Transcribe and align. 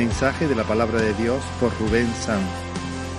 Mensaje 0.00 0.48
de 0.48 0.54
la 0.54 0.64
palabra 0.64 0.98
de 0.98 1.12
Dios 1.12 1.44
por 1.60 1.78
Rubén 1.78 2.06
Sanz 2.14 2.48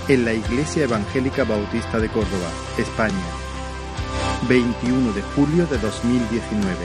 en 0.08 0.26
la 0.26 0.34
Iglesia 0.34 0.86
Evangélica 0.86 1.44
Bautista 1.44 2.00
de 2.00 2.10
Córdoba, 2.10 2.50
España, 2.76 3.14
21 4.50 5.14
de 5.14 5.22
julio 5.22 5.68
de 5.68 5.78
2019. 5.78 6.76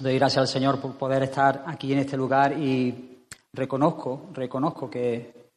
Doy 0.00 0.18
gracias 0.18 0.38
al 0.38 0.48
Señor 0.48 0.80
por 0.80 0.96
poder 0.96 1.22
estar 1.22 1.62
aquí 1.64 1.92
en 1.92 2.00
este 2.00 2.16
lugar 2.16 2.58
y 2.58 3.24
reconozco, 3.52 4.30
reconozco 4.32 4.90
que 4.90 5.52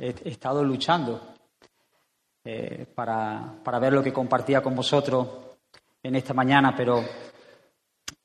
he 0.00 0.14
estado 0.24 0.64
luchando 0.64 1.33
eh, 2.46 2.86
para, 2.94 3.54
para, 3.64 3.78
ver 3.78 3.94
lo 3.94 4.02
que 4.02 4.12
compartía 4.12 4.62
con 4.62 4.76
vosotros 4.76 5.26
en 6.02 6.14
esta 6.14 6.34
mañana, 6.34 6.74
pero 6.76 7.02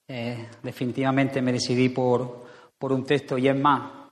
eh, 0.05 0.49
definitivamente 0.61 1.41
me 1.41 1.53
decidí 1.53 1.87
por, 1.87 2.43
por, 2.77 2.91
un 2.91 3.05
texto 3.05 3.37
y 3.37 3.47
es 3.47 3.57
más. 3.57 4.09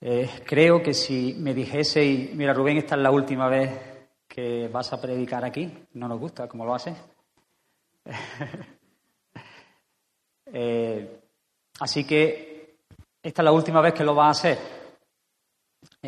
Eh, 0.00 0.30
creo 0.46 0.80
que 0.80 0.94
si 0.94 1.34
me 1.36 1.52
dijese, 1.52 2.30
mira 2.34 2.54
Rubén, 2.54 2.76
esta 2.76 2.94
es 2.94 3.02
la 3.02 3.10
última 3.10 3.48
vez 3.48 3.72
que 4.28 4.68
vas 4.68 4.92
a 4.92 5.00
predicar 5.00 5.44
aquí, 5.44 5.68
no 5.94 6.06
nos 6.06 6.20
gusta 6.20 6.46
cómo 6.46 6.64
lo 6.64 6.76
haces. 6.76 6.96
así 11.80 12.06
que 12.06 12.76
esta 13.20 13.42
es 13.42 13.44
la 13.44 13.50
última 13.50 13.80
vez 13.80 13.94
que 13.94 14.04
lo 14.04 14.14
vas 14.14 14.28
a 14.28 14.30
hacer. 14.30 14.75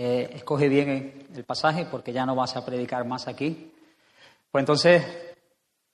Eh, 0.01 0.31
escoge 0.37 0.69
bien 0.69 1.27
el 1.35 1.43
pasaje 1.43 1.85
porque 1.91 2.13
ya 2.13 2.25
no 2.25 2.37
vas 2.37 2.55
a 2.55 2.65
predicar 2.65 3.05
más 3.05 3.27
aquí. 3.27 3.73
Pues 4.49 4.63
entonces, 4.63 5.05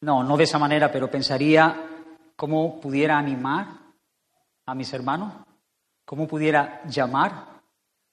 no, 0.03 0.23
no 0.23 0.37
de 0.37 0.45
esa 0.45 0.59
manera, 0.59 0.93
pero 0.93 1.11
pensaría 1.11 1.75
cómo 2.37 2.79
pudiera 2.83 3.17
animar 3.17 3.67
a 4.67 4.75
mis 4.75 4.93
hermanos, 4.93 5.33
cómo 6.05 6.29
pudiera 6.29 6.83
llamar 6.85 7.63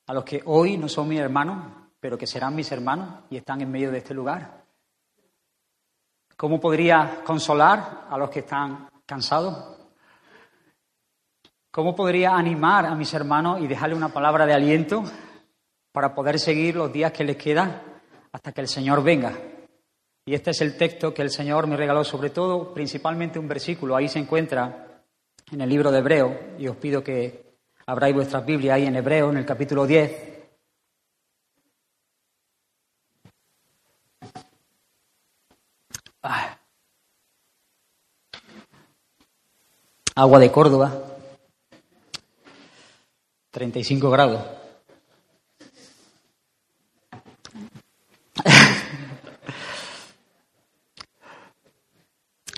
a 0.07 0.13
los 0.13 0.23
que 0.23 0.41
hoy 0.45 0.77
no 0.77 0.87
son 0.87 1.09
mis 1.09 1.19
hermanos, 1.19 1.73
pero 1.99 2.17
que 2.17 2.25
serán 2.25 2.55
mis 2.55 2.71
hermanos 2.71 3.25
y 3.29 3.35
están 3.35 3.59
en 3.59 3.69
medio 3.69 3.91
de 3.91 3.97
este 3.97 4.13
lugar. 4.13 4.63
¿Cómo 6.37 6.57
podría 6.57 7.21
consolar 7.25 8.05
a 8.09 8.17
los 8.17 8.29
que 8.29 8.39
están 8.39 8.87
cansados? 9.05 9.77
¿Cómo 11.69 11.93
podría 11.93 12.33
animar 12.33 12.85
a 12.85 12.95
mis 12.95 13.13
hermanos 13.13 13.59
y 13.59 13.67
dejarle 13.67 13.95
una 13.97 14.07
palabra 14.07 14.45
de 14.45 14.53
aliento 14.53 15.03
para 15.91 16.15
poder 16.15 16.39
seguir 16.39 16.75
los 16.75 16.91
días 16.91 17.11
que 17.11 17.23
les 17.23 17.37
quedan 17.37 17.81
hasta 18.31 18.51
que 18.51 18.61
el 18.61 18.67
Señor 18.67 19.03
venga. 19.03 19.37
Y 20.25 20.33
este 20.33 20.51
es 20.51 20.61
el 20.61 20.77
texto 20.77 21.13
que 21.13 21.21
el 21.21 21.29
Señor 21.29 21.67
me 21.67 21.75
regaló, 21.75 22.03
sobre 22.03 22.29
todo, 22.29 22.73
principalmente 22.73 23.39
un 23.39 23.47
versículo. 23.47 23.95
Ahí 23.95 24.07
se 24.07 24.19
encuentra 24.19 25.03
en 25.51 25.61
el 25.61 25.69
libro 25.69 25.91
de 25.91 25.99
Hebreo, 25.99 26.39
y 26.57 26.67
os 26.67 26.77
pido 26.77 27.03
que 27.03 27.57
abráis 27.85 28.15
vuestra 28.15 28.39
Biblia 28.39 28.75
ahí 28.75 28.85
en 28.85 28.95
Hebreo, 28.95 29.31
en 29.31 29.37
el 29.37 29.45
capítulo 29.45 29.85
10. 29.85 30.29
Ah. 36.23 36.57
Agua 40.15 40.39
de 40.39 40.51
Córdoba, 40.51 40.93
35 43.49 44.09
grados. 44.11 44.60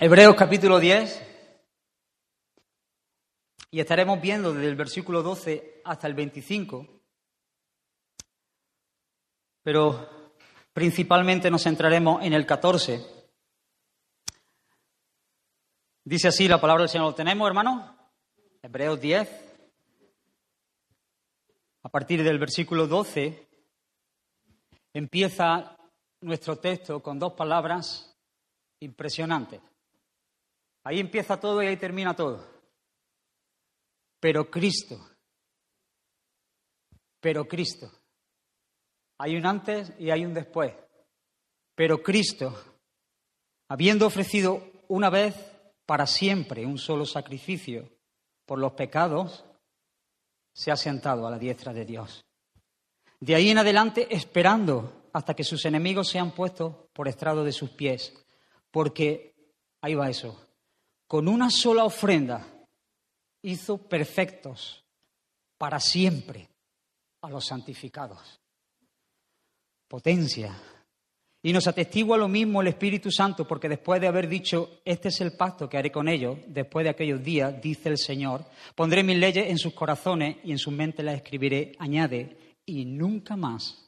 Hebreos 0.06 0.36
capítulo 0.36 0.82
10. 0.82 1.22
Y 3.72 3.80
estaremos 3.80 4.20
viendo 4.20 4.52
desde 4.52 4.68
el 4.68 4.76
versículo 4.76 5.24
12 5.24 5.82
hasta 5.86 6.08
el 6.08 6.14
25. 6.14 6.86
Pero 9.62 10.36
principalmente 10.74 11.50
nos 11.50 11.64
centraremos 11.64 12.22
en 12.22 12.34
el 12.34 12.46
14. 12.46 13.02
Dice 16.04 16.28
así 16.28 16.50
la 16.50 16.60
palabra 16.60 16.82
del 16.82 16.90
Señor. 16.90 17.08
¿Lo 17.08 17.16
tenemos, 17.16 17.48
hermano? 17.48 17.98
Hebreos 18.62 19.00
10. 19.00 19.30
A 21.84 21.88
partir 21.88 22.22
del 22.26 22.40
versículo 22.40 22.88
12 22.88 23.48
empieza 24.92 25.78
nuestro 26.20 26.58
texto 26.58 27.02
con 27.02 27.18
dos 27.18 27.32
palabras 27.32 28.14
impresionantes. 28.82 29.62
Ahí 30.84 31.00
empieza 31.00 31.40
todo 31.40 31.64
y 31.64 31.68
ahí 31.68 31.78
termina 31.78 32.16
todo. 32.16 32.46
Pero 34.20 34.50
Cristo, 34.50 35.00
pero 37.20 37.48
Cristo. 37.48 37.90
Hay 39.18 39.38
un 39.38 39.46
antes 39.46 39.94
y 39.98 40.12
hay 40.12 40.26
un 40.26 40.34
después. 40.34 40.74
Pero 41.76 42.04
Cristo, 42.04 42.54
habiendo 43.70 44.06
ofrecido 44.06 44.62
una 44.90 45.10
vez 45.10 45.36
para 45.86 46.06
siempre 46.06 46.66
un 46.66 46.78
solo 46.78 47.06
sacrificio 47.06 47.90
por 48.46 48.60
los 48.60 48.74
pecados, 48.74 49.46
se 50.54 50.72
ha 50.72 50.76
sentado 50.76 51.26
a 51.26 51.32
la 51.32 51.40
diestra 51.40 51.74
de 51.74 51.86
Dios. 51.86 52.26
De 53.22 53.36
ahí 53.36 53.50
en 53.50 53.58
adelante 53.58 54.14
esperando 54.14 55.10
hasta 55.14 55.34
que 55.34 55.46
sus 55.46 55.64
enemigos 55.64 56.10
sean 56.10 56.32
puestos 56.32 56.76
por 56.92 57.08
estrado 57.08 57.46
de 57.46 57.54
sus 57.54 57.70
pies. 57.70 58.14
Porque, 58.70 59.34
ahí 59.82 59.96
va 59.96 60.10
eso, 60.10 60.38
con 61.14 61.28
una 61.28 61.52
sola 61.52 61.84
ofrenda 61.84 62.44
hizo 63.44 63.78
perfectos 63.78 64.84
para 65.60 65.80
siempre 65.80 66.50
a 67.22 67.30
los 67.30 67.46
santificados. 67.46 68.42
Potencia. 69.88 70.60
Y 71.44 71.54
nos 71.54 71.68
atestigua 71.68 72.18
lo 72.18 72.28
mismo 72.28 72.62
el 72.62 72.70
Espíritu 72.70 73.12
Santo, 73.12 73.48
porque 73.48 73.70
después 73.70 74.02
de 74.02 74.08
haber 74.08 74.28
dicho, 74.28 74.82
este 74.84 75.10
es 75.10 75.22
el 75.22 75.34
pacto 75.34 75.70
que 75.70 75.78
haré 75.78 75.92
con 75.92 76.08
ellos, 76.08 76.40
después 76.48 76.84
de 76.84 76.90
aquellos 76.90 77.24
días, 77.24 77.62
dice 77.62 77.90
el 77.90 78.00
Señor, 78.00 78.44
pondré 78.74 79.04
mis 79.04 79.20
leyes 79.20 79.52
en 79.52 79.60
sus 79.60 79.76
corazones 79.76 80.38
y 80.44 80.52
en 80.52 80.58
sus 80.58 80.74
mentes 80.74 81.06
las 81.06 81.18
escribiré, 81.18 81.74
añade, 81.78 82.56
y 82.66 82.86
nunca 82.86 83.36
más 83.36 83.88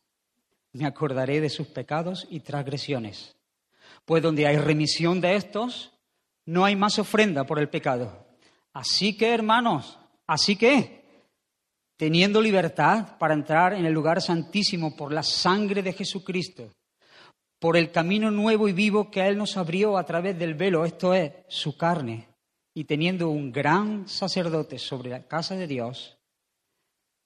me 0.74 0.86
acordaré 0.86 1.42
de 1.42 1.50
sus 1.50 1.66
pecados 1.66 2.28
y 2.30 2.42
transgresiones. 2.42 3.36
Pues 4.06 4.22
donde 4.22 4.46
hay 4.46 4.58
remisión 4.58 5.22
de 5.22 5.36
estos, 5.36 5.92
no 6.46 6.66
hay 6.66 6.76
más 6.76 7.00
ofrenda 7.00 7.46
por 7.46 7.60
el 7.60 7.70
pecado. 7.70 8.26
Así 8.74 9.18
que, 9.18 9.34
hermanos, 9.34 9.98
así 10.28 10.56
que, 10.56 11.06
teniendo 11.98 12.42
libertad 12.42 13.18
para 13.18 13.34
entrar 13.34 13.74
en 13.74 13.86
el 13.86 13.94
lugar 13.94 14.22
santísimo 14.22 14.96
por 14.96 15.12
la 15.12 15.24
sangre 15.24 15.82
de 15.82 15.94
Jesucristo, 15.94 16.72
por 17.60 17.78
el 17.78 17.92
camino 17.92 18.32
nuevo 18.32 18.68
y 18.68 18.74
vivo 18.74 19.10
que 19.10 19.26
Él 19.26 19.38
nos 19.38 19.58
abrió 19.58 19.98
a 19.98 20.06
través 20.06 20.38
del 20.38 20.56
velo, 20.56 20.86
esto 20.86 21.14
es, 21.14 21.32
su 21.48 21.78
carne, 21.78 22.28
y 22.74 22.84
teniendo 22.84 23.30
un 23.30 23.52
gran 23.52 24.08
sacerdote 24.08 24.78
sobre 24.78 25.10
la 25.10 25.28
casa 25.28 25.56
de 25.56 25.66
Dios, 25.66 26.18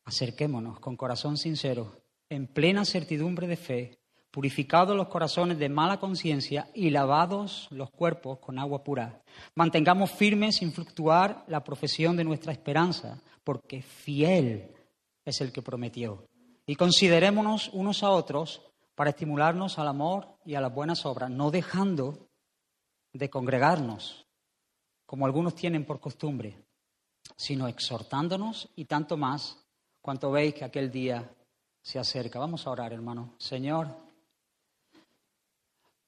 acerquémonos 0.05 0.79
con 0.79 0.95
corazón 0.95 1.37
sincero, 1.37 2.03
en 2.29 2.47
plena 2.47 2.85
certidumbre 2.85 3.47
de 3.47 3.57
fe, 3.57 3.98
purificados 4.31 4.95
los 4.95 5.07
corazones 5.07 5.57
de 5.57 5.69
mala 5.69 5.99
conciencia 5.99 6.69
y 6.73 6.89
lavados 6.89 7.67
los 7.71 7.89
cuerpos 7.89 8.39
con 8.39 8.59
agua 8.59 8.83
pura. 8.83 9.21
Mantengamos 9.55 10.11
firmes 10.11 10.57
sin 10.57 10.71
fluctuar 10.71 11.43
la 11.47 11.63
profesión 11.63 12.15
de 12.15 12.23
nuestra 12.23 12.51
esperanza, 12.51 13.21
porque 13.43 13.81
fiel 13.81 14.71
es 15.25 15.41
el 15.41 15.51
que 15.51 15.61
prometió. 15.61 16.27
Y 16.65 16.75
considerémonos 16.75 17.69
unos 17.73 18.03
a 18.03 18.11
otros 18.11 18.61
para 18.93 19.09
estimularnos 19.11 19.79
al 19.79 19.87
amor 19.87 20.27
y 20.45 20.55
a 20.55 20.61
las 20.61 20.73
buenas 20.73 21.05
obras, 21.05 21.31
no 21.31 21.49
dejando 21.51 22.27
de 23.13 23.29
congregarnos, 23.29 24.27
como 25.05 25.25
algunos 25.25 25.55
tienen 25.55 25.85
por 25.85 25.99
costumbre, 25.99 26.63
sino 27.35 27.67
exhortándonos 27.67 28.69
y 28.75 28.85
tanto 28.85 29.17
más 29.17 29.65
cuanto 30.01 30.31
veis 30.31 30.53
que 30.53 30.65
aquel 30.65 30.91
día 30.91 31.33
se 31.81 31.97
acerca. 31.97 32.37
Vamos 32.37 32.67
a 32.67 32.71
orar, 32.71 32.93
hermano. 32.93 33.33
Señor, 33.37 34.08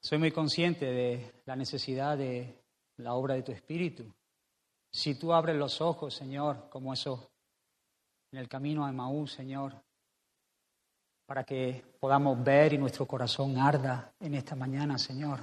soy 0.01 0.17
muy 0.17 0.31
consciente 0.31 0.85
de 0.85 1.41
la 1.45 1.55
necesidad 1.55 2.17
de 2.17 2.59
la 2.97 3.13
obra 3.13 3.35
de 3.35 3.43
tu 3.43 3.51
Espíritu. 3.51 4.11
Si 4.91 5.15
tú 5.15 5.31
abres 5.31 5.55
los 5.55 5.79
ojos, 5.79 6.15
Señor, 6.15 6.69
como 6.69 6.91
eso 6.91 7.31
en 8.31 8.39
el 8.39 8.49
camino 8.49 8.85
a 8.85 8.91
Maús, 8.91 9.31
Señor, 9.31 9.73
para 11.25 11.43
que 11.43 11.85
podamos 11.99 12.43
ver 12.43 12.73
y 12.73 12.77
nuestro 12.77 13.05
corazón 13.05 13.57
arda 13.57 14.11
en 14.19 14.33
esta 14.33 14.55
mañana, 14.55 14.97
Señor. 14.97 15.39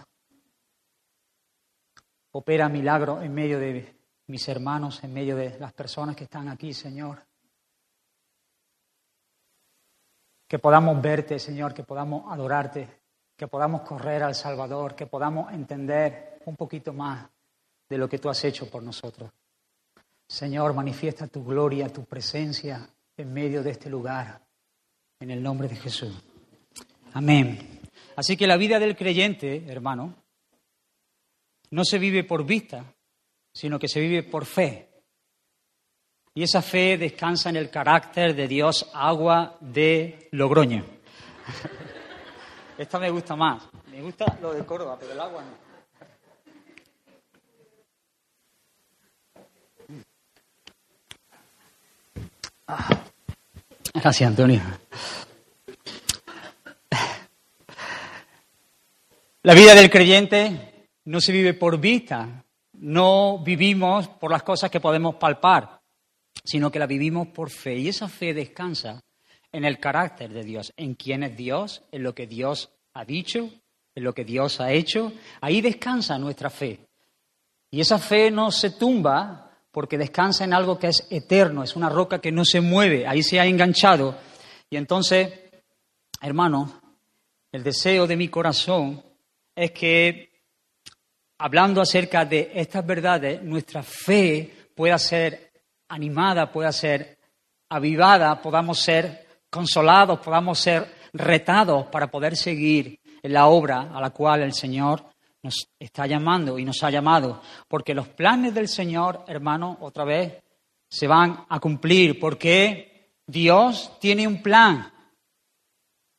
Opera 2.32 2.68
milagro 2.68 3.22
en 3.22 3.32
medio 3.32 3.58
de 3.58 3.96
mis 4.26 4.46
hermanos, 4.48 5.02
en 5.04 5.14
medio 5.14 5.36
de 5.36 5.58
las 5.58 5.72
personas 5.72 6.16
que 6.16 6.24
están 6.24 6.48
aquí, 6.48 6.74
Señor. 6.74 7.24
Que 10.46 10.58
podamos 10.58 11.00
verte, 11.00 11.38
Señor, 11.38 11.72
que 11.72 11.84
podamos 11.84 12.30
adorarte 12.30 13.07
que 13.38 13.46
podamos 13.46 13.82
correr 13.82 14.24
al 14.24 14.34
Salvador, 14.34 14.96
que 14.96 15.06
podamos 15.06 15.52
entender 15.52 16.40
un 16.46 16.56
poquito 16.56 16.92
más 16.92 17.24
de 17.88 17.96
lo 17.96 18.08
que 18.08 18.18
tú 18.18 18.28
has 18.28 18.44
hecho 18.44 18.68
por 18.68 18.82
nosotros. 18.82 19.30
Señor, 20.26 20.74
manifiesta 20.74 21.28
tu 21.28 21.44
gloria, 21.44 21.88
tu 21.88 22.04
presencia 22.04 22.90
en 23.16 23.32
medio 23.32 23.62
de 23.62 23.70
este 23.70 23.88
lugar, 23.88 24.40
en 25.20 25.30
el 25.30 25.40
nombre 25.40 25.68
de 25.68 25.76
Jesús. 25.76 26.20
Amén. 27.12 27.80
Así 28.16 28.36
que 28.36 28.48
la 28.48 28.56
vida 28.56 28.80
del 28.80 28.96
creyente, 28.96 29.64
hermano, 29.68 30.16
no 31.70 31.84
se 31.84 31.98
vive 32.00 32.24
por 32.24 32.44
vista, 32.44 32.92
sino 33.54 33.78
que 33.78 33.86
se 33.86 34.00
vive 34.00 34.24
por 34.24 34.46
fe. 34.46 34.88
Y 36.34 36.42
esa 36.42 36.60
fe 36.60 36.98
descansa 36.98 37.50
en 37.50 37.56
el 37.56 37.70
carácter 37.70 38.34
de 38.34 38.48
Dios 38.48 38.90
agua 38.92 39.56
de 39.60 40.28
Logroño. 40.32 40.84
Esta 42.78 43.00
me 43.00 43.10
gusta 43.10 43.34
más. 43.34 43.64
Me 43.90 44.00
gusta 44.00 44.38
lo 44.40 44.54
de 44.54 44.64
Córdoba, 44.64 44.96
pero 45.00 45.12
el 45.12 45.20
agua 45.20 45.42
no. 45.42 45.68
Gracias, 53.94 54.28
Antonio. 54.28 54.62
La 59.42 59.54
vida 59.54 59.74
del 59.74 59.90
creyente 59.90 60.88
no 61.06 61.20
se 61.20 61.32
vive 61.32 61.54
por 61.54 61.80
vista, 61.80 62.44
no 62.74 63.42
vivimos 63.42 64.06
por 64.06 64.30
las 64.30 64.44
cosas 64.44 64.70
que 64.70 64.78
podemos 64.78 65.16
palpar, 65.16 65.80
sino 66.44 66.70
que 66.70 66.78
la 66.78 66.86
vivimos 66.86 67.28
por 67.28 67.50
fe. 67.50 67.76
Y 67.76 67.88
esa 67.88 68.08
fe 68.08 68.32
descansa 68.34 69.00
en 69.52 69.64
el 69.64 69.78
carácter 69.78 70.32
de 70.32 70.44
Dios, 70.44 70.72
en 70.76 70.94
quién 70.94 71.22
es 71.22 71.36
Dios, 71.36 71.82
en 71.90 72.02
lo 72.02 72.14
que 72.14 72.26
Dios 72.26 72.70
ha 72.94 73.04
dicho, 73.04 73.50
en 73.94 74.04
lo 74.04 74.14
que 74.14 74.24
Dios 74.24 74.60
ha 74.60 74.72
hecho. 74.72 75.12
Ahí 75.40 75.60
descansa 75.60 76.18
nuestra 76.18 76.50
fe. 76.50 76.80
Y 77.70 77.80
esa 77.80 77.98
fe 77.98 78.30
no 78.30 78.50
se 78.50 78.70
tumba 78.70 79.50
porque 79.70 79.98
descansa 79.98 80.44
en 80.44 80.54
algo 80.54 80.78
que 80.78 80.88
es 80.88 81.06
eterno, 81.10 81.62
es 81.62 81.76
una 81.76 81.88
roca 81.88 82.20
que 82.20 82.32
no 82.32 82.44
se 82.44 82.60
mueve, 82.60 83.06
ahí 83.06 83.22
se 83.22 83.38
ha 83.38 83.46
enganchado. 83.46 84.16
Y 84.70 84.76
entonces, 84.76 85.30
hermano, 86.20 86.80
el 87.52 87.62
deseo 87.62 88.06
de 88.06 88.16
mi 88.16 88.28
corazón 88.28 89.02
es 89.54 89.70
que, 89.72 90.30
hablando 91.38 91.80
acerca 91.80 92.24
de 92.24 92.50
estas 92.54 92.84
verdades, 92.86 93.42
nuestra 93.42 93.82
fe 93.82 94.68
pueda 94.74 94.98
ser 94.98 95.52
animada, 95.88 96.50
pueda 96.50 96.72
ser 96.72 97.18
avivada, 97.68 98.40
podamos 98.40 98.78
ser 98.78 99.27
consolados, 99.50 100.20
podamos 100.20 100.58
ser 100.58 100.94
retados 101.12 101.86
para 101.86 102.10
poder 102.10 102.36
seguir 102.36 103.00
en 103.22 103.32
la 103.32 103.46
obra 103.46 103.90
a 103.94 104.00
la 104.00 104.10
cual 104.10 104.42
el 104.42 104.52
Señor 104.52 105.04
nos 105.42 105.68
está 105.78 106.06
llamando 106.06 106.58
y 106.58 106.64
nos 106.64 106.82
ha 106.82 106.90
llamado. 106.90 107.40
Porque 107.68 107.94
los 107.94 108.08
planes 108.08 108.54
del 108.54 108.68
Señor, 108.68 109.24
hermano, 109.26 109.78
otra 109.80 110.04
vez, 110.04 110.42
se 110.88 111.06
van 111.06 111.44
a 111.48 111.60
cumplir. 111.60 112.18
Porque 112.18 113.12
Dios 113.26 113.92
tiene 114.00 114.26
un 114.26 114.42
plan 114.42 114.92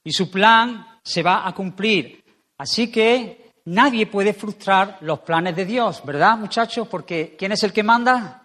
y 0.04 0.12
su 0.12 0.30
plan 0.30 1.00
se 1.04 1.24
va 1.24 1.48
a 1.48 1.54
cumplir. 1.54 2.24
Así 2.58 2.92
que 2.92 3.54
nadie 3.66 4.08
puede 4.08 4.34
frustrar 4.34 4.98
los 5.02 5.20
planes 5.20 5.56
de 5.56 5.66
Dios, 5.66 6.04
¿verdad, 6.06 6.38
muchachos? 6.38 6.88
Porque 6.88 7.36
¿quién 7.38 7.52
es 7.52 7.64
el 7.64 7.74
que 7.74 7.84
manda? 7.84 8.44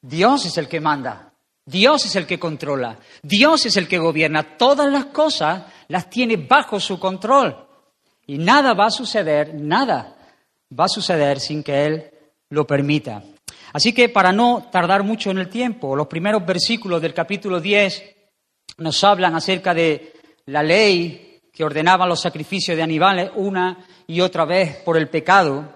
Dios 0.00 0.46
es 0.46 0.56
el 0.58 0.68
que 0.68 0.80
manda. 0.80 1.29
Dios 1.70 2.04
es 2.06 2.16
el 2.16 2.26
que 2.26 2.38
controla, 2.38 2.98
Dios 3.22 3.66
es 3.66 3.76
el 3.76 3.86
que 3.86 3.98
gobierna, 3.98 4.56
todas 4.56 4.90
las 4.90 5.06
cosas 5.06 5.64
las 5.88 6.10
tiene 6.10 6.36
bajo 6.36 6.80
su 6.80 6.98
control. 6.98 7.66
Y 8.26 8.38
nada 8.38 8.74
va 8.74 8.86
a 8.86 8.90
suceder, 8.90 9.54
nada 9.54 10.16
va 10.78 10.84
a 10.84 10.88
suceder 10.88 11.40
sin 11.40 11.62
que 11.62 11.86
Él 11.86 12.10
lo 12.50 12.66
permita. 12.66 13.22
Así 13.72 13.92
que 13.92 14.08
para 14.08 14.32
no 14.32 14.68
tardar 14.70 15.04
mucho 15.04 15.30
en 15.30 15.38
el 15.38 15.48
tiempo, 15.48 15.94
los 15.94 16.08
primeros 16.08 16.44
versículos 16.44 17.00
del 17.00 17.14
capítulo 17.14 17.60
10 17.60 18.16
nos 18.78 19.04
hablan 19.04 19.34
acerca 19.36 19.72
de 19.72 20.12
la 20.46 20.62
ley 20.62 21.40
que 21.52 21.64
ordenaba 21.64 22.06
los 22.06 22.20
sacrificios 22.20 22.76
de 22.76 22.82
animales 22.82 23.30
una 23.36 23.84
y 24.06 24.20
otra 24.20 24.44
vez 24.44 24.76
por 24.76 24.96
el 24.96 25.08
pecado. 25.08 25.72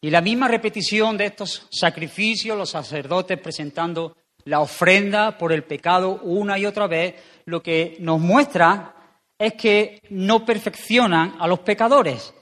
Y 0.00 0.10
la 0.10 0.20
misma 0.20 0.48
repetición 0.48 1.16
de 1.16 1.26
estos 1.26 1.68
sacrificios, 1.70 2.58
los 2.58 2.70
sacerdotes 2.70 3.38
presentando 3.38 4.16
la 4.44 4.60
ofrenda 4.60 5.38
por 5.38 5.52
el 5.52 5.64
pecado 5.64 6.20
una 6.22 6.58
y 6.58 6.66
otra 6.66 6.86
vez, 6.86 7.14
lo 7.46 7.62
que 7.62 7.96
nos 8.00 8.20
muestra 8.20 8.94
es 9.38 9.54
que 9.54 10.00
no 10.10 10.44
perfeccionan 10.44 11.36
a 11.38 11.46
los 11.46 11.60
pecadores. 11.60 12.34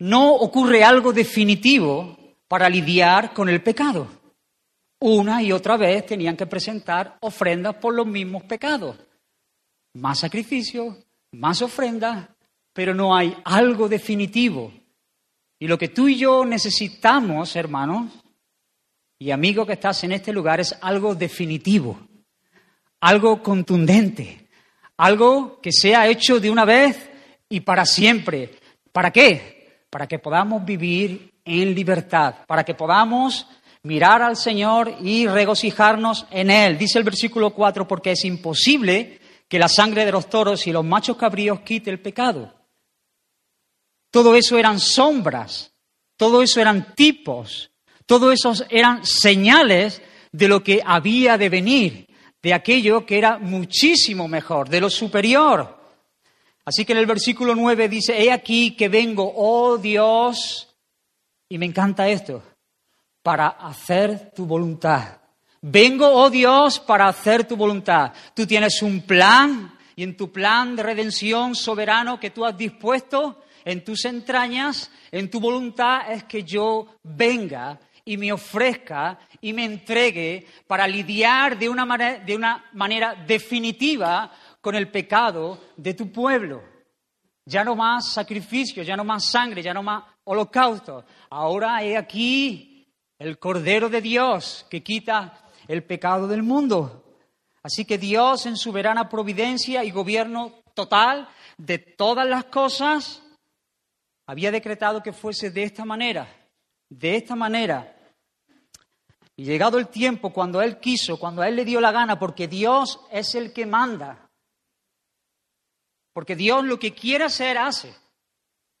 No 0.00 0.34
ocurre 0.34 0.84
algo 0.84 1.12
definitivo 1.12 2.16
para 2.46 2.68
lidiar 2.68 3.32
con 3.32 3.48
el 3.48 3.62
pecado. 3.62 4.08
Una 5.00 5.42
y 5.42 5.52
otra 5.52 5.76
vez 5.76 6.06
tenían 6.06 6.36
que 6.36 6.46
presentar 6.46 7.18
ofrendas 7.20 7.76
por 7.76 7.94
los 7.94 8.06
mismos 8.06 8.42
pecados. 8.44 8.96
Más 9.94 10.18
sacrificios, 10.18 10.96
más 11.32 11.62
ofrendas, 11.62 12.28
pero 12.72 12.94
no 12.94 13.14
hay 13.14 13.36
algo 13.44 13.88
definitivo. 13.88 14.72
Y 15.60 15.66
lo 15.66 15.78
que 15.78 15.88
tú 15.88 16.08
y 16.08 16.16
yo 16.16 16.44
necesitamos, 16.44 17.54
hermanos, 17.56 18.12
y 19.18 19.30
amigo 19.30 19.66
que 19.66 19.72
estás 19.72 20.04
en 20.04 20.12
este 20.12 20.32
lugar 20.32 20.60
es 20.60 20.76
algo 20.80 21.14
definitivo, 21.14 21.98
algo 23.00 23.42
contundente, 23.42 24.48
algo 24.96 25.60
que 25.60 25.72
sea 25.72 26.06
hecho 26.06 26.38
de 26.38 26.50
una 26.50 26.64
vez 26.64 27.10
y 27.48 27.60
para 27.60 27.84
siempre. 27.84 28.58
¿Para 28.92 29.10
qué? 29.10 29.84
Para 29.90 30.06
que 30.06 30.18
podamos 30.18 30.64
vivir 30.64 31.32
en 31.44 31.74
libertad, 31.74 32.34
para 32.46 32.64
que 32.64 32.74
podamos 32.74 33.46
mirar 33.82 34.22
al 34.22 34.36
Señor 34.36 34.96
y 35.00 35.26
regocijarnos 35.26 36.26
en 36.30 36.50
Él. 36.50 36.78
Dice 36.78 36.98
el 36.98 37.04
versículo 37.04 37.50
4, 37.50 37.88
porque 37.88 38.12
es 38.12 38.24
imposible 38.24 39.18
que 39.48 39.58
la 39.58 39.68
sangre 39.68 40.04
de 40.04 40.12
los 40.12 40.28
toros 40.28 40.66
y 40.66 40.72
los 40.72 40.84
machos 40.84 41.16
cabríos 41.16 41.60
quite 41.60 41.90
el 41.90 42.00
pecado. 42.00 42.54
Todo 44.10 44.34
eso 44.34 44.58
eran 44.58 44.78
sombras, 44.78 45.72
todo 46.16 46.42
eso 46.42 46.60
eran 46.60 46.94
tipos, 46.94 47.67
todo 48.08 48.32
eso 48.32 48.54
eran 48.70 49.04
señales 49.04 50.00
de 50.32 50.48
lo 50.48 50.62
que 50.62 50.80
había 50.84 51.36
de 51.36 51.50
venir, 51.50 52.08
de 52.42 52.54
aquello 52.54 53.04
que 53.04 53.18
era 53.18 53.36
muchísimo 53.38 54.26
mejor, 54.26 54.70
de 54.70 54.80
lo 54.80 54.88
superior. 54.88 55.78
Así 56.64 56.86
que 56.86 56.92
en 56.92 57.00
el 57.00 57.06
versículo 57.06 57.54
9 57.54 57.86
dice, 57.86 58.18
he 58.18 58.32
aquí 58.32 58.74
que 58.74 58.88
vengo, 58.88 59.30
oh 59.36 59.76
Dios, 59.76 60.74
y 61.50 61.58
me 61.58 61.66
encanta 61.66 62.08
esto, 62.08 62.42
para 63.22 63.48
hacer 63.48 64.32
tu 64.34 64.46
voluntad. 64.46 65.18
Vengo, 65.60 66.08
oh 66.08 66.30
Dios, 66.30 66.80
para 66.80 67.08
hacer 67.08 67.44
tu 67.44 67.56
voluntad. 67.56 68.14
Tú 68.34 68.46
tienes 68.46 68.80
un 68.80 69.02
plan 69.02 69.76
y 69.96 70.02
en 70.02 70.16
tu 70.16 70.32
plan 70.32 70.74
de 70.74 70.82
redención 70.82 71.54
soberano 71.54 72.18
que 72.18 72.30
tú 72.30 72.46
has 72.46 72.56
dispuesto 72.56 73.42
en 73.66 73.84
tus 73.84 74.06
entrañas, 74.06 74.90
en 75.10 75.28
tu 75.28 75.40
voluntad 75.40 76.10
es 76.10 76.24
que 76.24 76.42
yo 76.42 76.86
venga 77.02 77.78
y 78.08 78.16
me 78.16 78.32
ofrezca 78.32 79.18
y 79.42 79.52
me 79.52 79.66
entregue 79.66 80.46
para 80.66 80.88
lidiar 80.88 81.58
de 81.58 81.68
una, 81.68 81.84
manera, 81.84 82.18
de 82.24 82.34
una 82.34 82.64
manera 82.72 83.14
definitiva 83.14 84.32
con 84.62 84.74
el 84.74 84.90
pecado 84.90 85.60
de 85.76 85.92
tu 85.92 86.10
pueblo. 86.10 86.62
Ya 87.44 87.62
no 87.64 87.76
más 87.76 88.10
sacrificio, 88.10 88.82
ya 88.82 88.96
no 88.96 89.04
más 89.04 89.26
sangre, 89.30 89.62
ya 89.62 89.74
no 89.74 89.82
más 89.82 90.04
holocausto. 90.24 91.04
Ahora 91.28 91.82
he 91.84 91.98
aquí 91.98 92.90
el 93.18 93.38
Cordero 93.38 93.90
de 93.90 94.00
Dios 94.00 94.64
que 94.70 94.82
quita 94.82 95.44
el 95.66 95.84
pecado 95.84 96.26
del 96.26 96.42
mundo. 96.42 97.04
Así 97.62 97.84
que 97.84 97.98
Dios 97.98 98.46
en 98.46 98.56
su 98.56 98.72
verana 98.72 99.10
providencia 99.10 99.84
y 99.84 99.90
gobierno 99.90 100.54
total 100.72 101.28
de 101.58 101.76
todas 101.76 102.26
las 102.26 102.44
cosas 102.44 103.22
había 104.24 104.50
decretado 104.50 105.02
que 105.02 105.12
fuese 105.12 105.50
de 105.50 105.64
esta 105.64 105.84
manera, 105.84 106.26
de 106.88 107.16
esta 107.16 107.36
manera, 107.36 107.96
y 109.38 109.44
llegado 109.44 109.78
el 109.78 109.86
tiempo, 109.86 110.32
cuando 110.32 110.60
Él 110.60 110.80
quiso, 110.80 111.16
cuando 111.16 111.42
a 111.42 111.48
Él 111.48 111.54
le 111.54 111.64
dio 111.64 111.80
la 111.80 111.92
gana, 111.92 112.18
porque 112.18 112.48
Dios 112.48 112.98
es 113.12 113.36
el 113.36 113.52
que 113.52 113.66
manda, 113.66 114.28
porque 116.12 116.34
Dios 116.34 116.64
lo 116.64 116.76
que 116.76 116.92
quiere 116.92 117.22
hacer, 117.22 117.56
hace. 117.56 117.94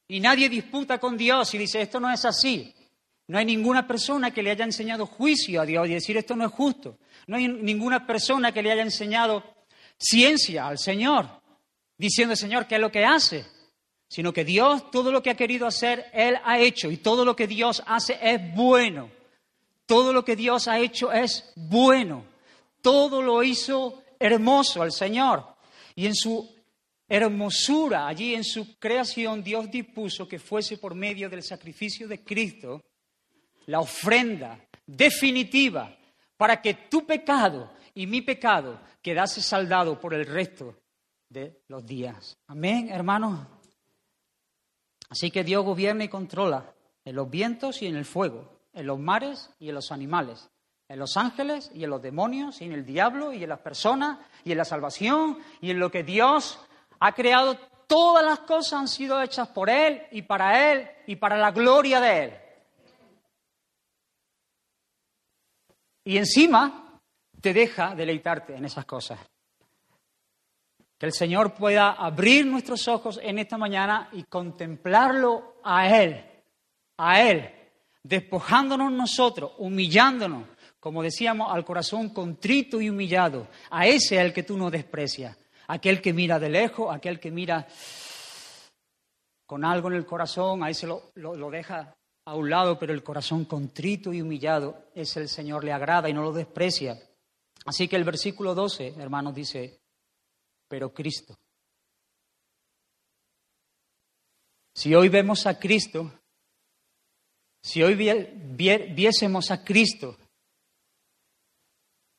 Y 0.08 0.18
nadie 0.18 0.48
disputa 0.48 0.98
con 0.98 1.16
Dios 1.16 1.54
y 1.54 1.58
dice, 1.58 1.80
esto 1.80 2.00
no 2.00 2.12
es 2.12 2.24
así. 2.24 2.74
No 3.28 3.38
hay 3.38 3.44
ninguna 3.44 3.86
persona 3.86 4.32
que 4.32 4.42
le 4.42 4.50
haya 4.50 4.64
enseñado 4.64 5.06
juicio 5.06 5.60
a 5.60 5.64
Dios 5.64 5.86
y 5.86 5.94
decir, 5.94 6.16
esto 6.16 6.34
no 6.34 6.44
es 6.44 6.50
justo. 6.50 6.98
No 7.28 7.36
hay 7.36 7.46
ninguna 7.46 8.04
persona 8.04 8.50
que 8.50 8.60
le 8.60 8.72
haya 8.72 8.82
enseñado 8.82 9.44
ciencia 9.96 10.66
al 10.66 10.78
Señor, 10.78 11.28
diciendo, 11.96 12.34
Señor, 12.34 12.66
¿qué 12.66 12.74
es 12.74 12.80
lo 12.80 12.90
que 12.90 13.04
hace? 13.04 13.46
Sino 14.08 14.32
que 14.32 14.44
Dios, 14.44 14.90
todo 14.90 15.12
lo 15.12 15.22
que 15.22 15.30
ha 15.30 15.36
querido 15.36 15.68
hacer, 15.68 16.06
Él 16.12 16.36
ha 16.44 16.58
hecho 16.58 16.90
y 16.90 16.96
todo 16.96 17.24
lo 17.24 17.36
que 17.36 17.46
Dios 17.46 17.80
hace 17.86 18.18
es 18.20 18.40
bueno. 18.56 19.17
Todo 19.88 20.12
lo 20.12 20.22
que 20.22 20.36
Dios 20.36 20.68
ha 20.68 20.78
hecho 20.78 21.10
es 21.10 21.50
bueno. 21.56 22.26
Todo 22.82 23.22
lo 23.22 23.42
hizo 23.42 24.02
hermoso 24.18 24.82
al 24.82 24.92
Señor. 24.92 25.42
Y 25.94 26.04
en 26.04 26.14
su 26.14 26.46
hermosura 27.08 28.06
allí 28.06 28.34
en 28.34 28.44
su 28.44 28.78
creación, 28.78 29.42
Dios 29.42 29.70
dispuso 29.70 30.28
que 30.28 30.38
fuese 30.38 30.76
por 30.76 30.94
medio 30.94 31.30
del 31.30 31.42
sacrificio 31.42 32.06
de 32.06 32.22
Cristo 32.22 32.82
la 33.64 33.80
ofrenda 33.80 34.60
definitiva 34.86 35.96
para 36.36 36.60
que 36.60 36.74
tu 36.74 37.06
pecado 37.06 37.72
y 37.94 38.06
mi 38.06 38.20
pecado 38.20 38.78
quedase 39.00 39.40
saldado 39.40 39.98
por 39.98 40.12
el 40.12 40.26
resto 40.26 40.76
de 41.30 41.62
los 41.68 41.86
días. 41.86 42.36
Amén, 42.46 42.90
hermanos. 42.90 43.46
Así 45.08 45.30
que 45.30 45.44
Dios 45.44 45.64
gobierna 45.64 46.04
y 46.04 46.08
controla 46.08 46.74
en 47.06 47.16
los 47.16 47.30
vientos 47.30 47.80
y 47.80 47.86
en 47.86 47.96
el 47.96 48.04
fuego, 48.04 48.57
en 48.78 48.86
los 48.86 48.98
mares 48.98 49.50
y 49.58 49.68
en 49.68 49.74
los 49.74 49.90
animales, 49.90 50.48
en 50.88 51.00
los 51.00 51.16
ángeles 51.16 51.70
y 51.74 51.82
en 51.82 51.90
los 51.90 52.00
demonios 52.00 52.60
y 52.62 52.66
en 52.66 52.72
el 52.72 52.86
diablo 52.86 53.32
y 53.32 53.42
en 53.42 53.48
las 53.48 53.58
personas 53.58 54.18
y 54.44 54.52
en 54.52 54.58
la 54.58 54.64
salvación 54.64 55.38
y 55.60 55.72
en 55.72 55.80
lo 55.80 55.90
que 55.90 56.04
Dios 56.04 56.60
ha 57.00 57.12
creado. 57.12 57.58
Todas 57.88 58.24
las 58.24 58.40
cosas 58.40 58.74
han 58.74 58.88
sido 58.88 59.20
hechas 59.20 59.48
por 59.48 59.68
Él 59.68 60.02
y 60.12 60.22
para 60.22 60.72
Él 60.72 60.88
y 61.06 61.16
para 61.16 61.36
la 61.36 61.50
gloria 61.50 62.00
de 62.00 62.24
Él. 62.24 62.32
Y 66.04 66.16
encima 66.16 67.00
te 67.40 67.52
deja 67.52 67.94
deleitarte 67.94 68.54
en 68.54 68.64
esas 68.64 68.84
cosas. 68.84 69.18
Que 70.96 71.06
el 71.06 71.12
Señor 71.12 71.54
pueda 71.54 71.92
abrir 71.92 72.46
nuestros 72.46 72.86
ojos 72.86 73.18
en 73.22 73.38
esta 73.38 73.58
mañana 73.58 74.08
y 74.12 74.24
contemplarlo 74.24 75.56
a 75.64 75.88
Él, 75.88 76.24
a 76.96 77.20
Él, 77.22 77.57
despojándonos 78.02 78.92
nosotros, 78.92 79.52
humillándonos, 79.58 80.44
como 80.80 81.02
decíamos, 81.02 81.52
al 81.52 81.64
corazón 81.64 82.10
contrito 82.10 82.80
y 82.80 82.90
humillado. 82.90 83.48
A 83.70 83.86
ese 83.86 84.16
es 84.16 84.22
el 84.22 84.32
que 84.32 84.42
tú 84.42 84.56
no 84.56 84.70
desprecias. 84.70 85.36
Aquel 85.66 86.00
que 86.00 86.12
mira 86.12 86.38
de 86.38 86.48
lejos, 86.48 86.94
aquel 86.94 87.20
que 87.20 87.30
mira 87.30 87.66
con 89.44 89.64
algo 89.64 89.88
en 89.88 89.96
el 89.96 90.06
corazón, 90.06 90.62
a 90.62 90.70
ese 90.70 90.86
lo, 90.86 91.12
lo 91.14 91.50
deja 91.50 91.94
a 92.24 92.34
un 92.34 92.50
lado, 92.50 92.78
pero 92.78 92.92
el 92.92 93.02
corazón 93.02 93.46
contrito 93.46 94.12
y 94.12 94.20
humillado, 94.20 94.90
ese 94.94 95.20
el 95.20 95.28
Señor 95.28 95.64
le 95.64 95.72
agrada 95.72 96.08
y 96.08 96.12
no 96.12 96.22
lo 96.22 96.32
desprecia. 96.32 96.98
Así 97.64 97.88
que 97.88 97.96
el 97.96 98.04
versículo 98.04 98.54
12, 98.54 98.94
hermanos, 98.98 99.34
dice, 99.34 99.80
pero 100.68 100.92
Cristo. 100.92 101.38
Si 104.74 104.94
hoy 104.94 105.08
vemos 105.08 105.46
a 105.46 105.58
Cristo, 105.58 106.17
si 107.60 107.82
hoy 107.82 107.94
viésemos 107.94 109.50
a 109.50 109.64
Cristo, 109.64 110.16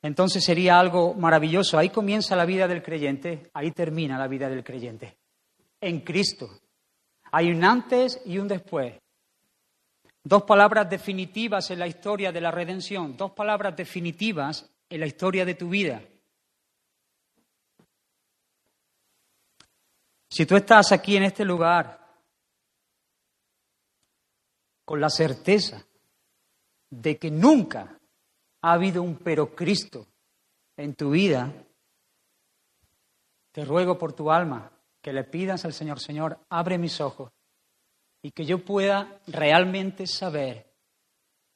entonces 0.02 0.44
sería 0.44 0.80
algo 0.80 1.14
maravilloso. 1.14 1.78
Ahí 1.78 1.90
comienza 1.90 2.36
la 2.36 2.46
vida 2.46 2.68
del 2.68 2.82
creyente, 2.82 3.50
ahí 3.54 3.72
termina 3.72 4.18
la 4.18 4.28
vida 4.28 4.50
del 4.50 4.64
creyente. 4.64 5.18
En 5.82 6.02
Cristo. 6.02 6.50
Hay 7.32 7.52
un 7.52 7.64
antes 7.64 8.22
y 8.26 8.38
un 8.38 8.48
después. 8.48 9.00
Dos 10.24 10.44
palabras 10.44 10.90
definitivas 10.90 11.72
en 11.72 11.80
la 11.80 11.88
historia 11.88 12.32
de 12.32 12.42
la 12.42 12.52
redención, 12.52 13.16
dos 13.16 13.32
palabras 13.32 13.76
definitivas 13.76 14.70
en 14.90 15.00
la 15.00 15.08
historia 15.08 15.46
de 15.46 15.56
tu 15.56 15.70
vida. 15.70 16.02
Si 20.30 20.46
tú 20.46 20.56
estás 20.56 20.92
aquí 20.92 21.18
en 21.18 21.24
este 21.24 21.44
lugar 21.44 21.99
con 24.90 25.00
la 25.00 25.12
certeza 25.12 25.86
de 26.90 27.20
que 27.20 27.30
nunca 27.30 28.00
ha 28.64 28.74
habido 28.74 29.04
un 29.04 29.18
pero 29.18 29.54
Cristo 29.54 30.08
en 30.76 30.96
tu 30.96 31.12
vida, 31.12 31.54
te 33.52 33.66
ruego 33.66 34.00
por 34.00 34.14
tu 34.14 34.32
alma 34.32 34.72
que 35.00 35.14
le 35.14 35.26
pidas 35.26 35.64
al 35.64 35.74
Señor, 35.74 36.00
Señor, 36.00 36.40
abre 36.50 36.80
mis 36.80 37.00
ojos 37.02 37.32
y 38.24 38.32
que 38.32 38.48
yo 38.48 38.66
pueda 38.66 39.22
realmente 39.28 40.08
saber 40.08 40.74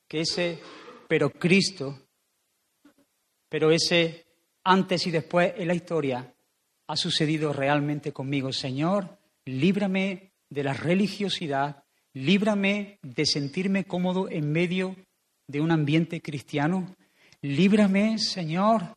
que 0.07 0.21
ese 0.21 0.61
pero 1.07 1.31
Cristo, 1.31 2.01
pero 3.49 3.71
ese 3.71 4.27
antes 4.63 5.07
y 5.07 5.09
después 5.09 5.55
en 5.57 5.69
la 5.69 5.73
historia 5.73 6.35
ha 6.85 6.95
sucedido 6.95 7.51
realmente 7.51 8.13
conmigo. 8.13 8.53
Señor, 8.53 9.17
líbrame 9.45 10.33
de 10.49 10.63
la 10.63 10.75
religiosidad, 10.75 11.82
líbrame 12.13 12.99
de 13.01 13.25
sentirme 13.25 13.85
cómodo 13.85 14.29
en 14.29 14.51
medio 14.51 14.95
de 15.47 15.61
un 15.61 15.71
ambiente 15.71 16.21
cristiano, 16.21 16.95
líbrame, 17.41 18.17
Señor, 18.17 18.95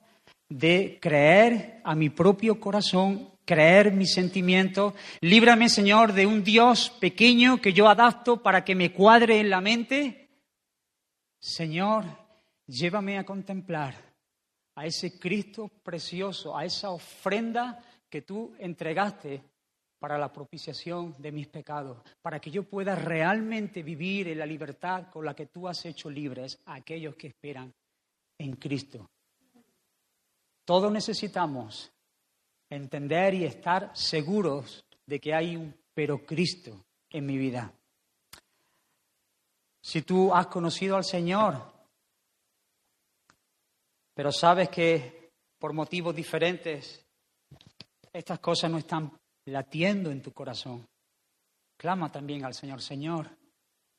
de 0.49 0.99
creer 1.00 1.80
a 1.85 1.94
mi 1.94 2.11
propio 2.11 2.61
corazón, 2.61 3.30
creer 3.44 3.92
mis 3.92 4.12
sentimientos, 4.12 4.94
líbrame, 5.20 5.68
Señor, 5.68 6.12
de 6.12 6.26
un 6.26 6.44
Dios 6.44 6.90
pequeño 7.00 7.61
que 7.61 7.73
yo 7.73 7.88
adapto 7.88 8.42
para 8.42 8.64
que 8.64 8.75
me 8.75 8.92
cuadre 8.92 9.40
en 9.40 9.50
la 9.50 9.61
mente. 9.61 10.28
Señor, 11.40 12.04
llévame 12.66 13.18
a 13.18 13.25
contemplar 13.25 13.94
a 14.75 14.87
ese 14.87 15.18
Cristo 15.18 15.70
precioso, 15.82 16.56
a 16.56 16.64
esa 16.64 16.90
ofrenda 16.90 17.82
que 18.08 18.23
tú 18.23 18.54
entregaste 18.58 19.42
para 19.98 20.18
la 20.18 20.32
propiciación 20.32 21.14
de 21.18 21.32
mis 21.32 21.48
pecados, 21.48 22.02
para 22.20 22.40
que 22.40 22.50
yo 22.50 22.64
pueda 22.64 22.94
realmente 22.94 23.82
vivir 23.82 24.28
en 24.28 24.38
la 24.38 24.46
libertad 24.46 25.10
con 25.10 25.24
la 25.24 25.34
que 25.34 25.46
tú 25.46 25.66
has 25.68 25.84
hecho 25.86 26.10
libres 26.10 26.60
a 26.66 26.74
aquellos 26.74 27.16
que 27.16 27.28
esperan 27.28 27.72
en 28.38 28.56
Cristo. 28.56 29.10
Todos 30.64 30.92
necesitamos 30.92 31.92
entender 32.68 33.34
y 33.34 33.44
estar 33.44 33.96
seguros 33.96 34.84
de 35.06 35.20
que 35.20 35.34
hay 35.34 35.56
un 35.56 35.74
pero 35.94 36.26
Cristo 36.26 36.84
en 37.10 37.24
mi 37.24 37.38
vida. 37.38 37.72
Si 39.80 40.02
tú 40.02 40.34
has 40.34 40.48
conocido 40.48 40.96
al 40.96 41.04
Señor, 41.04 41.72
pero 44.12 44.32
sabes 44.32 44.68
que 44.68 45.30
por 45.58 45.72
motivos 45.72 46.14
diferentes 46.14 47.06
estas 48.12 48.40
cosas 48.40 48.70
no 48.70 48.78
están 48.78 49.12
latiendo 49.46 50.10
en 50.10 50.22
tu 50.22 50.32
corazón. 50.32 50.86
Clama 51.76 52.10
también 52.10 52.44
al 52.44 52.54
Señor, 52.54 52.80
Señor, 52.80 53.28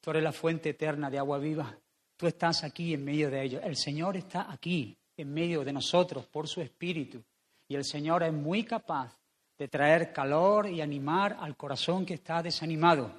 tú 0.02 0.12
eres 0.12 0.24
la 0.24 0.32
fuente 0.32 0.70
eterna 0.70 1.10
de 1.10 1.20
agua 1.20 1.38
viva. 1.38 1.78
Tú 2.16 2.28
estás 2.28 2.64
aquí 2.64 2.94
en 2.94 3.04
medio 3.04 3.30
de 3.30 3.44
ellos. 3.44 3.62
El 3.64 3.76
Señor 3.76 4.18
está 4.18 4.52
aquí 4.52 4.98
en 5.16 5.34
medio 5.34 5.64
de 5.64 5.74
nosotros 5.74 6.26
por 6.26 6.48
su 6.48 6.62
Espíritu. 6.62 7.24
Y 7.68 7.76
el 7.76 7.86
Señor 7.86 8.24
es 8.24 8.34
muy 8.34 8.64
capaz 8.64 9.16
de 9.58 9.68
traer 9.68 10.14
calor 10.14 10.68
y 10.68 10.82
animar 10.82 11.38
al 11.40 11.56
corazón 11.56 12.06
que 12.06 12.16
está 12.16 12.42
desanimado. 12.42 13.12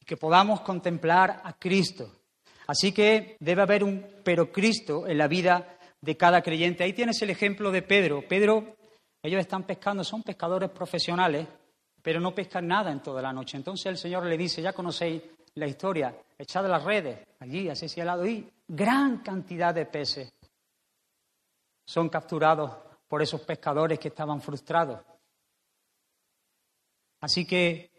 Y 0.00 0.04
que 0.04 0.16
podamos 0.16 0.60
contemplar 0.62 1.42
a 1.44 1.52
Cristo. 1.58 2.10
Así 2.66 2.92
que 2.92 3.36
debe 3.40 3.62
haber 3.62 3.84
un 3.84 4.06
pero 4.24 4.50
Cristo 4.50 5.06
en 5.06 5.18
la 5.18 5.28
vida 5.28 5.78
de 6.00 6.16
cada 6.16 6.42
creyente. 6.42 6.84
Ahí 6.84 6.92
tienes 6.92 7.20
el 7.22 7.30
ejemplo 7.30 7.70
de 7.70 7.82
Pedro. 7.82 8.26
Pedro, 8.26 8.76
ellos 9.24 9.40
están 9.40 9.62
pescando, 9.62 10.04
son 10.04 10.22
pescadores 10.22 10.68
profesionales, 10.68 11.48
pero 12.02 12.20
no 12.20 12.34
pescan 12.34 12.66
nada 12.66 12.92
en 12.92 13.02
toda 13.02 13.22
la 13.22 13.32
noche. 13.32 13.56
Entonces 13.56 13.86
el 13.86 13.96
Señor 13.96 14.26
le 14.26 14.36
dice, 14.36 14.60
ya 14.60 14.74
conocéis 14.74 15.22
la 15.54 15.66
historia, 15.66 16.14
echad 16.36 16.68
las 16.68 16.84
redes 16.84 17.26
allí, 17.40 17.70
así 17.70 17.86
hacia 17.86 18.02
el 18.02 18.06
lado, 18.06 18.26
y 18.26 18.46
gran 18.68 19.22
cantidad 19.22 19.74
de 19.74 19.86
peces 19.86 20.30
son 21.86 22.10
capturados 22.10 22.70
por 23.08 23.22
esos 23.22 23.40
pescadores 23.40 23.98
que 23.98 24.08
estaban 24.08 24.42
frustrados. 24.42 25.00
Así 27.22 27.46
que 27.46 27.90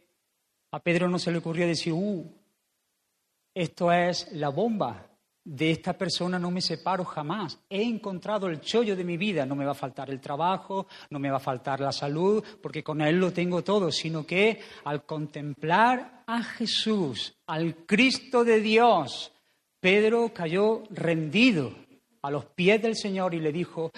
a 0.73 0.79
Pedro 0.79 1.09
no 1.09 1.17
se 1.17 1.31
le 1.31 1.39
ocurrió 1.39 1.65
decir, 1.65 1.93
uh, 1.93 2.31
esto 3.51 3.91
es 3.91 4.31
la 4.33 4.49
bomba, 4.49 5.07
de 5.45 5.69
esta 5.69 5.93
persona 5.93 6.39
no 6.39 6.49
me 6.49 6.59
separo 6.59 7.05
jamás. 7.05 7.59
He 7.69 7.83
encontrado 7.83 8.47
el 8.47 8.59
chollo 8.59 8.95
de 8.95 9.03
mi 9.03 9.15
vida. 9.15 9.45
No 9.45 9.55
me 9.55 9.63
va 9.63 9.71
a 9.71 9.75
faltar 9.75 10.09
el 10.09 10.19
trabajo, 10.19 10.87
no 11.11 11.19
me 11.19 11.29
va 11.29 11.37
a 11.37 11.39
faltar 11.39 11.79
la 11.79 11.91
salud, 11.91 12.43
porque 12.61 12.83
con 12.83 13.01
Él 13.01 13.17
lo 13.17 13.31
tengo 13.31 13.63
todo, 13.63 13.91
sino 13.91 14.25
que 14.25 14.59
al 14.83 15.05
contemplar 15.05 16.23
a 16.25 16.43
Jesús, 16.43 17.37
al 17.45 17.85
Cristo 17.85 18.43
de 18.43 18.59
Dios, 18.59 19.31
Pedro 19.79 20.33
cayó 20.33 20.81
rendido 20.89 21.75
a 22.23 22.31
los 22.31 22.45
pies 22.45 22.81
del 22.81 22.95
Señor 22.95 23.35
y 23.35 23.39
le 23.39 23.51
dijo, 23.51 23.91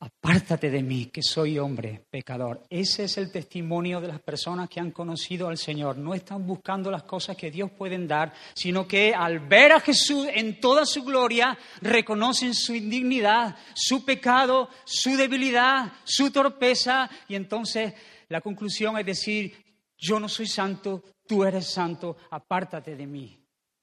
Apártate 0.00 0.70
de 0.70 0.80
mí, 0.80 1.06
que 1.06 1.22
soy 1.22 1.58
hombre 1.58 2.04
pecador. 2.08 2.62
Ese 2.70 3.04
es 3.04 3.18
el 3.18 3.32
testimonio 3.32 4.00
de 4.00 4.06
las 4.06 4.20
personas 4.20 4.68
que 4.68 4.78
han 4.78 4.92
conocido 4.92 5.48
al 5.48 5.58
Señor. 5.58 5.98
No 5.98 6.14
están 6.14 6.46
buscando 6.46 6.88
las 6.88 7.02
cosas 7.02 7.36
que 7.36 7.50
Dios 7.50 7.72
puede 7.72 7.98
dar, 8.06 8.32
sino 8.54 8.86
que 8.86 9.12
al 9.12 9.40
ver 9.40 9.72
a 9.72 9.80
Jesús 9.80 10.28
en 10.32 10.60
toda 10.60 10.86
su 10.86 11.02
gloria, 11.02 11.58
reconocen 11.80 12.54
su 12.54 12.76
indignidad, 12.76 13.56
su 13.74 14.04
pecado, 14.04 14.68
su 14.84 15.16
debilidad, 15.16 15.92
su 16.04 16.30
torpeza. 16.30 17.10
Y 17.26 17.34
entonces 17.34 17.92
la 18.28 18.40
conclusión 18.40 18.96
es 18.98 19.06
decir, 19.06 19.52
yo 19.96 20.20
no 20.20 20.28
soy 20.28 20.46
santo, 20.46 21.02
tú 21.26 21.42
eres 21.42 21.66
santo, 21.66 22.16
apártate 22.30 22.94
de 22.94 23.06
mí. 23.06 23.36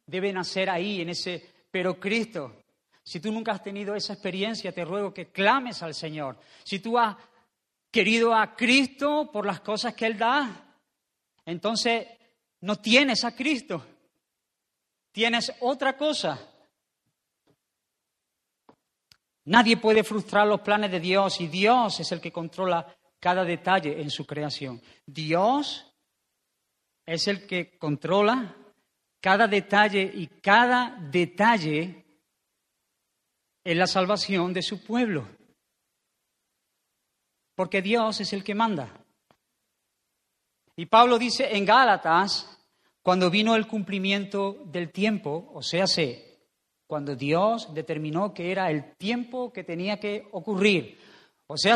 Debe 0.07 0.31
nacer 0.31 0.69
ahí, 0.69 1.01
en 1.01 1.09
ese, 1.09 1.43
pero 1.69 1.99
Cristo 1.99 2.64
si 3.05 3.19
tú 3.19 3.31
nunca 3.31 3.51
has 3.51 3.61
tenido 3.61 3.93
esa 3.95 4.13
experiencia, 4.13 4.71
te 4.71 4.83
ruego 4.83 5.13
que 5.13 5.31
clames 5.31 5.83
al 5.83 5.93
Señor. 5.93 6.39
Si 6.63 6.79
tú 6.79 6.97
has 6.97 7.15
querido 7.91 8.33
a 8.33 8.55
Cristo 8.55 9.29
por 9.31 9.45
las 9.45 9.59
cosas 9.59 9.93
que 9.93 10.07
Él 10.07 10.17
da, 10.17 10.75
entonces 11.45 12.07
no 12.61 12.77
tienes 12.77 13.23
a 13.23 13.35
Cristo, 13.35 13.85
tienes 15.11 15.53
otra 15.59 15.95
cosa. 15.95 16.39
Nadie 19.43 19.77
puede 19.77 20.03
frustrar 20.03 20.47
los 20.47 20.61
planes 20.61 20.89
de 20.89 20.99
Dios 20.99 21.39
y 21.39 21.47
Dios 21.47 21.99
es 21.99 22.11
el 22.11 22.19
que 22.19 22.31
controla 22.31 22.87
cada 23.19 23.43
detalle 23.43 24.01
en 24.01 24.09
su 24.09 24.25
creación. 24.25 24.81
Dios 25.05 25.93
es 27.05 27.27
el 27.27 27.45
que 27.45 27.77
controla 27.77 28.55
cada 29.21 29.47
detalle 29.47 30.11
y 30.11 30.25
cada 30.41 30.97
detalle 31.11 32.04
en 33.65 33.79
la 33.79 33.87
salvación 33.87 34.53
de 34.53 34.61
su 34.61 34.81
pueblo. 34.83 35.27
Porque 37.55 37.81
Dios 37.81 38.21
es 38.21 38.31
el 38.31 38.43
que 38.43 38.53
manda. 38.53 38.89
Y 40.75 40.85
Pablo 40.85 41.17
dice 41.17 41.55
en 41.55 41.65
Gálatas, 41.65 42.57
cuando 43.01 43.29
vino 43.29 43.55
el 43.55 43.67
cumplimiento 43.67 44.57
del 44.65 44.91
tiempo, 44.91 45.49
o 45.53 45.63
sea, 45.63 45.87
sé, 45.87 46.39
cuando 46.85 47.15
Dios 47.15 47.73
determinó 47.73 48.33
que 48.33 48.51
era 48.51 48.69
el 48.69 48.95
tiempo 48.97 49.51
que 49.51 49.63
tenía 49.63 49.99
que 49.99 50.27
ocurrir, 50.31 50.99
o 51.47 51.57
sea, 51.57 51.75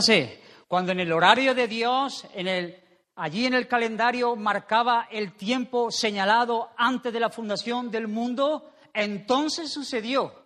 cuando 0.67 0.91
en 0.91 0.99
el 0.99 1.11
horario 1.11 1.55
de 1.55 1.67
Dios, 1.67 2.25
en 2.35 2.47
el, 2.47 2.83
allí 3.15 3.45
en 3.45 3.53
el 3.53 3.67
calendario 3.67 4.35
marcaba 4.35 5.07
el 5.09 5.33
tiempo 5.33 5.89
señalado 5.91 6.69
antes 6.77 7.11
de 7.13 7.19
la 7.19 7.29
fundación 7.29 7.89
del 7.89 8.07
mundo, 8.07 8.71
entonces 8.93 9.71
sucedió 9.71 10.38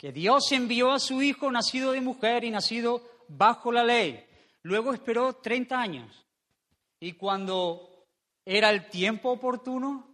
que 0.00 0.12
Dios 0.12 0.50
envió 0.52 0.92
a 0.92 0.98
su 0.98 1.20
hijo 1.20 1.52
nacido 1.52 1.92
de 1.92 2.00
mujer 2.00 2.42
y 2.44 2.50
nacido 2.50 3.06
bajo 3.28 3.70
la 3.70 3.84
ley. 3.84 4.26
Luego 4.62 4.94
esperó 4.94 5.34
30 5.34 5.78
años. 5.78 6.26
Y 7.00 7.12
cuando 7.12 8.06
era 8.46 8.70
el 8.70 8.88
tiempo 8.88 9.30
oportuno, 9.30 10.08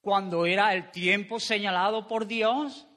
cuando 0.00 0.46
era 0.46 0.74
el 0.74 0.90
tiempo 0.90 1.38
señalado 1.38 2.08
por 2.08 2.26
Dios, 2.26 2.88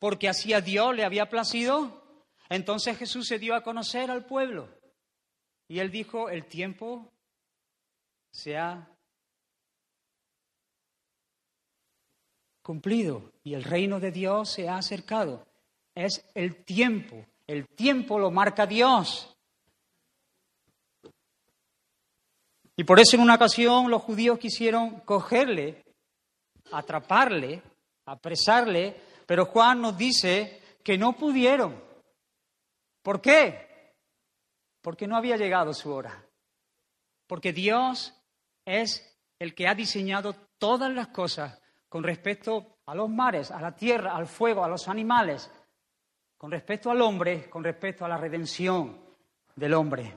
porque 0.00 0.28
así 0.28 0.52
a 0.52 0.60
Dios 0.60 0.96
le 0.96 1.04
había 1.04 1.28
placido, 1.28 2.02
entonces 2.48 2.98
Jesús 2.98 3.28
se 3.28 3.38
dio 3.38 3.54
a 3.54 3.62
conocer 3.62 4.10
al 4.10 4.26
pueblo. 4.26 4.68
Y 5.68 5.78
él 5.78 5.92
dijo, 5.92 6.28
el 6.28 6.46
tiempo 6.46 7.12
se 8.32 8.56
ha 8.56 8.97
cumplido 12.68 13.32
y 13.42 13.54
el 13.54 13.64
reino 13.64 13.98
de 13.98 14.12
Dios 14.12 14.50
se 14.50 14.68
ha 14.68 14.76
acercado. 14.76 15.46
Es 15.94 16.22
el 16.34 16.66
tiempo, 16.66 17.24
el 17.46 17.66
tiempo 17.66 18.18
lo 18.18 18.30
marca 18.30 18.66
Dios. 18.66 19.34
Y 22.76 22.84
por 22.84 23.00
eso 23.00 23.16
en 23.16 23.22
una 23.22 23.36
ocasión 23.36 23.90
los 23.90 24.02
judíos 24.02 24.38
quisieron 24.38 25.00
cogerle, 25.00 25.82
atraparle, 26.70 27.62
apresarle, 28.04 29.00
pero 29.24 29.46
Juan 29.46 29.80
nos 29.80 29.96
dice 29.96 30.60
que 30.84 30.98
no 30.98 31.14
pudieron. 31.14 31.82
¿Por 33.00 33.22
qué? 33.22 33.94
Porque 34.82 35.06
no 35.06 35.16
había 35.16 35.38
llegado 35.38 35.72
su 35.72 35.90
hora. 35.90 36.22
Porque 37.26 37.54
Dios 37.54 38.12
es 38.66 39.10
el 39.38 39.54
que 39.54 39.68
ha 39.68 39.74
diseñado 39.74 40.34
todas 40.58 40.92
las 40.92 41.08
cosas 41.08 41.58
con 41.88 42.02
respecto 42.02 42.78
a 42.86 42.94
los 42.94 43.08
mares, 43.08 43.50
a 43.50 43.60
la 43.60 43.74
tierra, 43.74 44.14
al 44.14 44.26
fuego, 44.26 44.64
a 44.64 44.68
los 44.68 44.88
animales, 44.88 45.50
con 46.36 46.50
respecto 46.50 46.90
al 46.90 47.00
hombre, 47.00 47.48
con 47.48 47.64
respecto 47.64 48.04
a 48.04 48.08
la 48.08 48.16
redención 48.16 48.98
del 49.56 49.74
hombre. 49.74 50.14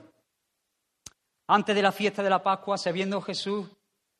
Antes 1.48 1.74
de 1.74 1.82
la 1.82 1.92
fiesta 1.92 2.22
de 2.22 2.30
la 2.30 2.42
Pascua, 2.42 2.78
sabiendo 2.78 3.20
Jesús 3.20 3.68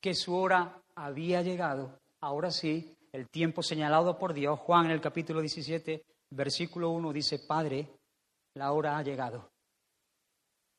que 0.00 0.14
su 0.14 0.36
hora 0.36 0.82
había 0.96 1.42
llegado, 1.42 2.00
ahora 2.20 2.50
sí, 2.50 2.96
el 3.12 3.28
tiempo 3.28 3.62
señalado 3.62 4.18
por 4.18 4.32
Dios, 4.32 4.58
Juan 4.58 4.86
en 4.86 4.92
el 4.92 5.00
capítulo 5.00 5.40
17, 5.40 6.02
versículo 6.30 6.90
1 6.90 7.12
dice, 7.12 7.38
Padre, 7.38 7.88
la 8.54 8.72
hora 8.72 8.96
ha 8.96 9.02
llegado. 9.02 9.50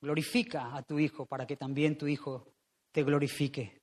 Glorifica 0.01 0.75
a 0.75 0.81
tu 0.83 0.99
Hijo 0.99 1.25
para 1.25 1.47
que 1.47 1.55
también 1.55 1.97
tu 1.97 2.07
Hijo 2.07 2.53
te 2.91 3.03
glorifique. 3.03 3.82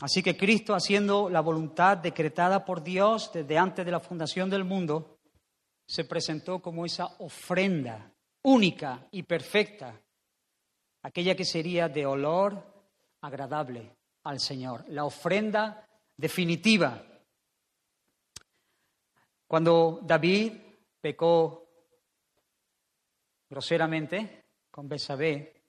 Así 0.00 0.22
que 0.22 0.36
Cristo, 0.36 0.74
haciendo 0.74 1.28
la 1.28 1.40
voluntad 1.40 1.98
decretada 1.98 2.64
por 2.64 2.82
Dios 2.82 3.30
desde 3.32 3.58
antes 3.58 3.84
de 3.84 3.92
la 3.92 4.00
fundación 4.00 4.50
del 4.50 4.64
mundo, 4.64 5.18
se 5.86 6.04
presentó 6.04 6.60
como 6.60 6.84
esa 6.84 7.06
ofrenda 7.18 8.12
única 8.42 9.06
y 9.10 9.22
perfecta, 9.22 10.00
aquella 11.02 11.36
que 11.36 11.44
sería 11.44 11.88
de 11.88 12.06
olor 12.06 12.62
agradable 13.20 13.96
al 14.24 14.40
Señor, 14.40 14.84
la 14.88 15.04
ofrenda 15.04 15.86
definitiva. 16.16 17.04
Cuando 19.46 20.00
David 20.02 20.52
pecó 21.00 21.68
groseramente 23.48 24.46
con 24.70 24.88
Besabé, 24.88 25.61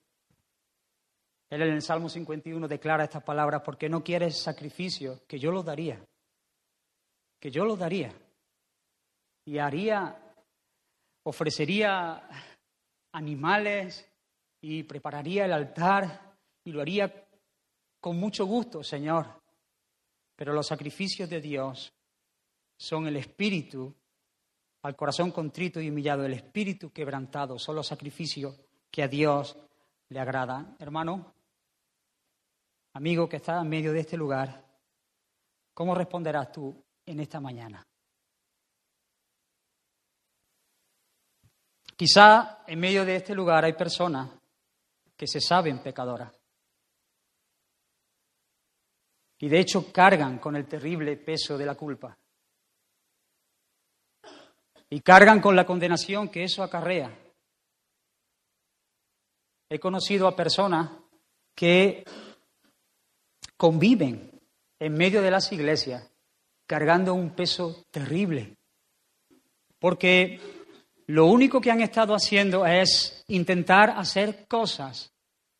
él 1.50 1.62
en 1.62 1.74
el 1.74 1.82
Salmo 1.82 2.08
51 2.08 2.66
declara 2.66 3.04
estas 3.04 3.22
palabras, 3.22 3.62
porque 3.64 3.88
no 3.88 4.02
quieres 4.02 4.40
sacrificio, 4.40 5.22
que 5.26 5.38
yo 5.38 5.50
lo 5.50 5.62
daría, 5.62 6.04
que 7.38 7.50
yo 7.50 7.64
lo 7.64 7.76
daría. 7.76 8.12
Y 9.46 9.58
haría, 9.58 10.34
ofrecería 11.24 12.28
animales 13.12 14.10
y 14.62 14.82
prepararía 14.84 15.44
el 15.44 15.52
altar 15.52 16.36
y 16.64 16.72
lo 16.72 16.80
haría 16.80 17.26
con 18.00 18.18
mucho 18.18 18.46
gusto, 18.46 18.82
Señor. 18.82 19.42
Pero 20.36 20.52
los 20.52 20.66
sacrificios 20.66 21.28
de 21.28 21.40
Dios 21.40 21.92
son 22.76 23.06
el 23.06 23.16
espíritu, 23.16 23.94
al 24.82 24.96
corazón 24.96 25.30
contrito 25.30 25.80
y 25.80 25.88
humillado, 25.88 26.24
el 26.24 26.34
espíritu 26.34 26.90
quebrantado, 26.90 27.58
son 27.58 27.76
los 27.76 27.86
sacrificios 27.86 28.58
que 28.90 29.02
a 29.02 29.08
Dios 29.08 29.56
le 30.08 30.20
agrada. 30.20 30.76
Hermano, 30.78 31.33
amigo 32.94 33.28
que 33.28 33.36
está 33.36 33.60
en 33.60 33.68
medio 33.68 33.92
de 33.92 34.00
este 34.00 34.16
lugar, 34.16 34.64
¿cómo 35.72 35.94
responderás 35.94 36.50
tú 36.50 36.84
en 37.06 37.20
esta 37.20 37.40
mañana? 37.40 37.86
Quizá 41.96 42.64
en 42.66 42.80
medio 42.80 43.04
de 43.04 43.16
este 43.16 43.34
lugar 43.34 43.64
hay 43.64 43.74
personas 43.74 44.30
que 45.16 45.26
se 45.26 45.40
saben 45.40 45.80
pecadoras 45.80 46.32
y 49.38 49.48
de 49.48 49.60
hecho 49.60 49.92
cargan 49.92 50.38
con 50.38 50.56
el 50.56 50.66
terrible 50.66 51.16
peso 51.16 51.56
de 51.56 51.66
la 51.66 51.74
culpa 51.74 52.16
y 54.90 55.00
cargan 55.00 55.40
con 55.40 55.54
la 55.54 55.66
condenación 55.66 56.28
que 56.28 56.44
eso 56.44 56.62
acarrea. 56.62 57.16
He 59.68 59.78
conocido 59.78 60.26
a 60.26 60.36
personas 60.36 60.90
que 61.54 62.04
conviven 63.56 64.30
en 64.78 64.94
medio 64.94 65.22
de 65.22 65.30
las 65.30 65.50
iglesias 65.52 66.10
cargando 66.66 67.14
un 67.14 67.30
peso 67.30 67.84
terrible. 67.90 68.56
Porque 69.78 70.40
lo 71.06 71.26
único 71.26 71.60
que 71.60 71.70
han 71.70 71.80
estado 71.80 72.14
haciendo 72.14 72.66
es 72.66 73.22
intentar 73.28 73.90
hacer 73.90 74.46
cosas 74.46 75.12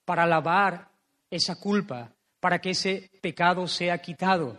para 0.04 0.26
lavar 0.26 0.88
esa 1.30 1.56
culpa, 1.56 2.12
para 2.40 2.60
que 2.60 2.70
ese 2.70 3.10
pecado 3.20 3.66
sea 3.66 3.98
quitado, 3.98 4.56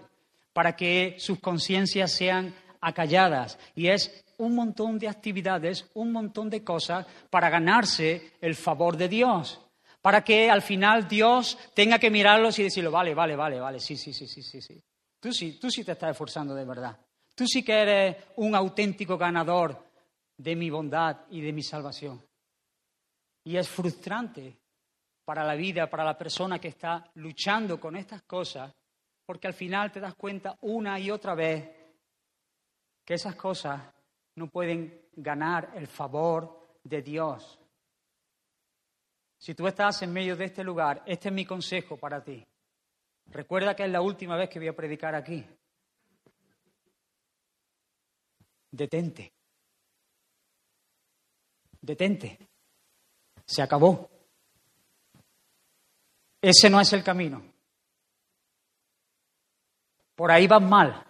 para 0.54 0.76
que 0.76 1.16
sus 1.18 1.40
conciencias 1.40 2.12
sean 2.12 2.54
acalladas. 2.82 3.58
Y 3.76 3.88
es 3.88 4.24
un 4.38 4.56
montón 4.56 5.00
de 5.00 5.08
actividades, 5.08 5.90
un 5.94 6.12
montón 6.12 6.50
de 6.50 6.64
cosas 6.64 7.06
para 7.30 7.50
ganarse 7.50 8.34
el 8.42 8.56
favor 8.56 8.98
de 8.98 9.10
Dios 9.10 9.65
para 10.06 10.24
que 10.24 10.52
al 10.52 10.62
final 10.62 11.08
Dios 11.08 11.58
tenga 11.74 11.98
que 11.98 12.12
mirarlos 12.12 12.60
y 12.60 12.64
decirlo, 12.64 12.92
vale, 12.92 13.16
vale, 13.16 13.36
vale, 13.36 13.60
vale, 13.60 13.80
sí, 13.80 13.98
sí, 13.98 14.14
sí, 14.14 14.28
sí, 14.28 14.44
sí, 14.44 14.62
sí. 14.62 14.80
Tú 15.20 15.34
sí, 15.34 15.58
tú 15.60 15.72
sí 15.72 15.84
te 15.84 15.94
estás 15.94 16.12
esforzando 16.12 16.54
de 16.54 16.64
verdad. 16.64 16.96
Tú 17.34 17.48
sí 17.48 17.64
que 17.64 17.74
eres 17.74 18.18
un 18.36 18.54
auténtico 18.54 19.18
ganador 19.18 19.84
de 20.38 20.56
mi 20.56 20.70
bondad 20.70 21.22
y 21.32 21.42
de 21.42 21.52
mi 21.52 21.64
salvación. 21.64 22.24
Y 23.46 23.58
es 23.58 23.68
frustrante 23.68 24.56
para 25.26 25.44
la 25.44 25.56
vida, 25.56 25.90
para 25.90 26.06
la 26.06 26.16
persona 26.16 26.60
que 26.60 26.68
está 26.68 27.10
luchando 27.16 27.80
con 27.80 27.96
estas 27.96 28.22
cosas, 28.22 28.72
porque 29.26 29.48
al 29.48 29.56
final 29.56 29.92
te 29.92 30.02
das 30.02 30.14
cuenta 30.14 30.56
una 30.62 31.00
y 31.00 31.10
otra 31.10 31.34
vez 31.34 31.68
que 33.04 33.16
esas 33.16 33.36
cosas 33.36 33.82
no 34.36 34.52
pueden 34.52 35.08
ganar 35.16 35.72
el 35.74 35.88
favor 35.88 36.78
de 36.84 37.02
Dios. 37.02 37.60
Si 39.46 39.54
tú 39.54 39.68
estás 39.68 40.02
en 40.02 40.12
medio 40.12 40.36
de 40.36 40.46
este 40.46 40.64
lugar, 40.64 41.04
este 41.06 41.30
es 41.30 41.36
mi 41.36 41.46
consejo 41.46 41.98
para 41.98 42.20
ti. 42.24 42.44
Recuerda 43.28 43.76
que 43.76 43.84
es 43.84 43.92
la 43.92 44.02
última 44.02 44.36
vez 44.36 44.50
que 44.50 44.58
voy 44.58 44.70
a 44.70 44.76
predicar 44.76 45.14
aquí. 45.14 45.46
Detente. 48.72 49.32
Detente. 51.80 52.40
Se 53.46 53.62
acabó. 53.62 54.10
Ese 56.42 56.68
no 56.68 56.82
es 56.82 56.92
el 56.94 57.04
camino. 57.04 57.44
Por 60.16 60.32
ahí 60.32 60.48
vas 60.48 60.64
mal. 60.64 61.06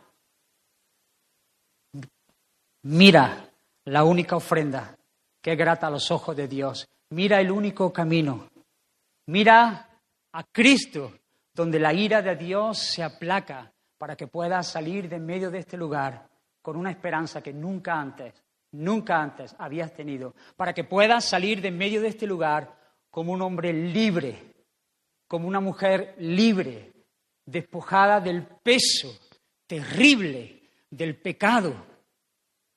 Mira 2.81 3.49
la 3.85 4.03
única 4.03 4.35
ofrenda 4.35 4.93
que 5.41 5.55
grata 5.55 5.87
a 5.87 5.91
los 5.91 6.11
ojos 6.11 6.35
de 6.35 6.49
Dios. 6.49 6.85
Mira 7.09 7.39
el 7.39 7.51
único 7.51 7.93
camino. 7.93 8.49
Mira 9.27 9.89
a 10.31 10.43
Cristo, 10.43 11.13
donde 11.53 11.79
la 11.79 11.93
ira 11.93 12.21
de 12.21 12.35
Dios 12.35 12.77
se 12.77 13.03
aplaca 13.03 13.71
para 13.97 14.15
que 14.15 14.27
puedas 14.27 14.67
salir 14.67 15.07
de 15.07 15.19
medio 15.19 15.49
de 15.51 15.59
este 15.59 15.77
lugar 15.77 16.29
con 16.61 16.75
una 16.75 16.91
esperanza 16.91 17.41
que 17.41 17.53
nunca 17.53 17.99
antes, 17.99 18.33
nunca 18.71 19.21
antes 19.21 19.55
habías 19.57 19.93
tenido, 19.93 20.35
para 20.55 20.73
que 20.73 20.83
puedas 20.83 21.25
salir 21.25 21.61
de 21.61 21.71
medio 21.71 22.01
de 22.01 22.09
este 22.09 22.27
lugar 22.27 22.75
como 23.09 23.31
un 23.31 23.41
hombre 23.41 23.71
libre, 23.71 24.55
como 25.27 25.47
una 25.47 25.59
mujer 25.59 26.15
libre, 26.17 26.91
despojada 27.45 28.19
del 28.19 28.43
peso 28.43 29.15
terrible 29.67 30.69
del 30.89 31.15
pecado 31.15 31.73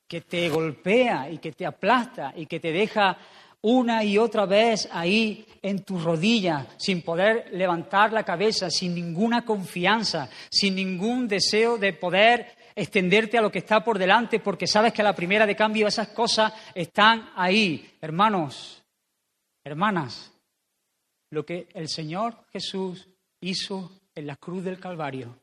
que 0.07 0.23
te 0.23 0.49
golpea 0.49 1.31
y 1.31 1.39
que 1.39 1.53
te 1.53 1.67
aplasta 1.67 2.33
y 2.35 2.47
que 2.47 2.61
te 2.61 2.73
deja 2.73 3.19
una 3.63 4.05
y 4.05 4.19
otra 4.19 4.47
vez 4.47 4.89
ahí 4.93 5.47
en 5.63 5.83
tus 5.83 6.03
rodillas, 6.03 6.67
sin 6.79 7.03
poder 7.03 7.51
levantar 7.53 8.13
la 8.13 8.25
cabeza, 8.25 8.71
sin 8.71 8.95
ninguna 8.95 9.45
confianza, 9.45 10.29
sin 10.51 10.77
ningún 10.77 11.27
deseo 11.27 11.79
de 11.79 11.93
poder 11.93 12.57
extenderte 12.75 13.37
a 13.37 13.43
lo 13.43 13.51
que 13.51 13.59
está 13.59 13.83
por 13.83 13.99
delante, 13.99 14.39
porque 14.39 14.69
sabes 14.69 14.93
que 14.93 15.03
a 15.03 15.05
la 15.05 15.15
primera 15.15 15.47
de 15.47 15.57
cambio 15.57 15.89
esas 15.89 16.09
cosas 16.09 16.53
están 16.75 17.31
ahí. 17.35 17.97
Hermanos, 18.01 18.85
hermanas, 19.65 20.33
lo 21.31 21.45
que 21.45 21.69
el 21.75 21.89
Señor 21.89 22.37
Jesús 22.53 23.09
hizo 23.41 23.91
en 24.15 24.27
la 24.27 24.37
cruz 24.37 24.65
del 24.65 24.79
Calvario 24.79 25.37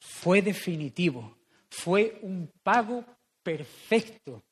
fue 0.00 0.42
definitivo, 0.42 1.38
fue 1.70 2.18
un 2.22 2.50
pago 2.62 3.04
perfecto 3.42 4.42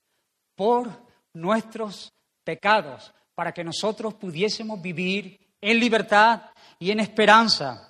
por 0.54 0.88
nuestros 1.34 2.12
pecados, 2.50 3.14
para 3.32 3.52
que 3.52 3.62
nosotros 3.62 4.14
pudiésemos 4.14 4.82
vivir 4.82 5.38
en 5.60 5.78
libertad 5.78 6.50
y 6.80 6.90
en 6.90 6.98
esperanza. 6.98 7.88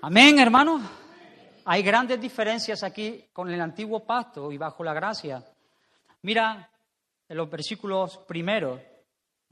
Amén, 0.00 0.38
hermanos. 0.38 0.80
Hay 1.66 1.82
grandes 1.82 2.18
diferencias 2.18 2.82
aquí 2.82 3.26
con 3.34 3.50
el 3.50 3.60
antiguo 3.60 4.06
pacto 4.06 4.50
y 4.50 4.56
bajo 4.56 4.82
la 4.82 4.94
gracia. 4.94 5.44
Mira, 6.22 6.70
en 7.28 7.36
los 7.36 7.50
versículos 7.50 8.16
primeros 8.26 8.80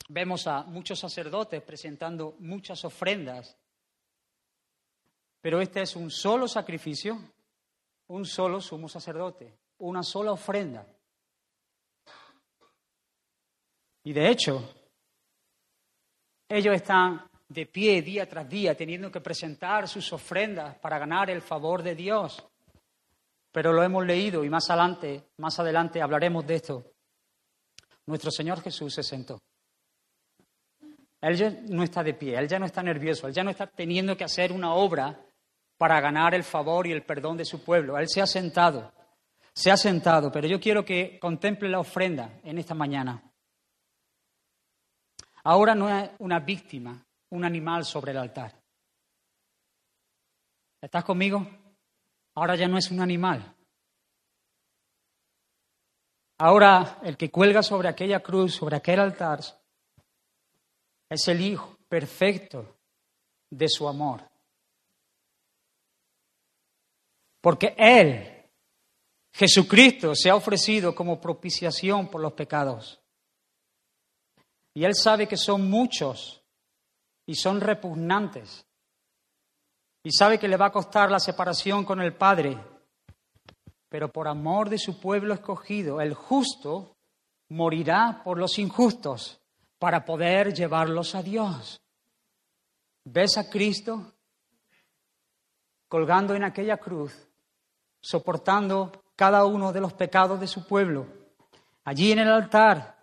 vemos 0.09 0.47
a 0.47 0.63
muchos 0.63 0.99
sacerdotes 0.99 1.61
presentando 1.61 2.37
muchas 2.39 2.83
ofrendas, 2.87 3.55
pero 5.43 5.61
este 5.61 5.83
es 5.83 5.95
un 5.95 6.11
solo 6.11 6.49
sacrificio, 6.49 7.19
un 8.07 8.25
solo 8.25 8.63
sumo 8.63 8.89
sacerdote, 8.89 9.59
una 9.81 10.03
sola 10.03 10.33
ofrenda. 10.33 10.87
Y 14.05 14.13
de 14.13 14.31
hecho, 14.31 14.71
ellos 16.49 16.75
están 16.75 17.27
de 17.49 17.67
pie 17.67 18.03
día 18.03 18.29
tras 18.29 18.49
día 18.49 18.77
teniendo 18.77 19.11
que 19.11 19.21
presentar 19.21 19.89
sus 19.89 20.13
ofrendas 20.13 20.77
para 20.79 20.99
ganar 20.99 21.31
el 21.31 21.41
favor 21.41 21.83
de 21.83 21.95
Dios. 21.95 22.47
Pero 23.51 23.73
lo 23.73 23.83
hemos 23.83 24.05
leído 24.05 24.45
y 24.45 24.51
más 24.51 24.69
adelante, 24.69 25.31
más 25.39 25.59
adelante 25.59 26.03
hablaremos 26.03 26.47
de 26.47 26.55
esto. 26.57 26.85
Nuestro 28.07 28.31
Señor 28.31 28.61
Jesús 28.61 28.93
se 28.95 29.03
sentó. 29.03 29.41
Él 31.21 31.37
ya 31.37 31.51
no 31.51 31.83
está 31.83 32.03
de 32.03 32.13
pie, 32.13 32.37
él 32.37 32.47
ya 32.47 32.59
no 32.59 32.67
está 32.67 32.83
nervioso, 32.83 33.27
él 33.27 33.33
ya 33.33 33.43
no 33.43 33.51
está 33.51 33.67
teniendo 33.67 34.15
que 34.15 34.25
hacer 34.25 34.53
una 34.53 34.75
obra 34.75 35.19
para 35.79 35.99
ganar 36.01 36.35
el 36.35 36.45
favor 36.45 36.87
y 36.87 36.93
el 36.93 37.05
perdón 37.05 37.39
de 37.39 37.47
su 37.47 37.65
pueblo. 37.65 37.97
Él 37.97 38.09
se 38.09 38.21
ha 38.21 38.27
sentado, 38.27 38.93
se 39.55 39.71
ha 39.71 39.77
sentado, 39.79 40.31
pero 40.31 40.47
yo 40.47 40.61
quiero 40.61 40.85
que 40.85 41.19
contemple 41.19 41.71
la 41.71 41.81
ofrenda 41.81 42.41
en 42.43 42.59
esta 42.59 42.75
mañana. 42.75 43.23
Ahora 45.45 45.75
no 45.75 45.89
es 45.89 46.11
una 46.19 46.41
víctima, 46.41 47.05
un 47.31 47.45
animal 47.45 47.85
sobre 47.85 48.13
el 48.13 48.19
altar. 48.19 48.55
¿Estás 50.81 51.05
conmigo? 51.05 51.47
Ahora 52.35 52.57
ya 52.57 52.67
no 52.67 52.79
es 52.79 52.91
un 52.91 53.01
animal. 53.01 53.55
Ahora 56.39 56.99
el 57.03 57.17
que 57.17 57.31
cuelga 57.31 57.63
sobre 57.63 57.89
aquella 57.89 58.21
cruz, 58.21 58.55
sobre 58.55 58.77
aquel 58.77 59.01
altar, 59.01 59.41
es 61.09 61.29
el 61.29 61.41
Hijo 61.41 61.79
perfecto 61.89 62.77
de 63.51 63.69
su 63.69 63.87
amor. 63.87 64.23
Porque 67.41 67.75
Él, 67.77 68.51
Jesucristo, 69.33 70.15
se 70.15 70.31
ha 70.31 70.35
ofrecido 70.35 70.95
como 70.95 71.21
propiciación 71.21 72.09
por 72.09 72.23
los 72.23 72.33
pecados. 72.33 73.04
Y 74.75 74.85
Él 74.85 74.95
sabe 74.97 75.29
que 75.29 75.37
son 75.37 75.71
muchos 75.71 76.43
y 77.25 77.37
son 77.37 77.61
repugnantes. 77.61 78.67
Y 80.03 80.11
sabe 80.11 80.39
que 80.39 80.49
le 80.49 80.57
va 80.57 80.67
a 80.67 80.73
costar 80.73 81.11
la 81.11 81.21
separación 81.21 81.85
con 81.85 82.03
el 82.03 82.15
Padre. 82.15 82.59
Pero 83.89 84.13
por 84.13 84.27
amor 84.27 84.69
de 84.69 84.79
su 84.79 85.01
pueblo 85.01 85.33
escogido, 85.33 86.01
el 86.01 86.13
justo 86.15 86.97
morirá 87.51 88.21
por 88.25 88.39
los 88.39 88.59
injustos 88.59 89.41
para 89.79 90.05
poder 90.05 90.53
llevarlos 90.53 91.15
a 91.15 91.23
Dios. 91.23 91.81
¿Ves 93.05 93.39
a 93.39 93.49
Cristo 93.49 94.13
colgando 95.89 96.35
en 96.35 96.43
aquella 96.43 96.79
cruz, 96.79 97.29
soportando 98.01 99.05
cada 99.15 99.45
uno 99.45 99.73
de 99.73 99.81
los 99.81 99.93
pecados 99.93 100.41
de 100.41 100.49
su 100.49 100.67
pueblo? 100.67 101.07
Allí 101.85 102.11
en 102.11 102.19
el 102.19 102.29
altar 102.29 102.94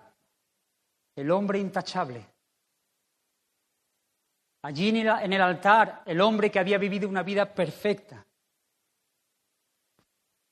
el 1.15 1.32
hombre 1.32 1.60
intachable. 1.60 2.26
Allí 4.63 4.89
en 4.89 5.34
el 5.34 5.41
altar, 5.41 6.04
el 6.06 6.21
hombre 6.21 6.52
que 6.52 6.60
había 6.60 6.78
vivido 6.78 7.10
una 7.10 7.24
vida 7.24 7.52
perfecta. 7.54 8.26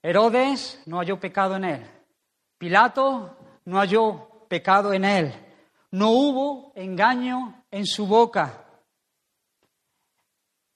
Herodes 0.02 0.82
no 0.86 0.98
halló 0.98 1.19
pecado 1.19 1.56
en 1.56 1.63
él. 1.65 1.86
Pilato 2.58 3.38
no 3.65 3.78
halló 3.78 4.45
pecado 4.48 4.93
en 4.93 5.06
él. 5.06 5.34
No 5.91 6.10
hubo 6.12 6.72
engaño 6.76 7.65
en 7.69 7.86
su 7.86 8.08
boca. 8.08 8.65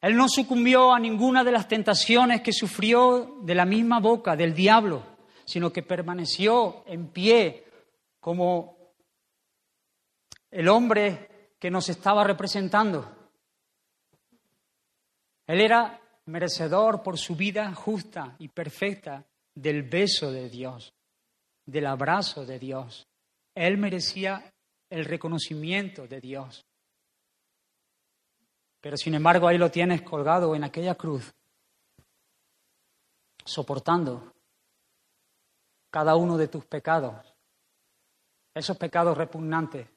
Él 0.01 0.15
no 0.15 0.27
sucumbió 0.27 0.93
a 0.93 0.99
ninguna 0.99 1.43
de 1.43 1.51
las 1.51 1.67
tentaciones 1.67 2.41
que 2.41 2.51
sufrió 2.51 3.37
de 3.41 3.55
la 3.55 3.65
misma 3.65 3.99
boca 3.99 4.35
del 4.35 4.53
diablo, 4.53 5.01
sino 5.45 5.71
que 5.71 5.81
permaneció 5.81 6.83
en 6.85 7.07
pie 7.07 7.63
como 8.19 8.82
el 10.53 10.69
hombre 10.69 11.55
que 11.59 11.71
nos 11.71 11.89
estaba 11.89 12.23
representando. 12.23 13.31
Él 15.47 15.61
era 15.61 15.99
merecedor 16.25 17.01
por 17.01 17.17
su 17.17 17.35
vida 17.35 17.73
justa 17.73 18.35
y 18.37 18.49
perfecta 18.49 19.25
del 19.55 19.81
beso 19.81 20.31
de 20.31 20.49
Dios, 20.49 20.93
del 21.65 21.87
abrazo 21.87 22.45
de 22.45 22.59
Dios. 22.59 23.07
Él 23.55 23.79
merecía 23.79 24.53
el 24.91 25.05
reconocimiento 25.05 26.07
de 26.07 26.21
Dios. 26.21 26.63
Pero 28.79 28.95
sin 28.95 29.15
embargo 29.15 29.47
ahí 29.47 29.57
lo 29.57 29.71
tienes 29.71 30.03
colgado 30.03 30.55
en 30.55 30.63
aquella 30.63 30.93
cruz, 30.93 31.33
soportando 33.43 34.31
cada 35.89 36.15
uno 36.15 36.37
de 36.37 36.47
tus 36.47 36.65
pecados, 36.65 37.33
esos 38.53 38.77
pecados 38.77 39.17
repugnantes 39.17 39.92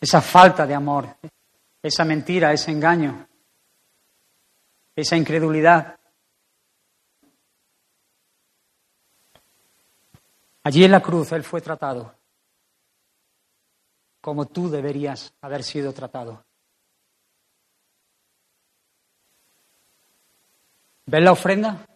esa 0.00 0.20
falta 0.20 0.66
de 0.66 0.74
amor, 0.74 1.16
esa 1.82 2.04
mentira, 2.04 2.52
ese 2.52 2.70
engaño, 2.70 3.28
esa 4.94 5.16
incredulidad. 5.16 5.98
Allí 10.64 10.84
en 10.84 10.90
la 10.90 11.00
cruz 11.00 11.32
Él 11.32 11.44
fue 11.44 11.60
tratado 11.60 12.18
como 14.28 14.46
tú 14.46 14.68
deberías 14.68 15.32
haber 15.40 15.64
sido 15.64 15.92
tratado. 15.94 16.44
¿Ves 21.06 21.22
la 21.22 21.32
ofrenda? 21.32 21.86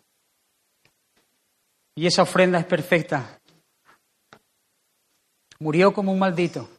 Y 1.94 2.06
esa 2.06 2.22
ofrenda 2.22 2.58
es 2.58 2.64
perfecta. 2.64 3.38
Murió 5.58 5.92
como 5.92 6.10
un 6.10 6.18
maldito. 6.18 6.70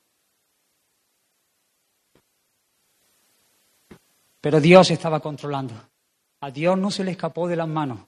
Pero 4.44 4.60
Dios 4.60 4.92
estaba 4.92 5.22
controlando. 5.22 5.74
A 6.42 6.52
Dios 6.52 6.78
no 6.78 6.92
se 6.92 7.06
le 7.06 7.12
escapó 7.12 7.48
de 7.48 7.56
las 7.56 7.68
manos 7.68 8.00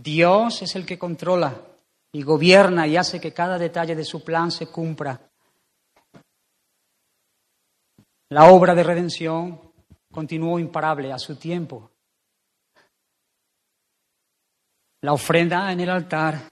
Dios 0.00 0.62
es 0.62 0.76
el 0.76 0.86
que 0.86 0.96
controla 0.96 1.60
y 2.12 2.22
gobierna 2.22 2.86
y 2.86 2.96
hace 2.96 3.20
que 3.20 3.32
cada 3.32 3.58
detalle 3.58 3.96
de 3.96 4.04
su 4.04 4.22
plan 4.22 4.52
se 4.52 4.68
cumpla. 4.68 5.20
La 8.28 8.44
obra 8.52 8.76
de 8.76 8.84
redención 8.84 9.72
continuó 10.12 10.60
imparable 10.60 11.12
a 11.12 11.18
su 11.18 11.34
tiempo. 11.34 11.90
La 15.00 15.12
ofrenda 15.12 15.72
en 15.72 15.80
el 15.80 15.90
altar, 15.90 16.48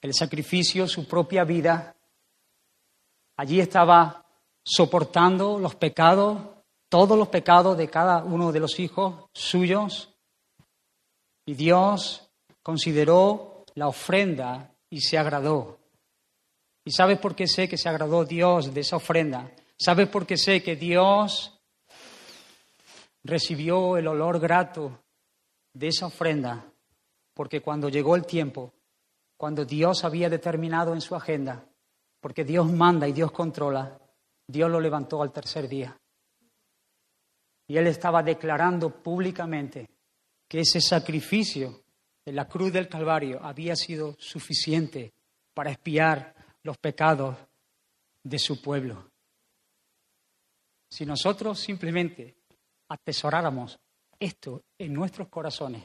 el 0.00 0.12
sacrificio, 0.12 0.88
su 0.88 1.06
propia 1.06 1.44
vida. 1.44 1.94
Allí 3.36 3.60
estaba 3.60 4.26
soportando 4.64 5.56
los 5.60 5.76
pecados, 5.76 6.53
todos 6.94 7.18
los 7.18 7.26
pecados 7.26 7.76
de 7.76 7.88
cada 7.88 8.22
uno 8.22 8.52
de 8.52 8.60
los 8.60 8.78
hijos 8.78 9.24
suyos. 9.32 10.14
Y 11.44 11.54
Dios 11.54 12.30
consideró 12.62 13.64
la 13.74 13.88
ofrenda 13.88 14.70
y 14.88 15.00
se 15.00 15.18
agradó. 15.18 15.80
¿Y 16.84 16.92
sabes 16.92 17.18
por 17.18 17.34
qué 17.34 17.48
sé 17.48 17.68
que 17.68 17.76
se 17.76 17.88
agradó 17.88 18.24
Dios 18.24 18.72
de 18.72 18.82
esa 18.82 18.94
ofrenda? 18.94 19.50
¿Sabes 19.76 20.08
por 20.08 20.24
qué 20.24 20.36
sé 20.36 20.62
que 20.62 20.76
Dios 20.76 21.58
recibió 23.24 23.96
el 23.96 24.06
olor 24.06 24.38
grato 24.38 24.96
de 25.72 25.88
esa 25.88 26.06
ofrenda? 26.06 26.64
Porque 27.34 27.60
cuando 27.60 27.88
llegó 27.88 28.14
el 28.14 28.24
tiempo, 28.24 28.72
cuando 29.36 29.64
Dios 29.64 30.04
había 30.04 30.30
determinado 30.30 30.94
en 30.94 31.00
su 31.00 31.16
agenda, 31.16 31.66
porque 32.20 32.44
Dios 32.44 32.70
manda 32.70 33.08
y 33.08 33.12
Dios 33.12 33.32
controla, 33.32 33.98
Dios 34.46 34.70
lo 34.70 34.78
levantó 34.78 35.22
al 35.22 35.32
tercer 35.32 35.68
día. 35.68 35.98
Y 37.66 37.76
él 37.76 37.86
estaba 37.86 38.22
declarando 38.22 38.90
públicamente 38.90 39.88
que 40.48 40.60
ese 40.60 40.80
sacrificio 40.80 41.82
en 42.24 42.36
la 42.36 42.46
cruz 42.46 42.72
del 42.72 42.88
Calvario 42.88 43.42
había 43.42 43.76
sido 43.76 44.16
suficiente 44.18 45.12
para 45.52 45.70
espiar 45.70 46.34
los 46.62 46.78
pecados 46.78 47.36
de 48.22 48.38
su 48.38 48.60
pueblo. 48.60 49.10
Si 50.90 51.04
nosotros 51.04 51.58
simplemente 51.58 52.36
atesoráramos 52.88 53.78
esto 54.18 54.62
en 54.78 54.92
nuestros 54.92 55.28
corazones 55.28 55.84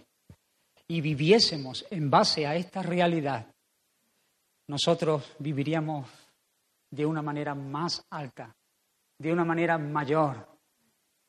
y 0.87 1.01
viviésemos 1.01 1.85
en 1.89 2.09
base 2.09 2.45
a 2.45 2.55
esta 2.55 2.81
realidad, 2.81 3.53
nosotros 4.67 5.35
viviríamos 5.39 6.07
de 6.91 7.05
una 7.05 7.21
manera 7.21 7.55
más 7.55 8.05
alta, 8.09 8.55
de 9.17 9.33
una 9.33 9.43
manera 9.43 9.77
mayor. 9.77 10.47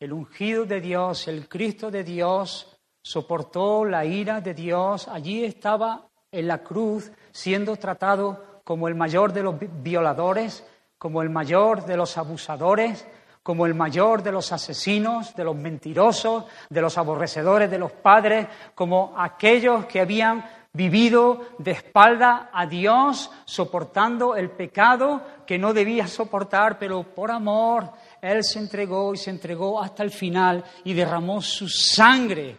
El 0.01 0.15
ungido 0.15 0.65
de 0.65 0.81
Dios, 0.81 1.29
el 1.29 1.47
Cristo 1.47 1.91
de 1.91 2.03
Dios, 2.03 2.75
soportó 3.03 3.85
la 3.85 4.03
ira 4.07 4.41
de 4.41 4.55
Dios, 4.55 5.07
allí 5.09 5.45
estaba 5.45 6.09
en 6.33 6.49
la 6.49 6.63
cruz 6.63 7.13
siendo 7.33 7.77
tratado 7.77 8.63
como 8.65 8.89
el 8.89 8.95
mayor 8.95 9.35
de 9.35 9.43
los 9.43 9.57
violadores, 9.83 10.67
como 10.97 11.21
el 11.21 11.29
mayor 11.29 11.85
de 11.85 11.99
los 11.99 12.17
abusadores, 12.17 13.07
como 13.43 13.67
el 13.67 13.75
mayor 13.75 14.23
de 14.23 14.33
los 14.33 14.53
asesinos, 14.53 15.37
de 15.37 15.45
los 15.45 15.55
mentirosos, 15.55 16.47
de 16.71 16.81
los 16.81 16.97
aborrecedores 16.97 17.71
de 17.71 17.79
los 17.79 17.93
padres, 17.93 18.47
como 18.75 19.13
aquellos 19.19 19.85
que 19.85 20.01
habían 20.01 20.47
vivido 20.73 21.43
de 21.59 21.73
espalda 21.73 22.49
a 22.55 22.65
Dios, 22.65 23.31
soportando 23.45 24.35
el 24.35 24.51
pecado 24.51 25.21
que 25.47 25.59
no 25.59 25.75
debía 25.75 26.07
soportar, 26.07 26.79
pero 26.79 27.03
por 27.03 27.31
amor 27.31 27.93
Él 28.21 28.45
se 28.45 28.59
entregó 28.59 29.15
y 29.15 29.17
se 29.17 29.31
entregó 29.31 29.81
hasta 29.81 30.03
el 30.03 30.11
final 30.11 30.65
y 30.85 30.93
derramó 30.93 31.41
su 31.41 31.69
sangre 31.69 32.57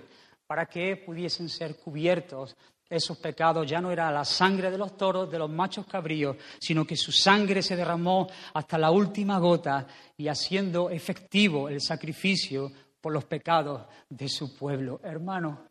para 0.48 0.66
que 0.66 0.98
pudiesen 0.98 1.50
ser 1.50 1.78
cubiertos 1.78 2.56
esos 2.90 3.18
pecados. 3.18 3.70
Ya 3.70 3.80
no 3.80 3.92
era 3.92 4.12
la 4.12 4.26
sangre 4.26 4.70
de 4.70 4.78
los 4.78 4.98
toros, 4.98 5.32
de 5.32 5.40
los 5.40 5.50
machos 5.50 5.86
cabríos, 5.86 6.36
sino 6.60 6.86
que 6.86 6.96
su 6.96 7.12
sangre 7.12 7.62
se 7.62 7.76
derramó 7.76 8.28
hasta 8.54 8.78
la 8.78 8.92
última 8.92 9.40
gota 9.40 9.88
y 10.18 10.28
haciendo 10.28 10.90
efectivo 10.90 11.70
el 11.70 11.82
sacrificio 11.82 12.72
por 13.00 13.14
los 13.14 13.26
pecados 13.26 13.86
de 14.10 14.28
su 14.28 14.56
pueblo. 14.56 15.00
Hermano, 15.04 15.68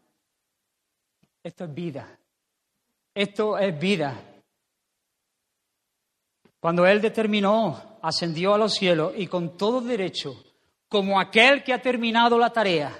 esto 1.42 1.64
es 1.64 1.74
vida. 1.74 2.18
Esto 3.14 3.58
es 3.58 3.78
vida. 3.78 4.29
Cuando 6.60 6.86
Él 6.86 7.00
determinó, 7.00 7.98
ascendió 8.02 8.54
a 8.54 8.58
los 8.58 8.74
cielos 8.74 9.14
y 9.16 9.26
con 9.26 9.56
todo 9.56 9.80
derecho, 9.80 10.34
como 10.88 11.18
aquel 11.18 11.64
que 11.64 11.72
ha 11.72 11.80
terminado 11.80 12.38
la 12.38 12.52
tarea, 12.52 12.96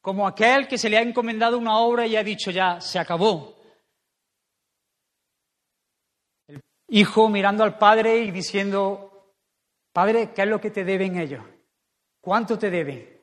como 0.00 0.26
aquel 0.26 0.66
que 0.66 0.78
se 0.78 0.88
le 0.88 0.96
ha 0.96 1.02
encomendado 1.02 1.58
una 1.58 1.78
obra 1.78 2.06
y 2.06 2.16
ha 2.16 2.24
dicho 2.24 2.50
ya, 2.50 2.80
se 2.80 2.98
acabó. 2.98 3.54
El 6.48 6.62
hijo 6.88 7.28
mirando 7.28 7.62
al 7.62 7.76
padre 7.76 8.18
y 8.18 8.30
diciendo, 8.30 9.34
Padre, 9.92 10.32
¿qué 10.34 10.42
es 10.42 10.48
lo 10.48 10.60
que 10.60 10.70
te 10.70 10.84
deben 10.84 11.18
ellos? 11.18 11.42
¿Cuánto 12.20 12.58
te 12.58 12.70
deben? 12.70 13.18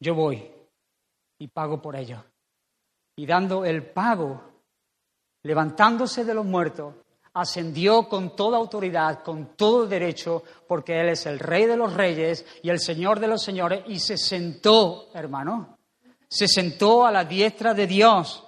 Yo 0.00 0.14
voy 0.14 0.50
y 1.38 1.48
pago 1.48 1.80
por 1.80 1.96
ellos. 1.96 2.20
Y 3.16 3.24
dando 3.24 3.64
el 3.64 3.84
pago, 3.84 4.42
levantándose 5.44 6.24
de 6.24 6.34
los 6.34 6.44
muertos, 6.44 6.94
ascendió 7.34 8.08
con 8.08 8.36
toda 8.36 8.58
autoridad, 8.58 9.22
con 9.22 9.56
todo 9.56 9.86
derecho, 9.86 10.42
porque 10.68 11.00
Él 11.00 11.10
es 11.10 11.26
el 11.26 11.38
Rey 11.38 11.66
de 11.66 11.76
los 11.76 11.92
Reyes 11.94 12.44
y 12.62 12.68
el 12.68 12.78
Señor 12.78 13.20
de 13.20 13.28
los 13.28 13.42
Señores, 13.42 13.82
y 13.86 13.98
se 13.98 14.18
sentó, 14.18 15.08
hermano, 15.14 15.78
se 16.28 16.46
sentó 16.48 17.06
a 17.06 17.10
la 17.10 17.24
diestra 17.24 17.74
de 17.74 17.86
Dios, 17.86 18.44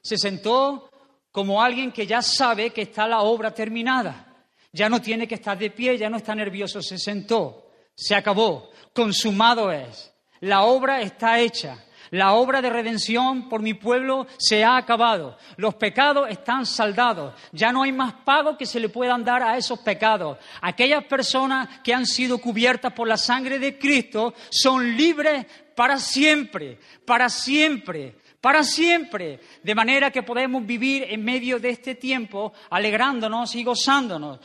se 0.00 0.16
sentó 0.16 0.90
como 1.30 1.62
alguien 1.62 1.92
que 1.92 2.06
ya 2.06 2.22
sabe 2.22 2.70
que 2.70 2.82
está 2.82 3.06
la 3.06 3.20
obra 3.20 3.52
terminada, 3.52 4.26
ya 4.72 4.88
no 4.88 5.00
tiene 5.00 5.28
que 5.28 5.36
estar 5.36 5.56
de 5.56 5.70
pie, 5.70 5.96
ya 5.96 6.10
no 6.10 6.16
está 6.16 6.34
nervioso, 6.34 6.82
se 6.82 6.98
sentó, 6.98 7.70
se 7.94 8.14
acabó, 8.14 8.70
consumado 8.92 9.70
es, 9.70 10.12
la 10.40 10.62
obra 10.62 11.00
está 11.00 11.38
hecha. 11.40 11.84
La 12.10 12.32
obra 12.32 12.62
de 12.62 12.70
redención 12.70 13.48
por 13.48 13.62
mi 13.62 13.74
pueblo 13.74 14.26
se 14.38 14.64
ha 14.64 14.76
acabado. 14.76 15.36
Los 15.56 15.74
pecados 15.74 16.28
están 16.30 16.66
saldados. 16.66 17.34
Ya 17.52 17.72
no 17.72 17.82
hay 17.82 17.92
más 17.92 18.12
pago 18.24 18.56
que 18.56 18.66
se 18.66 18.80
le 18.80 18.88
puedan 18.88 19.24
dar 19.24 19.42
a 19.42 19.56
esos 19.56 19.78
pecados. 19.80 20.38
Aquellas 20.60 21.04
personas 21.04 21.80
que 21.82 21.94
han 21.94 22.06
sido 22.06 22.38
cubiertas 22.38 22.92
por 22.92 23.08
la 23.08 23.16
sangre 23.16 23.58
de 23.58 23.78
Cristo 23.78 24.34
son 24.50 24.96
libres 24.96 25.46
para 25.74 25.98
siempre, 25.98 26.78
para 27.04 27.28
siempre 27.28 28.16
para 28.40 28.62
siempre, 28.62 29.40
de 29.62 29.74
manera 29.74 30.10
que 30.10 30.22
podemos 30.22 30.64
vivir 30.64 31.04
en 31.08 31.24
medio 31.24 31.58
de 31.58 31.70
este 31.70 31.96
tiempo 31.96 32.52
alegrándonos 32.70 33.54
y 33.56 33.64
gozándonos. 33.64 34.38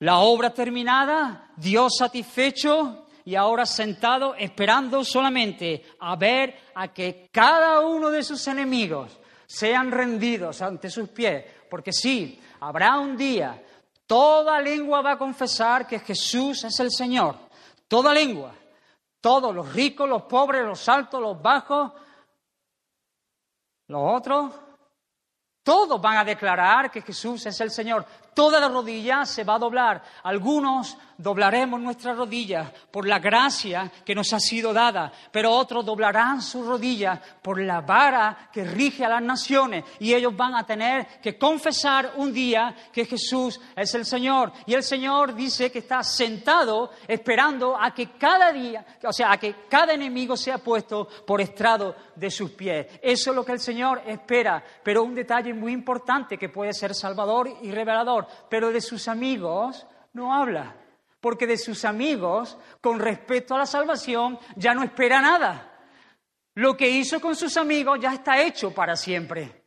La 0.00 0.18
obra 0.18 0.52
terminada, 0.52 1.52
Dios 1.56 1.96
satisfecho, 1.98 3.06
y 3.30 3.36
ahora 3.36 3.64
sentado 3.64 4.34
esperando 4.34 5.04
solamente 5.04 5.94
a 6.00 6.16
ver 6.16 6.72
a 6.74 6.88
que 6.88 7.28
cada 7.30 7.78
uno 7.78 8.10
de 8.10 8.24
sus 8.24 8.44
enemigos 8.48 9.16
sean 9.46 9.92
rendidos 9.92 10.60
ante 10.62 10.90
sus 10.90 11.10
pies. 11.10 11.44
Porque 11.70 11.92
sí, 11.92 12.42
habrá 12.58 12.98
un 12.98 13.16
día, 13.16 13.62
toda 14.04 14.60
lengua 14.60 15.00
va 15.00 15.12
a 15.12 15.18
confesar 15.18 15.86
que 15.86 16.00
Jesús 16.00 16.64
es 16.64 16.80
el 16.80 16.90
Señor. 16.90 17.36
Toda 17.86 18.12
lengua. 18.12 18.52
Todos, 19.20 19.54
los 19.54 19.72
ricos, 19.72 20.08
los 20.08 20.22
pobres, 20.22 20.64
los 20.64 20.88
altos, 20.88 21.20
los 21.20 21.40
bajos, 21.40 21.92
los 23.86 24.02
otros, 24.12 24.54
todos 25.62 26.00
van 26.00 26.16
a 26.16 26.24
declarar 26.24 26.90
que 26.90 27.02
Jesús 27.02 27.46
es 27.46 27.60
el 27.60 27.70
Señor. 27.70 28.04
Toda 28.34 28.58
la 28.58 28.68
rodilla 28.68 29.24
se 29.24 29.44
va 29.44 29.54
a 29.54 29.58
doblar. 29.60 30.02
Algunos 30.24 30.96
doblaremos 31.20 31.78
nuestras 31.80 32.16
rodillas 32.16 32.70
por 32.90 33.06
la 33.06 33.18
gracia 33.18 33.90
que 34.04 34.14
nos 34.14 34.32
ha 34.32 34.40
sido 34.40 34.72
dada, 34.72 35.12
pero 35.30 35.52
otros 35.52 35.84
doblarán 35.84 36.40
sus 36.40 36.66
rodillas 36.66 37.20
por 37.42 37.60
la 37.60 37.82
vara 37.82 38.48
que 38.52 38.64
rige 38.64 39.04
a 39.04 39.10
las 39.10 39.22
naciones 39.22 39.84
y 39.98 40.14
ellos 40.14 40.34
van 40.34 40.54
a 40.54 40.64
tener 40.64 41.20
que 41.20 41.38
confesar 41.38 42.14
un 42.16 42.32
día 42.32 42.74
que 42.92 43.04
Jesús 43.04 43.60
es 43.76 43.94
el 43.94 44.06
Señor. 44.06 44.52
Y 44.66 44.72
el 44.72 44.82
Señor 44.82 45.34
dice 45.34 45.70
que 45.70 45.80
está 45.80 46.02
sentado 46.02 46.90
esperando 47.06 47.76
a 47.78 47.92
que 47.92 48.12
cada 48.12 48.50
día, 48.50 48.84
o 49.04 49.12
sea, 49.12 49.32
a 49.32 49.38
que 49.38 49.66
cada 49.68 49.92
enemigo 49.92 50.36
sea 50.36 50.58
puesto 50.58 51.06
por 51.26 51.40
estrado 51.40 51.94
de 52.16 52.30
sus 52.30 52.52
pies. 52.52 52.86
Eso 53.02 53.30
es 53.30 53.36
lo 53.36 53.44
que 53.44 53.52
el 53.52 53.60
Señor 53.60 54.02
espera, 54.06 54.64
pero 54.82 55.02
un 55.02 55.14
detalle 55.14 55.52
muy 55.52 55.72
importante 55.72 56.38
que 56.38 56.48
puede 56.48 56.72
ser 56.72 56.94
salvador 56.94 57.50
y 57.62 57.70
revelador, 57.70 58.26
pero 58.48 58.70
de 58.70 58.80
sus 58.80 59.06
amigos 59.06 59.86
no 60.14 60.34
habla 60.34 60.79
porque 61.20 61.46
de 61.46 61.58
sus 61.58 61.84
amigos, 61.84 62.56
con 62.80 62.98
respecto 62.98 63.54
a 63.54 63.58
la 63.58 63.66
salvación, 63.66 64.38
ya 64.56 64.74
no 64.74 64.82
espera 64.82 65.20
nada. 65.20 65.66
Lo 66.54 66.76
que 66.76 66.88
hizo 66.88 67.20
con 67.20 67.36
sus 67.36 67.56
amigos 67.56 67.98
ya 68.00 68.12
está 68.14 68.42
hecho 68.42 68.72
para 68.72 68.96
siempre. 68.96 69.60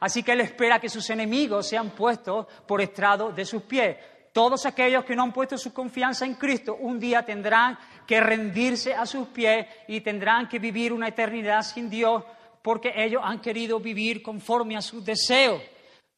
Así 0.00 0.22
que 0.22 0.32
él 0.32 0.40
espera 0.40 0.78
que 0.78 0.88
sus 0.88 1.08
enemigos 1.10 1.68
sean 1.68 1.90
puestos 1.90 2.46
por 2.66 2.80
estrado 2.80 3.32
de 3.32 3.44
sus 3.44 3.62
pies. 3.62 3.96
Todos 4.32 4.66
aquellos 4.66 5.04
que 5.04 5.16
no 5.16 5.22
han 5.22 5.32
puesto 5.32 5.56
su 5.56 5.72
confianza 5.72 6.26
en 6.26 6.34
Cristo 6.34 6.76
un 6.78 7.00
día 7.00 7.24
tendrán 7.24 7.78
que 8.06 8.20
rendirse 8.20 8.94
a 8.94 9.06
sus 9.06 9.28
pies 9.28 9.66
y 9.88 10.02
tendrán 10.02 10.48
que 10.48 10.58
vivir 10.58 10.92
una 10.92 11.08
eternidad 11.08 11.62
sin 11.62 11.88
Dios 11.88 12.22
porque 12.62 12.92
ellos 12.96 13.22
han 13.24 13.40
querido 13.40 13.80
vivir 13.80 14.22
conforme 14.22 14.76
a 14.76 14.82
sus 14.82 15.04
deseos. 15.04 15.62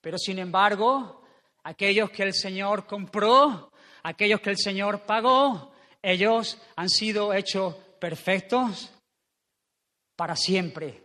Pero 0.00 0.18
sin 0.18 0.38
embargo, 0.38 1.22
aquellos 1.62 2.10
que 2.10 2.22
el 2.22 2.34
Señor 2.34 2.86
compró, 2.86 3.70
aquellos 4.08 4.40
que 4.40 4.50
el 4.50 4.56
Señor 4.56 5.02
pagó, 5.02 5.70
ellos 6.00 6.58
han 6.76 6.88
sido 6.88 7.34
hechos 7.34 7.74
perfectos 8.00 8.90
para 10.16 10.34
siempre. 10.34 11.04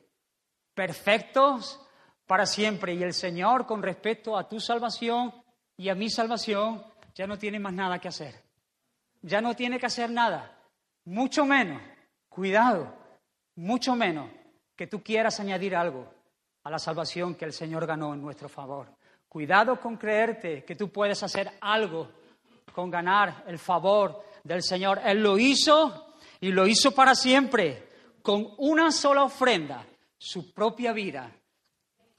Perfectos 0.74 1.82
para 2.26 2.46
siempre. 2.46 2.94
Y 2.94 3.04
el 3.04 3.14
Señor, 3.14 3.66
con 3.66 3.84
respecto 3.84 4.38
a 4.38 4.48
tu 4.48 4.62
salvación 4.62 5.34
y 5.76 5.90
a 5.90 5.96
mi 5.96 6.10
salvación, 6.10 6.82
ya 7.14 7.28
no 7.28 7.38
tiene 7.38 7.60
más 7.60 7.74
nada 7.74 8.00
que 8.00 8.08
hacer. 8.08 8.42
Ya 9.22 9.42
no 9.42 9.54
tiene 9.54 9.80
que 9.80 9.86
hacer 9.86 10.10
nada. 10.10 10.58
Mucho 11.04 11.46
menos, 11.46 11.82
cuidado, 12.30 12.96
mucho 13.56 13.96
menos 13.96 14.30
que 14.78 14.88
tú 14.88 15.04
quieras 15.04 15.42
añadir 15.42 15.76
algo 15.76 16.10
a 16.64 16.70
la 16.70 16.80
salvación 16.80 17.36
que 17.36 17.44
el 17.44 17.52
Señor 17.52 17.86
ganó 17.86 18.14
en 18.14 18.22
nuestro 18.22 18.48
favor. 18.48 18.88
Cuidado 19.28 19.82
con 19.82 19.98
creerte 19.98 20.64
que 20.64 20.76
tú 20.76 20.90
puedes 20.90 21.22
hacer 21.22 21.52
algo 21.60 22.23
con 22.72 22.90
ganar 22.90 23.44
el 23.48 23.60
favor 23.60 24.24
del 24.44 24.62
Señor. 24.64 25.00
Él 25.04 25.22
lo 25.22 25.38
hizo 25.38 26.14
y 26.40 26.52
lo 26.52 26.68
hizo 26.68 26.92
para 26.92 27.16
siempre, 27.16 27.90
con 28.22 28.54
una 28.58 28.92
sola 28.92 29.24
ofrenda, 29.24 29.86
su 30.18 30.54
propia 30.54 30.94
vida, 30.94 31.32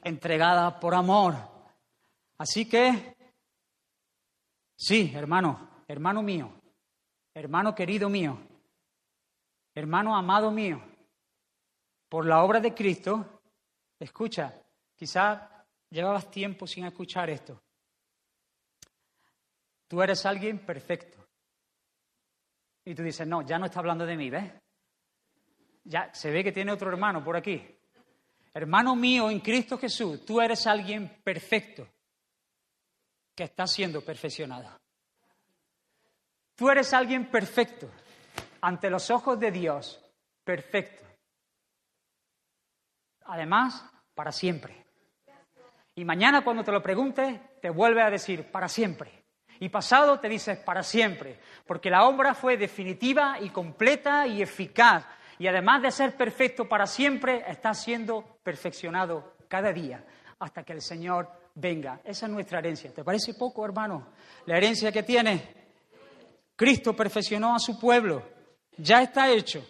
entregada 0.02 0.78
por 0.78 0.94
amor. 0.94 1.34
Así 2.38 2.68
que, 2.68 3.16
sí, 4.76 5.12
hermano, 5.14 5.82
hermano 5.88 6.22
mío, 6.22 6.52
hermano 7.32 7.74
querido 7.74 8.08
mío, 8.08 8.38
hermano 9.74 10.16
amado 10.16 10.50
mío, 10.50 10.82
por 12.08 12.26
la 12.26 12.42
obra 12.42 12.60
de 12.60 12.74
Cristo, 12.74 13.40
escucha, 13.98 14.54
quizá 14.94 15.66
llevabas 15.90 16.30
tiempo 16.30 16.66
sin 16.66 16.84
escuchar 16.84 17.30
esto. 17.30 17.63
Tú 19.94 20.02
eres 20.02 20.26
alguien 20.26 20.58
perfecto. 20.58 21.24
Y 22.84 22.96
tú 22.96 23.04
dices, 23.04 23.28
no, 23.28 23.42
ya 23.42 23.60
no 23.60 23.66
está 23.66 23.78
hablando 23.78 24.04
de 24.04 24.16
mí, 24.16 24.28
¿ves? 24.28 24.52
Ya 25.84 26.12
se 26.12 26.32
ve 26.32 26.42
que 26.42 26.50
tiene 26.50 26.72
otro 26.72 26.90
hermano 26.90 27.22
por 27.22 27.36
aquí. 27.36 27.64
Hermano 28.52 28.96
mío 28.96 29.30
en 29.30 29.38
Cristo 29.38 29.78
Jesús, 29.78 30.26
tú 30.26 30.40
eres 30.40 30.66
alguien 30.66 31.20
perfecto 31.22 31.86
que 33.36 33.44
está 33.44 33.68
siendo 33.68 34.00
perfeccionado. 34.00 34.68
Tú 36.56 36.68
eres 36.70 36.92
alguien 36.92 37.30
perfecto 37.30 37.88
ante 38.62 38.90
los 38.90 39.12
ojos 39.12 39.38
de 39.38 39.52
Dios, 39.52 40.04
perfecto. 40.42 41.06
Además, 43.26 43.88
para 44.12 44.32
siempre. 44.32 44.84
Y 45.94 46.04
mañana 46.04 46.42
cuando 46.42 46.64
te 46.64 46.72
lo 46.72 46.82
preguntes, 46.82 47.60
te 47.60 47.70
vuelve 47.70 48.02
a 48.02 48.10
decir, 48.10 48.50
para 48.50 48.68
siempre. 48.68 49.23
Y 49.60 49.68
pasado 49.68 50.18
te 50.20 50.28
dices 50.28 50.58
para 50.58 50.82
siempre, 50.82 51.38
porque 51.66 51.90
la 51.90 52.04
obra 52.04 52.34
fue 52.34 52.56
definitiva 52.56 53.38
y 53.40 53.50
completa 53.50 54.26
y 54.26 54.42
eficaz. 54.42 55.04
Y 55.38 55.46
además 55.46 55.82
de 55.82 55.90
ser 55.90 56.16
perfecto 56.16 56.68
para 56.68 56.86
siempre, 56.86 57.44
está 57.48 57.74
siendo 57.74 58.38
perfeccionado 58.42 59.34
cada 59.48 59.72
día 59.72 60.04
hasta 60.38 60.62
que 60.62 60.72
el 60.72 60.82
Señor 60.82 61.28
venga. 61.54 62.00
Esa 62.04 62.26
es 62.26 62.32
nuestra 62.32 62.58
herencia. 62.58 62.92
¿Te 62.92 63.04
parece 63.04 63.34
poco, 63.34 63.64
hermano? 63.64 64.08
La 64.46 64.56
herencia 64.56 64.92
que 64.92 65.02
tiene. 65.02 65.64
Cristo 66.56 66.94
perfeccionó 66.94 67.54
a 67.54 67.58
su 67.58 67.78
pueblo. 67.78 68.22
Ya 68.76 69.02
está 69.02 69.30
hecho. 69.30 69.64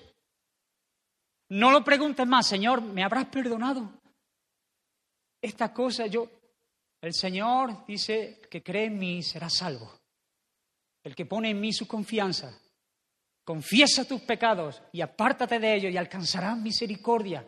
No 1.51 1.71
lo 1.71 1.85
preguntes 1.85 2.27
más, 2.27 2.47
Señor, 2.47 2.83
¿me 2.83 3.05
habrás 3.05 3.27
perdonado? 3.27 3.91
Esta 5.41 5.73
cosa 5.73 6.07
yo 6.07 6.29
el 7.07 7.15
Señor 7.15 7.85
dice 7.87 8.41
que 8.51 8.63
cree 8.63 8.87
en 8.87 8.99
mí 8.99 9.23
será 9.23 9.51
salvo. 9.51 9.93
El 11.03 11.15
que 11.15 11.27
pone 11.27 11.51
en 11.51 11.61
mí 11.61 11.73
su 11.73 11.87
confianza, 11.87 12.59
confiesa 13.45 14.09
tus 14.09 14.23
pecados 14.23 14.83
y 14.91 15.03
apártate 15.03 15.59
de 15.59 15.75
ellos 15.75 15.93
y 15.93 15.99
alcanzarás 15.99 16.57
misericordia. 16.57 17.47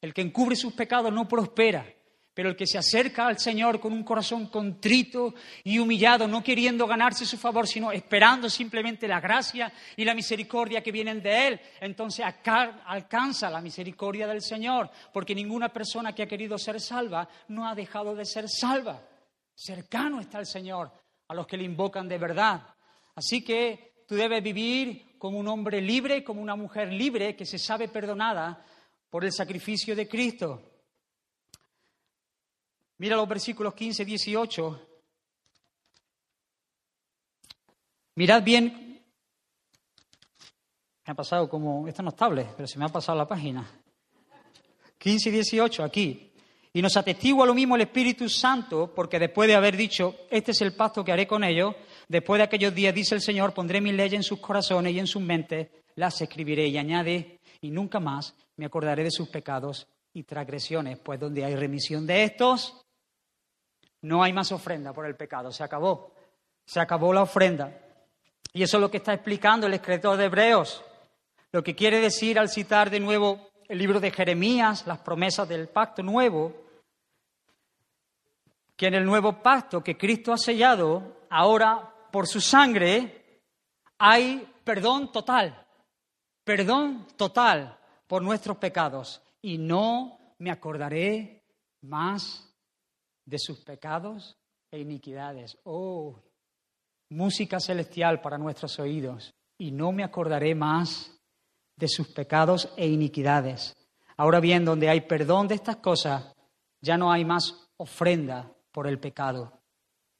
El 0.00 0.12
que 0.12 0.20
encubre 0.20 0.54
sus 0.54 0.74
pecados 0.74 1.10
no 1.10 1.26
prospera. 1.26 1.90
Pero 2.36 2.50
el 2.50 2.56
que 2.56 2.66
se 2.66 2.76
acerca 2.76 3.26
al 3.26 3.38
Señor 3.38 3.80
con 3.80 3.94
un 3.94 4.04
corazón 4.04 4.48
contrito 4.48 5.34
y 5.64 5.78
humillado, 5.78 6.28
no 6.28 6.44
queriendo 6.44 6.86
ganarse 6.86 7.24
su 7.24 7.38
favor, 7.38 7.66
sino 7.66 7.92
esperando 7.92 8.50
simplemente 8.50 9.08
la 9.08 9.20
gracia 9.20 9.72
y 9.96 10.04
la 10.04 10.12
misericordia 10.12 10.82
que 10.82 10.92
vienen 10.92 11.22
de 11.22 11.48
Él, 11.48 11.60
entonces 11.80 12.26
alcanza 12.84 13.48
la 13.48 13.62
misericordia 13.62 14.26
del 14.26 14.42
Señor, 14.42 14.90
porque 15.14 15.34
ninguna 15.34 15.70
persona 15.70 16.14
que 16.14 16.24
ha 16.24 16.28
querido 16.28 16.58
ser 16.58 16.78
salva 16.78 17.26
no 17.48 17.66
ha 17.66 17.74
dejado 17.74 18.14
de 18.14 18.26
ser 18.26 18.50
salva. 18.50 19.02
Cercano 19.54 20.20
está 20.20 20.38
el 20.38 20.46
Señor 20.46 20.92
a 21.28 21.34
los 21.34 21.46
que 21.46 21.56
le 21.56 21.64
invocan 21.64 22.06
de 22.06 22.18
verdad. 22.18 22.60
Así 23.14 23.42
que 23.42 24.04
tú 24.06 24.14
debes 24.14 24.42
vivir 24.42 25.16
como 25.16 25.38
un 25.38 25.48
hombre 25.48 25.80
libre, 25.80 26.22
como 26.22 26.42
una 26.42 26.54
mujer 26.54 26.92
libre 26.92 27.34
que 27.34 27.46
se 27.46 27.58
sabe 27.58 27.88
perdonada 27.88 28.62
por 29.08 29.24
el 29.24 29.32
sacrificio 29.32 29.96
de 29.96 30.06
Cristo. 30.06 30.75
Mira 32.98 33.16
los 33.16 33.28
versículos 33.28 33.74
15 33.74 34.02
y 34.02 34.06
18. 34.06 34.88
Mirad 38.14 38.42
bien. 38.42 39.02
Me 41.06 41.12
ha 41.12 41.14
pasado 41.14 41.48
como. 41.48 41.86
Esto 41.86 42.02
no 42.02 42.08
es 42.08 42.14
estable, 42.14 42.46
pero 42.56 42.66
se 42.66 42.78
me 42.78 42.86
ha 42.86 42.88
pasado 42.88 43.18
la 43.18 43.28
página. 43.28 43.68
15 44.98 45.28
y 45.28 45.32
18 45.32 45.84
aquí. 45.84 46.32
Y 46.72 46.82
nos 46.82 46.96
atestigua 46.96 47.46
lo 47.46 47.54
mismo 47.54 47.76
el 47.76 47.82
Espíritu 47.82 48.28
Santo, 48.28 48.92
porque 48.94 49.18
después 49.18 49.48
de 49.48 49.54
haber 49.54 49.76
dicho, 49.76 50.14
este 50.30 50.52
es 50.52 50.60
el 50.62 50.74
pacto 50.74 51.04
que 51.04 51.12
haré 51.12 51.26
con 51.26 51.42
ellos, 51.44 51.74
después 52.08 52.38
de 52.38 52.44
aquellos 52.44 52.74
días, 52.74 52.94
dice 52.94 53.14
el 53.14 53.22
Señor, 53.22 53.54
pondré 53.54 53.80
mis 53.80 53.94
leyes 53.94 54.14
en 54.14 54.22
sus 54.22 54.40
corazones 54.40 54.92
y 54.92 54.98
en 54.98 55.06
sus 55.06 55.22
mentes, 55.22 55.68
las 55.94 56.20
escribiré. 56.20 56.68
Y 56.68 56.76
añade, 56.76 57.40
y 57.60 57.70
nunca 57.70 58.00
más 58.00 58.34
me 58.56 58.66
acordaré 58.66 59.04
de 59.04 59.10
sus 59.10 59.28
pecados 59.28 59.86
y 60.12 60.22
transgresiones, 60.24 60.98
pues 60.98 61.20
donde 61.20 61.44
hay 61.44 61.54
remisión 61.54 62.06
de 62.06 62.24
estos, 62.24 62.85
no 64.06 64.22
hay 64.22 64.32
más 64.32 64.52
ofrenda 64.52 64.92
por 64.92 65.04
el 65.04 65.16
pecado, 65.16 65.50
se 65.50 65.64
acabó. 65.64 66.14
Se 66.64 66.78
acabó 66.78 67.12
la 67.12 67.22
ofrenda. 67.22 67.76
Y 68.52 68.62
eso 68.62 68.76
es 68.76 68.80
lo 68.80 68.90
que 68.90 68.98
está 68.98 69.12
explicando 69.12 69.66
el 69.66 69.74
escritor 69.74 70.16
de 70.16 70.26
Hebreos. 70.26 70.84
Lo 71.50 71.62
que 71.64 71.74
quiere 71.74 71.98
decir 71.98 72.38
al 72.38 72.48
citar 72.48 72.88
de 72.88 73.00
nuevo 73.00 73.50
el 73.68 73.78
libro 73.78 73.98
de 73.98 74.12
Jeremías, 74.12 74.86
las 74.86 74.98
promesas 74.98 75.48
del 75.48 75.68
pacto 75.68 76.04
nuevo, 76.04 76.54
que 78.76 78.86
en 78.86 78.94
el 78.94 79.04
nuevo 79.04 79.42
pacto 79.42 79.82
que 79.82 79.98
Cristo 79.98 80.32
ha 80.32 80.38
sellado, 80.38 81.22
ahora 81.28 81.92
por 82.12 82.28
su 82.28 82.40
sangre, 82.40 83.40
hay 83.98 84.46
perdón 84.62 85.10
total, 85.10 85.66
perdón 86.44 87.08
total 87.16 87.76
por 88.06 88.22
nuestros 88.22 88.56
pecados. 88.58 89.20
Y 89.42 89.58
no 89.58 90.18
me 90.38 90.52
acordaré 90.52 91.42
más 91.82 92.45
de 93.26 93.38
sus 93.38 93.58
pecados 93.58 94.38
e 94.70 94.78
iniquidades. 94.78 95.58
Oh, 95.64 96.22
música 97.10 97.60
celestial 97.60 98.20
para 98.20 98.38
nuestros 98.38 98.78
oídos. 98.78 99.34
Y 99.58 99.72
no 99.72 99.92
me 99.92 100.04
acordaré 100.04 100.54
más 100.54 101.12
de 101.76 101.88
sus 101.88 102.08
pecados 102.08 102.72
e 102.76 102.86
iniquidades. 102.86 103.74
Ahora 104.16 104.40
bien, 104.40 104.64
donde 104.64 104.88
hay 104.88 105.02
perdón 105.02 105.48
de 105.48 105.56
estas 105.56 105.76
cosas, 105.76 106.34
ya 106.80 106.96
no 106.96 107.10
hay 107.10 107.24
más 107.24 107.68
ofrenda 107.76 108.50
por 108.72 108.86
el 108.86 108.98
pecado. 108.98 109.60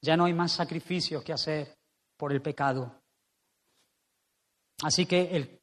Ya 0.03 0.17
no 0.17 0.25
hay 0.25 0.35
más 0.35 0.53
sacrificios 0.53 1.23
que 1.23 1.33
hacer 1.33 1.79
por 2.17 2.33
el 2.33 2.43
pecado. 2.43 3.03
Así 4.83 5.07
que 5.07 5.35
el 5.35 5.61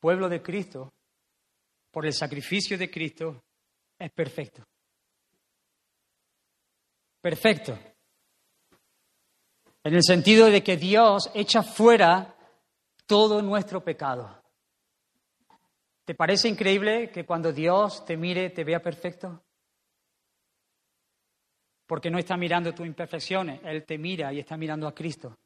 pueblo 0.00 0.28
de 0.28 0.42
Cristo, 0.42 0.92
por 1.90 2.06
el 2.06 2.12
sacrificio 2.12 2.78
de 2.78 2.90
Cristo, 2.90 3.44
es 3.98 4.10
perfecto 4.12 4.66
perfecto. 7.26 7.76
En 9.82 9.94
el 9.94 10.04
sentido 10.04 10.46
de 10.46 10.62
que 10.62 10.76
Dios 10.76 11.28
echa 11.34 11.64
fuera 11.64 12.36
todo 13.04 13.42
nuestro 13.42 13.82
pecado. 13.82 14.44
¿Te 16.04 16.14
parece 16.14 16.48
increíble 16.48 17.10
que 17.10 17.26
cuando 17.26 17.52
Dios 17.52 18.04
te 18.04 18.16
mire 18.16 18.50
te 18.50 18.62
vea 18.62 18.80
perfecto? 18.80 19.42
Porque 21.88 22.12
no 22.12 22.18
está 22.20 22.36
mirando 22.36 22.72
tus 22.72 22.86
imperfecciones, 22.86 23.60
Él 23.64 23.84
te 23.84 23.98
mira 23.98 24.32
y 24.32 24.38
está 24.38 24.56
mirando 24.56 24.86
a 24.86 24.94
Cristo. 24.94 25.36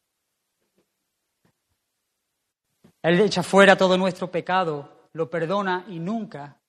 Él 3.00 3.18
echa 3.22 3.42
fuera 3.42 3.74
todo 3.74 3.96
nuestro 3.96 4.30
pecado, 4.30 5.08
lo 5.14 5.30
perdona 5.30 5.86
y 5.88 5.98
nunca, 5.98 6.60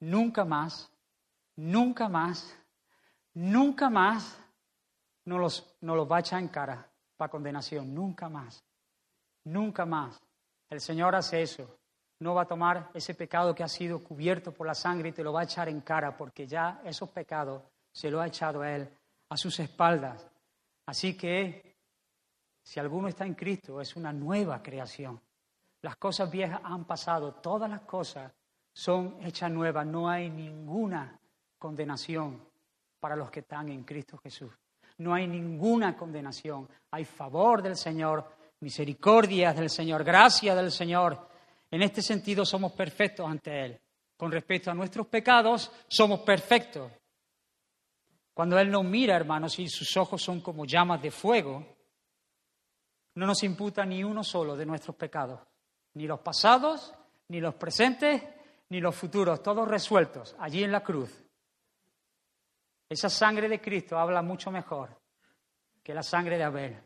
nunca 0.00 0.46
más, 0.46 0.90
nunca 1.54 2.08
más 2.08 2.61
nunca 3.34 3.88
más 3.90 4.38
nos 5.24 5.40
los, 5.40 5.76
los 5.80 6.10
va 6.10 6.16
a 6.16 6.20
echar 6.20 6.40
en 6.40 6.48
cara 6.48 6.88
para 7.16 7.30
condenación, 7.30 7.94
nunca 7.94 8.28
más, 8.28 8.64
nunca 9.44 9.86
más. 9.86 10.20
El 10.68 10.80
Señor 10.80 11.14
hace 11.14 11.42
eso, 11.42 11.78
no 12.20 12.34
va 12.34 12.42
a 12.42 12.46
tomar 12.46 12.90
ese 12.94 13.14
pecado 13.14 13.54
que 13.54 13.62
ha 13.62 13.68
sido 13.68 14.02
cubierto 14.02 14.52
por 14.52 14.66
la 14.66 14.74
sangre 14.74 15.10
y 15.10 15.12
te 15.12 15.22
lo 15.22 15.32
va 15.32 15.40
a 15.40 15.44
echar 15.44 15.68
en 15.68 15.80
cara, 15.80 16.16
porque 16.16 16.46
ya 16.46 16.80
esos 16.84 17.10
pecados 17.10 17.62
se 17.92 18.10
lo 18.10 18.20
ha 18.20 18.26
echado 18.26 18.62
a 18.62 18.74
Él 18.74 18.88
a 19.28 19.36
sus 19.36 19.58
espaldas. 19.60 20.26
Así 20.86 21.16
que, 21.16 21.76
si 22.62 22.80
alguno 22.80 23.08
está 23.08 23.24
en 23.26 23.34
Cristo, 23.34 23.80
es 23.80 23.96
una 23.96 24.12
nueva 24.12 24.62
creación. 24.62 25.20
Las 25.82 25.96
cosas 25.96 26.30
viejas 26.30 26.60
han 26.62 26.84
pasado, 26.84 27.34
todas 27.34 27.68
las 27.68 27.82
cosas 27.82 28.32
son 28.72 29.18
hechas 29.20 29.50
nuevas, 29.50 29.86
no 29.86 30.08
hay 30.08 30.30
ninguna 30.30 31.18
condenación 31.58 32.51
para 33.02 33.16
los 33.16 33.32
que 33.32 33.40
están 33.40 33.68
en 33.68 33.82
Cristo 33.82 34.16
Jesús. 34.16 34.52
No 34.98 35.12
hay 35.12 35.26
ninguna 35.26 35.96
condenación, 35.96 36.68
hay 36.92 37.04
favor 37.04 37.60
del 37.60 37.76
Señor, 37.76 38.24
misericordia 38.60 39.52
del 39.52 39.68
Señor, 39.68 40.04
gracia 40.04 40.54
del 40.54 40.70
Señor. 40.70 41.28
En 41.68 41.82
este 41.82 42.00
sentido 42.00 42.44
somos 42.44 42.70
perfectos 42.74 43.28
ante 43.28 43.64
Él. 43.64 43.80
Con 44.16 44.30
respecto 44.30 44.70
a 44.70 44.74
nuestros 44.74 45.08
pecados, 45.08 45.72
somos 45.88 46.20
perfectos. 46.20 46.92
Cuando 48.32 48.56
Él 48.56 48.70
nos 48.70 48.84
mira, 48.84 49.16
hermanos, 49.16 49.58
y 49.58 49.66
sus 49.66 49.96
ojos 49.96 50.22
son 50.22 50.40
como 50.40 50.64
llamas 50.64 51.02
de 51.02 51.10
fuego, 51.10 51.66
no 53.16 53.26
nos 53.26 53.42
imputa 53.42 53.84
ni 53.84 54.04
uno 54.04 54.22
solo 54.22 54.54
de 54.54 54.64
nuestros 54.64 54.94
pecados, 54.94 55.40
ni 55.94 56.06
los 56.06 56.20
pasados, 56.20 56.94
ni 57.26 57.40
los 57.40 57.56
presentes, 57.56 58.22
ni 58.68 58.80
los 58.80 58.94
futuros, 58.94 59.42
todos 59.42 59.66
resueltos 59.66 60.36
allí 60.38 60.62
en 60.62 60.70
la 60.70 60.84
cruz. 60.84 61.21
Esa 62.92 63.08
sangre 63.08 63.48
de 63.48 63.58
Cristo 63.58 63.98
habla 63.98 64.20
mucho 64.20 64.50
mejor 64.50 64.94
que 65.82 65.94
la 65.94 66.02
sangre 66.02 66.36
de 66.36 66.44
Abel. 66.44 66.78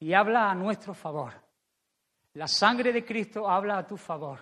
Y 0.00 0.12
habla 0.14 0.50
a 0.50 0.54
nuestro 0.56 0.94
favor. 0.94 1.32
La 2.32 2.48
sangre 2.48 2.92
de 2.92 3.04
Cristo 3.04 3.48
habla 3.48 3.78
a 3.78 3.86
tu 3.86 3.96
favor. 3.96 4.40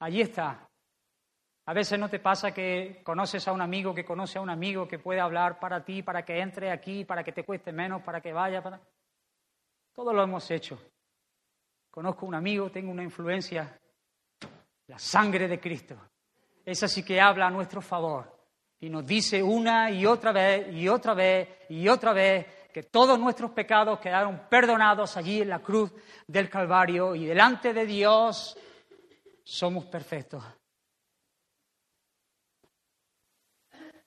Allí 0.00 0.20
está. 0.20 0.68
A 1.66 1.72
veces 1.72 1.96
no 1.96 2.08
te 2.08 2.18
pasa 2.18 2.52
que 2.52 3.02
conoces 3.04 3.46
a 3.46 3.52
un 3.52 3.60
amigo 3.60 3.94
que 3.94 4.04
conoce 4.04 4.38
a 4.38 4.42
un 4.42 4.50
amigo 4.50 4.88
que 4.88 4.98
puede 4.98 5.20
hablar 5.20 5.60
para 5.60 5.84
ti, 5.84 6.02
para 6.02 6.24
que 6.24 6.40
entre 6.40 6.72
aquí, 6.72 7.04
para 7.04 7.22
que 7.22 7.30
te 7.30 7.44
cueste 7.44 7.70
menos, 7.70 8.02
para 8.02 8.20
que 8.20 8.32
vaya. 8.32 8.64
Para... 8.64 8.80
Todo 9.92 10.12
lo 10.12 10.24
hemos 10.24 10.50
hecho. 10.50 10.76
Conozco 11.88 12.26
un 12.26 12.34
amigo, 12.34 12.68
tengo 12.72 12.90
una 12.90 13.04
influencia 13.04 13.78
la 14.88 14.98
sangre 14.98 15.46
de 15.46 15.60
Cristo. 15.60 15.96
Esa 16.64 16.88
sí 16.88 17.04
que 17.04 17.20
habla 17.20 17.46
a 17.46 17.50
nuestro 17.50 17.80
favor 17.80 18.35
y 18.80 18.90
nos 18.90 19.06
dice 19.06 19.42
una 19.42 19.90
y 19.90 20.06
otra 20.06 20.32
vez 20.32 20.72
y 20.72 20.88
otra 20.88 21.14
vez 21.14 21.48
y 21.68 21.88
otra 21.88 22.12
vez 22.12 22.46
que 22.72 22.82
todos 22.82 23.18
nuestros 23.18 23.52
pecados 23.52 23.98
quedaron 24.00 24.48
perdonados 24.50 25.16
allí 25.16 25.40
en 25.40 25.48
la 25.48 25.60
cruz 25.60 25.90
del 26.26 26.50
Calvario 26.50 27.14
y 27.14 27.24
delante 27.24 27.72
de 27.72 27.86
Dios 27.86 28.56
somos 29.42 29.86
perfectos. 29.86 30.44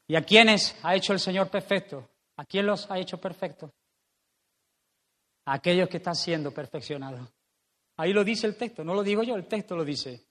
¿Y 0.08 0.16
a 0.16 0.24
quiénes 0.24 0.78
ha 0.84 0.96
hecho 0.96 1.14
el 1.14 1.20
Señor 1.20 1.50
perfecto? 1.50 2.10
¿A 2.38 2.46
quién 2.46 2.66
los 2.66 2.90
ha 2.90 2.98
hecho 3.00 3.20
perfectos? 3.20 3.72
A 5.46 5.54
aquellos 5.54 5.90
que 5.90 5.98
están 5.98 6.16
siendo 6.16 6.52
perfeccionados. 6.52 7.28
Ahí 7.98 8.14
lo 8.14 8.24
dice 8.24 8.48
el 8.48 8.56
texto, 8.56 8.84
no 8.84 8.94
lo 8.94 9.04
digo 9.04 9.24
yo, 9.24 9.36
el 9.36 9.48
texto 9.48 9.76
lo 9.76 9.84
dice. 9.84 10.29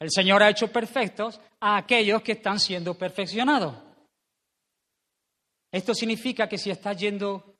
El 0.00 0.10
Señor 0.10 0.42
ha 0.42 0.48
hecho 0.48 0.72
perfectos 0.72 1.38
a 1.60 1.76
aquellos 1.76 2.22
que 2.22 2.32
están 2.32 2.58
siendo 2.58 2.94
perfeccionados. 2.94 3.76
Esto 5.70 5.94
significa 5.94 6.48
que 6.48 6.56
si 6.56 6.70
estás 6.70 6.96
yendo 6.96 7.58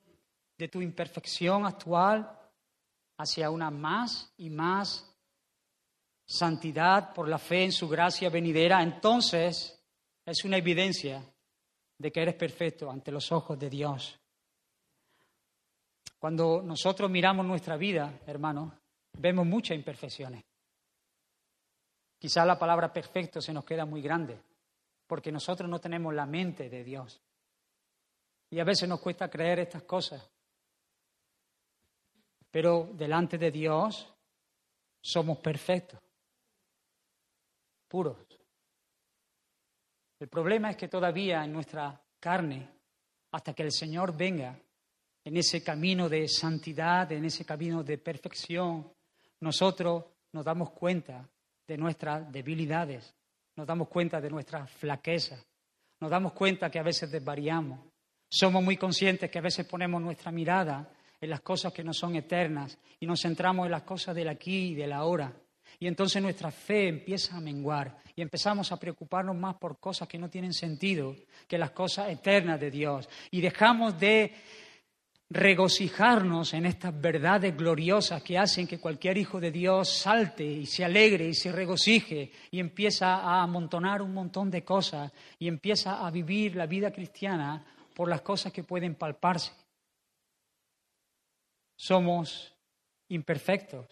de 0.56 0.68
tu 0.68 0.80
imperfección 0.80 1.66
actual 1.66 2.38
hacia 3.18 3.50
una 3.50 3.70
más 3.70 4.32
y 4.38 4.48
más 4.48 5.06
santidad 6.24 7.12
por 7.12 7.28
la 7.28 7.38
fe 7.38 7.64
en 7.64 7.72
su 7.72 7.88
gracia 7.88 8.30
venidera, 8.30 8.82
entonces 8.82 9.78
es 10.24 10.44
una 10.44 10.56
evidencia 10.56 11.22
de 11.98 12.10
que 12.10 12.22
eres 12.22 12.36
perfecto 12.36 12.90
ante 12.90 13.12
los 13.12 13.30
ojos 13.32 13.58
de 13.58 13.68
Dios. 13.68 14.18
Cuando 16.18 16.62
nosotros 16.62 17.10
miramos 17.10 17.44
nuestra 17.44 17.76
vida, 17.76 18.20
hermanos, 18.26 18.72
vemos 19.18 19.46
muchas 19.46 19.76
imperfecciones. 19.76 20.49
Quizá 22.20 22.44
la 22.44 22.58
palabra 22.58 22.92
perfecto 22.92 23.40
se 23.40 23.50
nos 23.50 23.64
queda 23.64 23.86
muy 23.86 24.02
grande, 24.02 24.38
porque 25.06 25.32
nosotros 25.32 25.70
no 25.70 25.80
tenemos 25.80 26.12
la 26.12 26.26
mente 26.26 26.68
de 26.68 26.84
Dios. 26.84 27.18
Y 28.50 28.60
a 28.60 28.64
veces 28.64 28.86
nos 28.86 29.00
cuesta 29.00 29.30
creer 29.30 29.60
estas 29.60 29.84
cosas. 29.84 30.30
Pero 32.50 32.90
delante 32.92 33.38
de 33.38 33.50
Dios 33.50 34.12
somos 35.00 35.38
perfectos, 35.38 35.98
puros. 37.88 38.18
El 40.18 40.28
problema 40.28 40.72
es 40.72 40.76
que 40.76 40.88
todavía 40.88 41.42
en 41.42 41.54
nuestra 41.54 41.98
carne, 42.20 42.68
hasta 43.30 43.54
que 43.54 43.62
el 43.62 43.72
Señor 43.72 44.14
venga 44.14 44.60
en 45.24 45.36
ese 45.38 45.64
camino 45.64 46.06
de 46.06 46.28
santidad, 46.28 47.10
en 47.12 47.24
ese 47.24 47.46
camino 47.46 47.82
de 47.82 47.96
perfección, 47.96 48.92
nosotros 49.40 50.04
nos 50.32 50.44
damos 50.44 50.72
cuenta 50.72 51.26
de 51.70 51.78
nuestras 51.78 52.32
debilidades, 52.32 53.14
nos 53.54 53.64
damos 53.64 53.86
cuenta 53.86 54.20
de 54.20 54.28
nuestra 54.28 54.66
flaqueza, 54.66 55.36
nos 56.00 56.10
damos 56.10 56.32
cuenta 56.32 56.68
que 56.68 56.80
a 56.80 56.82
veces 56.82 57.12
desvariamos, 57.12 57.78
somos 58.28 58.60
muy 58.60 58.76
conscientes 58.76 59.30
que 59.30 59.38
a 59.38 59.42
veces 59.42 59.66
ponemos 59.66 60.02
nuestra 60.02 60.32
mirada 60.32 60.92
en 61.20 61.30
las 61.30 61.42
cosas 61.42 61.72
que 61.72 61.84
no 61.84 61.92
son 61.92 62.16
eternas 62.16 62.76
y 62.98 63.06
nos 63.06 63.22
centramos 63.22 63.66
en 63.66 63.70
las 63.70 63.82
cosas 63.82 64.16
del 64.16 64.30
aquí 64.30 64.70
y 64.70 64.74
del 64.74 64.92
ahora. 64.92 65.32
Y 65.78 65.86
entonces 65.86 66.20
nuestra 66.20 66.50
fe 66.50 66.88
empieza 66.88 67.36
a 67.36 67.40
menguar 67.40 67.98
y 68.16 68.22
empezamos 68.22 68.72
a 68.72 68.76
preocuparnos 68.76 69.36
más 69.36 69.54
por 69.54 69.78
cosas 69.78 70.08
que 70.08 70.18
no 70.18 70.28
tienen 70.28 70.52
sentido 70.52 71.14
que 71.46 71.56
las 71.56 71.70
cosas 71.70 72.10
eternas 72.10 72.58
de 72.58 72.72
Dios. 72.72 73.08
Y 73.30 73.40
dejamos 73.40 73.96
de 74.00 74.34
regocijarnos 75.30 76.54
en 76.54 76.66
estas 76.66 77.00
verdades 77.00 77.56
gloriosas 77.56 78.20
que 78.20 78.36
hacen 78.36 78.66
que 78.66 78.80
cualquier 78.80 79.16
hijo 79.16 79.38
de 79.38 79.52
Dios 79.52 79.88
salte 79.88 80.44
y 80.44 80.66
se 80.66 80.84
alegre 80.84 81.28
y 81.28 81.34
se 81.34 81.52
regocije 81.52 82.32
y 82.50 82.58
empieza 82.58 83.14
a 83.14 83.42
amontonar 83.42 84.02
un 84.02 84.12
montón 84.12 84.50
de 84.50 84.64
cosas 84.64 85.12
y 85.38 85.46
empieza 85.46 86.04
a 86.04 86.10
vivir 86.10 86.56
la 86.56 86.66
vida 86.66 86.90
cristiana 86.90 87.64
por 87.94 88.08
las 88.08 88.22
cosas 88.22 88.52
que 88.52 88.64
pueden 88.64 88.96
palparse. 88.96 89.52
Somos 91.76 92.52
imperfectos, 93.08 93.86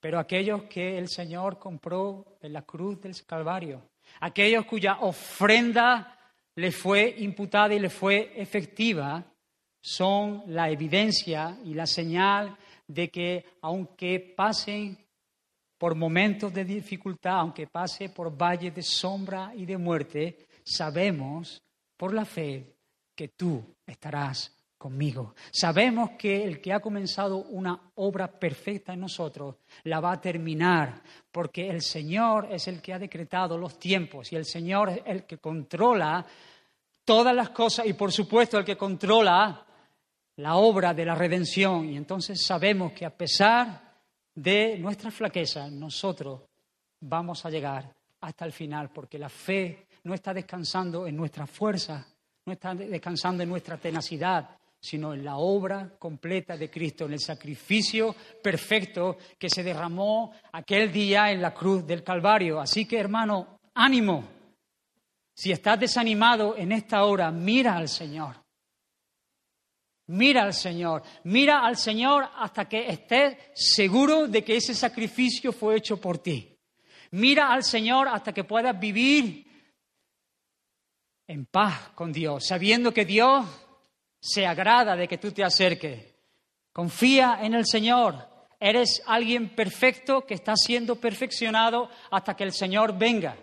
pero 0.00 0.18
aquellos 0.18 0.62
que 0.62 0.96
el 0.96 1.08
Señor 1.08 1.58
compró 1.58 2.38
en 2.40 2.54
la 2.54 2.62
cruz 2.62 3.02
del 3.02 3.14
Calvario, 3.26 3.82
aquellos 4.20 4.64
cuya 4.64 4.98
ofrenda 5.00 6.18
le 6.54 6.72
fue 6.72 7.16
imputada 7.18 7.74
y 7.74 7.78
le 7.78 7.90
fue 7.90 8.32
efectiva, 8.34 9.24
son 9.88 10.42
la 10.48 10.68
evidencia 10.68 11.56
y 11.64 11.72
la 11.72 11.86
señal 11.86 12.54
de 12.86 13.08
que 13.08 13.44
aunque 13.62 14.34
pasen 14.36 14.98
por 15.78 15.94
momentos 15.94 16.52
de 16.52 16.64
dificultad, 16.64 17.40
aunque 17.40 17.66
pase 17.66 18.10
por 18.10 18.36
valles 18.36 18.74
de 18.74 18.82
sombra 18.82 19.52
y 19.54 19.64
de 19.64 19.78
muerte, 19.78 20.46
sabemos 20.62 21.62
por 21.96 22.12
la 22.12 22.26
fe 22.26 22.74
que 23.14 23.28
tú 23.28 23.64
estarás 23.86 24.54
conmigo. 24.76 25.34
Sabemos 25.50 26.10
que 26.18 26.44
el 26.44 26.60
que 26.60 26.74
ha 26.74 26.80
comenzado 26.80 27.38
una 27.38 27.90
obra 27.94 28.28
perfecta 28.28 28.92
en 28.92 29.00
nosotros 29.00 29.56
la 29.84 30.00
va 30.00 30.12
a 30.12 30.20
terminar, 30.20 31.00
porque 31.32 31.70
el 31.70 31.80
Señor 31.80 32.48
es 32.50 32.68
el 32.68 32.82
que 32.82 32.92
ha 32.92 32.98
decretado 32.98 33.56
los 33.56 33.78
tiempos 33.78 34.32
y 34.32 34.36
el 34.36 34.44
Señor 34.44 34.90
es 34.90 35.02
el 35.06 35.24
que 35.24 35.38
controla 35.38 36.26
todas 37.06 37.34
las 37.34 37.48
cosas 37.50 37.86
y 37.86 37.94
por 37.94 38.12
supuesto 38.12 38.58
el 38.58 38.66
que 38.66 38.76
controla 38.76 39.64
la 40.38 40.56
obra 40.56 40.94
de 40.94 41.04
la 41.04 41.14
redención 41.14 41.88
y 41.88 41.96
entonces 41.96 42.40
sabemos 42.44 42.92
que 42.92 43.04
a 43.04 43.16
pesar 43.16 43.88
de 44.34 44.78
nuestra 44.78 45.10
flaqueza, 45.10 45.68
nosotros 45.68 46.42
vamos 47.00 47.44
a 47.44 47.50
llegar 47.50 47.92
hasta 48.20 48.44
el 48.44 48.52
final, 48.52 48.90
porque 48.90 49.18
la 49.18 49.28
fe 49.28 49.86
no 50.04 50.14
está 50.14 50.32
descansando 50.32 51.08
en 51.08 51.16
nuestra 51.16 51.46
fuerza, 51.46 52.06
no 52.44 52.52
está 52.52 52.72
descansando 52.74 53.42
en 53.42 53.48
nuestra 53.48 53.78
tenacidad, 53.78 54.48
sino 54.80 55.12
en 55.12 55.24
la 55.24 55.38
obra 55.38 55.90
completa 55.98 56.56
de 56.56 56.70
Cristo, 56.70 57.06
en 57.06 57.14
el 57.14 57.20
sacrificio 57.20 58.14
perfecto 58.40 59.16
que 59.36 59.50
se 59.50 59.64
derramó 59.64 60.32
aquel 60.52 60.92
día 60.92 61.32
en 61.32 61.42
la 61.42 61.52
cruz 61.52 61.84
del 61.84 62.04
Calvario. 62.04 62.60
Así 62.60 62.86
que, 62.86 62.98
hermano, 62.98 63.58
ánimo. 63.74 64.24
Si 65.34 65.50
estás 65.50 65.80
desanimado 65.80 66.56
en 66.56 66.70
esta 66.70 67.04
hora, 67.04 67.32
mira 67.32 67.76
al 67.76 67.88
Señor. 67.88 68.36
Mira 70.08 70.42
al 70.42 70.54
Señor, 70.54 71.02
mira 71.24 71.60
al 71.60 71.76
Señor 71.76 72.28
hasta 72.36 72.68
que 72.68 72.88
estés 72.88 73.36
seguro 73.54 74.26
de 74.26 74.42
que 74.42 74.56
ese 74.56 74.74
sacrificio 74.74 75.52
fue 75.52 75.76
hecho 75.76 76.00
por 76.00 76.18
ti. 76.18 76.58
Mira 77.12 77.52
al 77.52 77.62
Señor 77.62 78.08
hasta 78.08 78.32
que 78.32 78.44
puedas 78.44 78.78
vivir 78.78 79.46
en 81.26 81.46
paz 81.46 81.90
con 81.94 82.12
Dios, 82.12 82.46
sabiendo 82.46 82.92
que 82.92 83.04
Dios 83.04 83.46
se 84.20 84.46
agrada 84.46 84.96
de 84.96 85.06
que 85.06 85.18
tú 85.18 85.30
te 85.32 85.44
acerques. 85.44 86.14
Confía 86.72 87.38
en 87.42 87.54
el 87.54 87.66
Señor, 87.66 88.28
Eres 88.60 89.02
alguien 89.06 89.54
perfecto 89.54 90.26
que 90.26 90.34
está 90.34 90.56
siendo 90.56 90.96
perfeccionado 90.96 91.90
hasta 92.10 92.34
que 92.34 92.42
el 92.42 92.52
Señor 92.52 92.98
venga. 92.98 93.36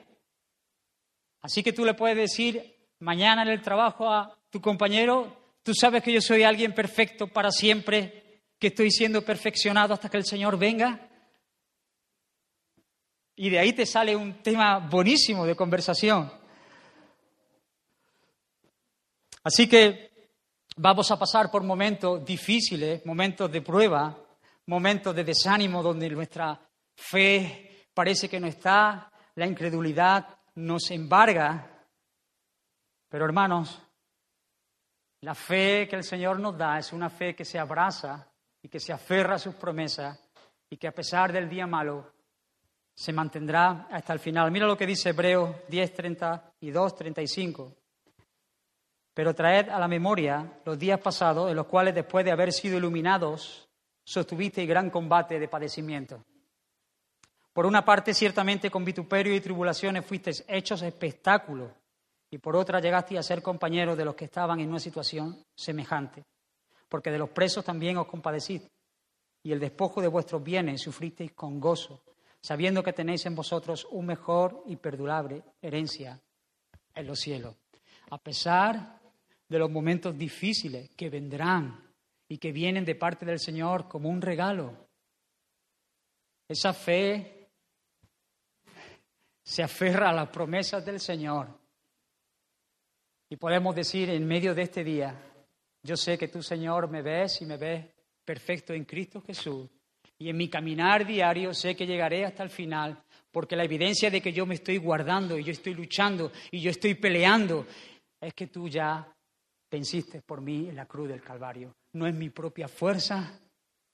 Así 1.42 1.64
que 1.64 1.72
tú 1.72 1.86
le 1.86 1.94
puedes 1.94 2.18
decir 2.18 2.90
mañana 3.00 3.44
en 3.44 3.50
el 3.50 3.62
trabajo 3.62 4.12
a 4.12 4.38
tu 4.50 4.60
compañero, 4.60 5.45
tú 5.66 5.74
sabes 5.74 6.04
que 6.04 6.14
yo 6.14 6.22
soy 6.22 6.44
alguien 6.44 6.76
perfecto 6.76 7.28
para 7.28 7.50
siempre, 7.50 8.44
que 8.60 8.68
estoy 8.68 8.92
siendo 8.92 9.26
perfeccionado 9.26 9.96
hasta 9.96 10.10
que 10.10 10.18
el 10.18 10.26
Señor 10.26 10.60
venga. 10.60 11.10
Y 13.36 13.50
de 13.50 13.58
ahí 13.58 13.74
te 13.74 13.88
sale 13.88 14.16
un 14.16 14.44
tema 14.44 14.78
buenísimo 14.78 15.44
de 15.44 15.56
conversación. 15.56 16.32
Así 19.44 19.68
que 19.68 20.30
vamos 20.78 21.10
a 21.10 21.18
pasar 21.18 21.50
por 21.50 21.64
momentos 21.64 22.24
difíciles, 22.24 23.04
momentos 23.04 23.52
de 23.52 23.62
prueba, 23.64 24.16
momentos 24.68 25.16
de 25.16 25.24
desánimo 25.24 25.82
donde 25.82 26.12
nuestra 26.12 26.60
fe 26.96 27.88
parece 27.92 28.30
que 28.30 28.40
no 28.40 28.46
está, 28.46 29.12
la 29.34 29.48
incredulidad 29.48 30.28
nos 30.54 30.92
embarga. 30.92 31.88
Pero 33.10 33.26
hermanos, 33.26 33.82
la 35.26 35.34
fe 35.34 35.88
que 35.90 35.96
el 35.96 36.04
Señor 36.04 36.40
nos 36.40 36.56
da 36.56 36.78
es 36.78 36.94
una 36.94 37.10
fe 37.10 37.34
que 37.34 37.44
se 37.44 37.58
abraza 37.58 38.28
y 38.62 38.70
que 38.70 38.80
se 38.80 38.94
aferra 38.94 39.36
a 39.36 39.40
sus 39.40 39.56
promesas 39.56 40.20
y 40.70 40.78
que 40.78 40.88
a 40.88 40.92
pesar 40.92 41.34
del 41.34 41.50
día 41.50 41.66
malo 41.66 42.12
se 42.94 43.12
mantendrá 43.12 43.88
hasta 43.90 44.14
el 44.14 44.20
final. 44.20 44.52
Mira 44.52 44.68
lo 44.68 44.78
que 44.78 44.86
dice 44.86 45.10
Hebreos 45.10 45.50
10, 45.68 45.94
32, 45.96 46.96
35. 46.96 47.74
Pero 49.16 49.34
traed 49.34 49.70
a 49.70 49.80
la 49.80 49.88
memoria 49.88 50.60
los 50.64 50.78
días 50.78 51.00
pasados 51.00 51.50
en 51.50 51.56
los 51.56 51.66
cuales 51.66 51.96
después 51.96 52.24
de 52.24 52.32
haber 52.32 52.54
sido 52.54 52.78
iluminados 52.78 53.68
sostuvisteis 54.04 54.70
gran 54.70 54.92
combate 54.92 55.40
de 55.40 55.48
padecimiento. 55.48 56.24
Por 57.52 57.66
una 57.66 57.84
parte, 57.84 58.14
ciertamente 58.14 58.70
con 58.70 58.86
vituperio 58.86 59.34
y 59.34 59.42
tribulaciones 59.42 60.06
fuisteis 60.06 60.46
hechos 60.48 60.84
espectáculos, 60.84 61.72
y 62.30 62.38
por 62.38 62.56
otra 62.56 62.80
llegasteis 62.80 63.20
a 63.20 63.24
ser 63.24 63.42
compañeros 63.42 63.98
de 63.98 64.06
los 64.06 64.16
que 64.16 64.26
estaban 64.26 64.60
en 64.60 64.70
una 64.70 64.80
situación 64.80 65.44
semejante, 65.56 66.26
porque 66.90 67.12
de 67.12 67.20
los 67.20 67.30
presos 67.30 67.64
también 67.64 67.98
os 67.98 68.08
compadecid, 68.08 68.62
y 69.44 69.52
el 69.52 69.60
despojo 69.60 70.02
de 70.02 70.08
vuestros 70.08 70.44
bienes 70.44 70.82
sufristeis 70.82 71.32
con 71.34 71.60
gozo, 71.60 72.04
sabiendo 72.42 72.84
que 72.84 72.94
tenéis 72.94 73.26
en 73.26 73.36
vosotros 73.36 73.88
un 73.92 74.08
mejor 74.08 74.64
y 74.66 74.76
perdurable 74.76 75.44
herencia 75.62 76.20
en 76.94 77.08
los 77.08 77.20
cielos. 77.20 77.56
A 78.10 78.18
pesar 78.18 79.00
de 79.48 79.60
los 79.60 79.70
momentos 79.70 80.18
difíciles 80.18 80.90
que 80.96 81.10
vendrán 81.10 81.94
y 82.28 82.38
que 82.38 82.52
vienen 82.52 82.86
de 82.86 82.96
parte 82.96 83.26
del 83.26 83.40
Señor 83.40 83.88
como 83.88 84.10
un 84.10 84.22
regalo, 84.22 84.88
esa 86.48 86.74
fe 86.74 87.50
se 89.44 89.62
aferra 89.64 90.10
a 90.10 90.14
las 90.14 90.30
promesas 90.30 90.84
del 90.84 91.00
Señor. 91.00 91.65
Y 93.36 93.38
podemos 93.38 93.76
decir 93.76 94.10
en 94.12 94.26
medio 94.26 94.56
de 94.56 94.62
este 94.62 94.82
día, 94.82 95.14
yo 95.84 95.98
sé 95.98 96.18
que 96.18 96.30
tú, 96.30 96.42
Señor, 96.42 96.90
me 96.90 97.02
ves 97.02 97.42
y 97.42 97.46
me 97.46 97.58
ves 97.58 97.86
perfecto 98.24 98.72
en 98.72 98.86
Cristo 98.86 99.20
Jesús. 99.20 99.70
Y 100.18 100.30
en 100.30 100.38
mi 100.38 100.48
caminar 100.48 101.06
diario 101.06 101.54
sé 101.54 101.76
que 101.76 101.86
llegaré 101.86 102.24
hasta 102.24 102.44
el 102.44 102.50
final, 102.50 102.98
porque 103.30 103.58
la 103.58 103.66
evidencia 103.66 104.10
de 104.10 104.22
que 104.22 104.32
yo 104.32 104.46
me 104.46 104.56
estoy 104.56 104.78
guardando 104.78 105.38
y 105.38 105.44
yo 105.44 105.52
estoy 105.52 105.74
luchando 105.74 106.32
y 106.50 106.62
yo 106.62 106.72
estoy 106.72 106.96
peleando 106.96 107.68
es 108.22 108.34
que 108.34 108.48
tú 108.48 108.70
ya 108.70 109.06
venciste 109.70 110.22
por 110.22 110.40
mí 110.40 110.70
en 110.70 110.78
la 110.78 110.86
cruz 110.86 111.10
del 111.10 111.22
Calvario. 111.22 111.76
No 111.92 112.08
es 112.08 112.16
mi 112.16 112.30
propia 112.30 112.70
fuerza, 112.70 113.38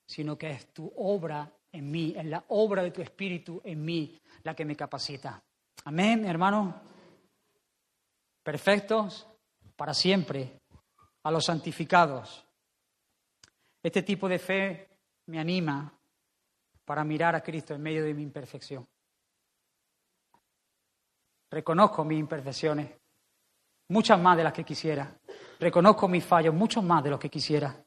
sino 0.06 0.38
que 0.38 0.52
es 0.52 0.72
tu 0.72 0.94
obra 0.98 1.52
en 1.72 1.90
mí, 1.90 2.14
es 2.16 2.26
la 2.28 2.46
obra 2.50 2.84
de 2.84 2.92
tu 2.92 3.02
Espíritu 3.02 3.60
en 3.64 3.84
mí 3.84 4.22
la 4.44 4.54
que 4.54 4.66
me 4.66 4.76
capacita. 4.76 5.42
Amén, 5.86 6.26
hermano. 6.26 6.80
Perfectos 8.44 9.28
para 9.82 9.96
siempre, 9.96 10.62
a 11.24 11.32
los 11.32 11.44
santificados. 11.44 12.46
Este 13.82 14.04
tipo 14.04 14.30
de 14.30 14.38
fe 14.38 14.88
me 15.26 15.40
anima 15.40 15.92
para 16.86 17.04
mirar 17.04 17.34
a 17.36 17.42
Cristo 17.42 17.74
en 17.74 17.82
medio 17.82 18.04
de 18.04 18.14
mi 18.14 18.22
imperfección. 18.22 18.88
Reconozco 21.50 22.06
mis 22.06 22.20
imperfecciones, 22.20 22.92
muchas 23.88 24.20
más 24.20 24.38
de 24.38 24.44
las 24.44 24.54
que 24.54 24.64
quisiera. 24.64 25.20
Reconozco 25.60 26.08
mis 26.08 26.24
fallos, 26.24 26.54
muchos 26.54 26.84
más 26.84 27.04
de 27.04 27.10
los 27.10 27.20
que 27.20 27.30
quisiera. 27.30 27.84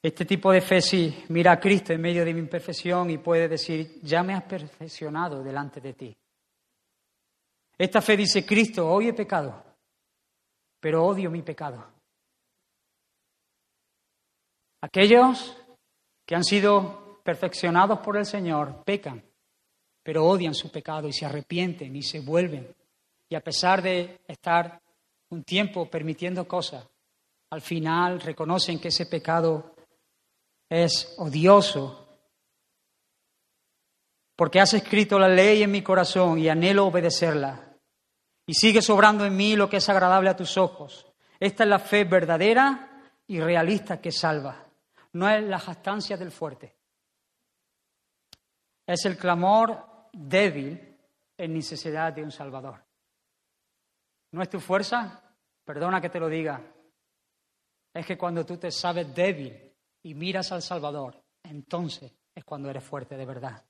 Este 0.00 0.24
tipo 0.24 0.50
de 0.50 0.62
fe 0.62 0.80
sí 0.80 1.26
mira 1.28 1.52
a 1.52 1.60
Cristo 1.60 1.92
en 1.92 2.00
medio 2.00 2.24
de 2.24 2.32
mi 2.32 2.40
imperfección 2.40 3.10
y 3.10 3.18
puede 3.18 3.46
decir, 3.46 4.00
ya 4.00 4.22
me 4.22 4.32
has 4.32 4.44
perfeccionado 4.44 5.42
delante 5.42 5.82
de 5.82 5.92
ti. 5.92 6.16
Esta 7.78 8.00
fe 8.00 8.16
dice, 8.16 8.46
Cristo, 8.46 8.88
hoy 8.88 9.08
he 9.08 9.12
pecado, 9.12 9.62
pero 10.80 11.04
odio 11.04 11.30
mi 11.30 11.42
pecado. 11.42 11.84
Aquellos 14.80 15.56
que 16.24 16.34
han 16.34 16.44
sido 16.44 17.20
perfeccionados 17.22 17.98
por 17.98 18.16
el 18.16 18.24
Señor 18.24 18.82
pecan, 18.84 19.22
pero 20.02 20.24
odian 20.24 20.54
su 20.54 20.70
pecado 20.70 21.08
y 21.08 21.12
se 21.12 21.26
arrepienten 21.26 21.94
y 21.96 22.02
se 22.02 22.20
vuelven. 22.20 22.74
Y 23.28 23.34
a 23.34 23.40
pesar 23.40 23.82
de 23.82 24.20
estar 24.28 24.80
un 25.30 25.42
tiempo 25.42 25.90
permitiendo 25.90 26.46
cosas, 26.46 26.86
al 27.50 27.60
final 27.60 28.20
reconocen 28.20 28.78
que 28.78 28.88
ese 28.88 29.06
pecado 29.06 29.74
es 30.68 31.14
odioso, 31.18 32.06
porque 34.36 34.60
has 34.60 34.74
escrito 34.74 35.18
la 35.18 35.28
ley 35.28 35.62
en 35.62 35.70
mi 35.70 35.82
corazón 35.82 36.38
y 36.38 36.48
anhelo 36.48 36.86
obedecerla. 36.86 37.65
Y 38.46 38.54
sigue 38.54 38.80
sobrando 38.80 39.24
en 39.24 39.36
mí 39.36 39.56
lo 39.56 39.68
que 39.68 39.78
es 39.78 39.88
agradable 39.88 40.30
a 40.30 40.36
tus 40.36 40.56
ojos. 40.56 41.04
Esta 41.38 41.64
es 41.64 41.68
la 41.68 41.80
fe 41.80 42.04
verdadera 42.04 43.10
y 43.26 43.40
realista 43.40 44.00
que 44.00 44.12
salva. 44.12 44.64
No 45.12 45.28
es 45.28 45.42
la 45.42 45.58
jactancia 45.58 46.16
del 46.16 46.30
fuerte. 46.30 46.76
Es 48.86 49.04
el 49.04 49.18
clamor 49.18 50.08
débil 50.12 50.96
en 51.36 51.54
necesidad 51.54 52.12
de 52.12 52.22
un 52.22 52.30
Salvador. 52.30 52.84
¿No 54.30 54.42
es 54.42 54.48
tu 54.48 54.60
fuerza? 54.60 55.22
Perdona 55.64 56.00
que 56.00 56.10
te 56.10 56.20
lo 56.20 56.28
diga. 56.28 56.62
Es 57.92 58.06
que 58.06 58.16
cuando 58.16 58.46
tú 58.46 58.56
te 58.58 58.70
sabes 58.70 59.12
débil 59.12 59.74
y 60.02 60.14
miras 60.14 60.52
al 60.52 60.62
Salvador, 60.62 61.20
entonces 61.42 62.12
es 62.32 62.44
cuando 62.44 62.70
eres 62.70 62.84
fuerte 62.84 63.16
de 63.16 63.26
verdad. 63.26 63.64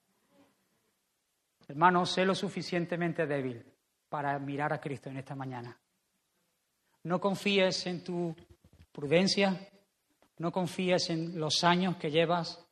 Hermano, 1.66 2.05
sé 2.05 2.27
lo 2.27 2.35
suficientemente 2.35 3.27
débil 3.27 3.76
para 4.16 4.38
mirar 4.38 4.72
a 4.72 4.80
Cristo 4.80 5.10
en 5.10 5.18
esta 5.18 5.34
mañana. 5.34 5.78
No 7.02 7.20
confíes 7.20 7.86
en 7.86 8.02
tu 8.02 8.34
prudencia, 8.90 9.68
no 10.38 10.50
confíes 10.50 11.10
en 11.10 11.38
los 11.38 11.62
años 11.64 11.96
que 11.96 12.10
llevas 12.10 12.66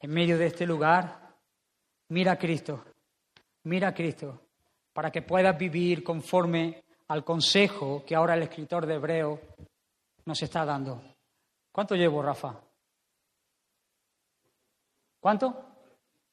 en 0.00 0.10
medio 0.10 0.36
de 0.36 0.46
este 0.46 0.66
lugar. 0.66 1.32
Mira 2.08 2.32
a 2.32 2.38
Cristo, 2.38 2.84
mira 3.62 3.90
a 3.90 3.94
Cristo, 3.94 4.48
para 4.92 5.12
que 5.12 5.22
puedas 5.22 5.56
vivir 5.56 6.02
conforme 6.02 6.82
al 7.06 7.22
consejo 7.22 8.02
que 8.04 8.16
ahora 8.16 8.34
el 8.34 8.42
escritor 8.42 8.84
de 8.84 8.94
Hebreo 8.94 9.40
nos 10.24 10.42
está 10.42 10.64
dando. 10.64 11.00
¿Cuánto 11.70 11.94
llevo, 11.94 12.20
Rafa? 12.20 12.60
¿Cuánto? 15.20 15.54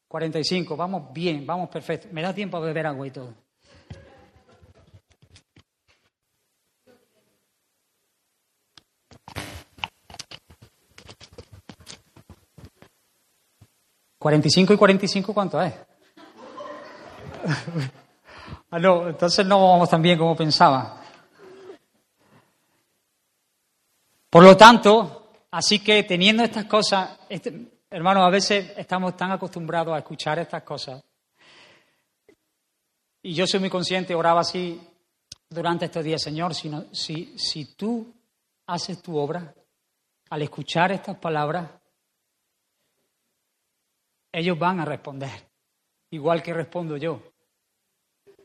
45, 0.08 0.76
vamos 0.76 1.14
bien, 1.14 1.46
vamos 1.46 1.70
perfecto. 1.70 2.08
Me 2.12 2.24
da 2.24 2.34
tiempo 2.34 2.58
a 2.58 2.62
beber 2.62 2.88
agua 2.88 3.06
y 3.06 3.12
todo. 3.12 3.45
¿45 14.26 14.74
y 14.74 14.78
45 14.78 15.34
cuánto 15.36 15.62
es? 15.62 15.72
ah, 18.72 18.80
no, 18.80 19.10
entonces 19.10 19.46
no 19.46 19.72
vamos 19.72 19.88
tan 19.88 20.02
bien 20.02 20.18
como 20.18 20.36
pensaba. 20.36 21.00
Por 24.32 24.44
lo 24.44 24.58
tanto, 24.58 25.30
así 25.52 25.78
que 25.78 26.02
teniendo 26.04 26.44
estas 26.44 26.66
cosas, 26.66 27.20
este, 27.30 27.72
Hermanos, 27.88 28.26
a 28.26 28.32
veces 28.32 28.74
estamos 28.76 29.16
tan 29.16 29.32
acostumbrados 29.32 29.94
a 29.94 30.00
escuchar 30.00 30.40
estas 30.40 30.64
cosas. 30.64 31.04
Y 33.22 33.36
yo 33.36 33.46
soy 33.46 33.60
muy 33.60 33.70
consciente, 33.70 34.16
oraba 34.16 34.42
así 34.42 34.82
durante 35.48 35.86
estos 35.86 36.04
días, 36.04 36.22
Señor, 36.22 36.56
si, 36.56 36.72
si, 36.92 37.38
si 37.38 37.76
tú 37.76 38.12
haces 38.66 39.04
tu 39.04 39.16
obra, 39.16 39.54
al 40.32 40.42
escuchar 40.42 40.92
estas 40.92 41.18
palabras, 41.18 41.70
ellos 44.36 44.60
van 44.60 44.82
a 44.82 44.86
responder, 44.86 45.48
igual 46.12 46.44
que 46.44 46.54
respondo 46.54 46.98
yo. 46.98 47.22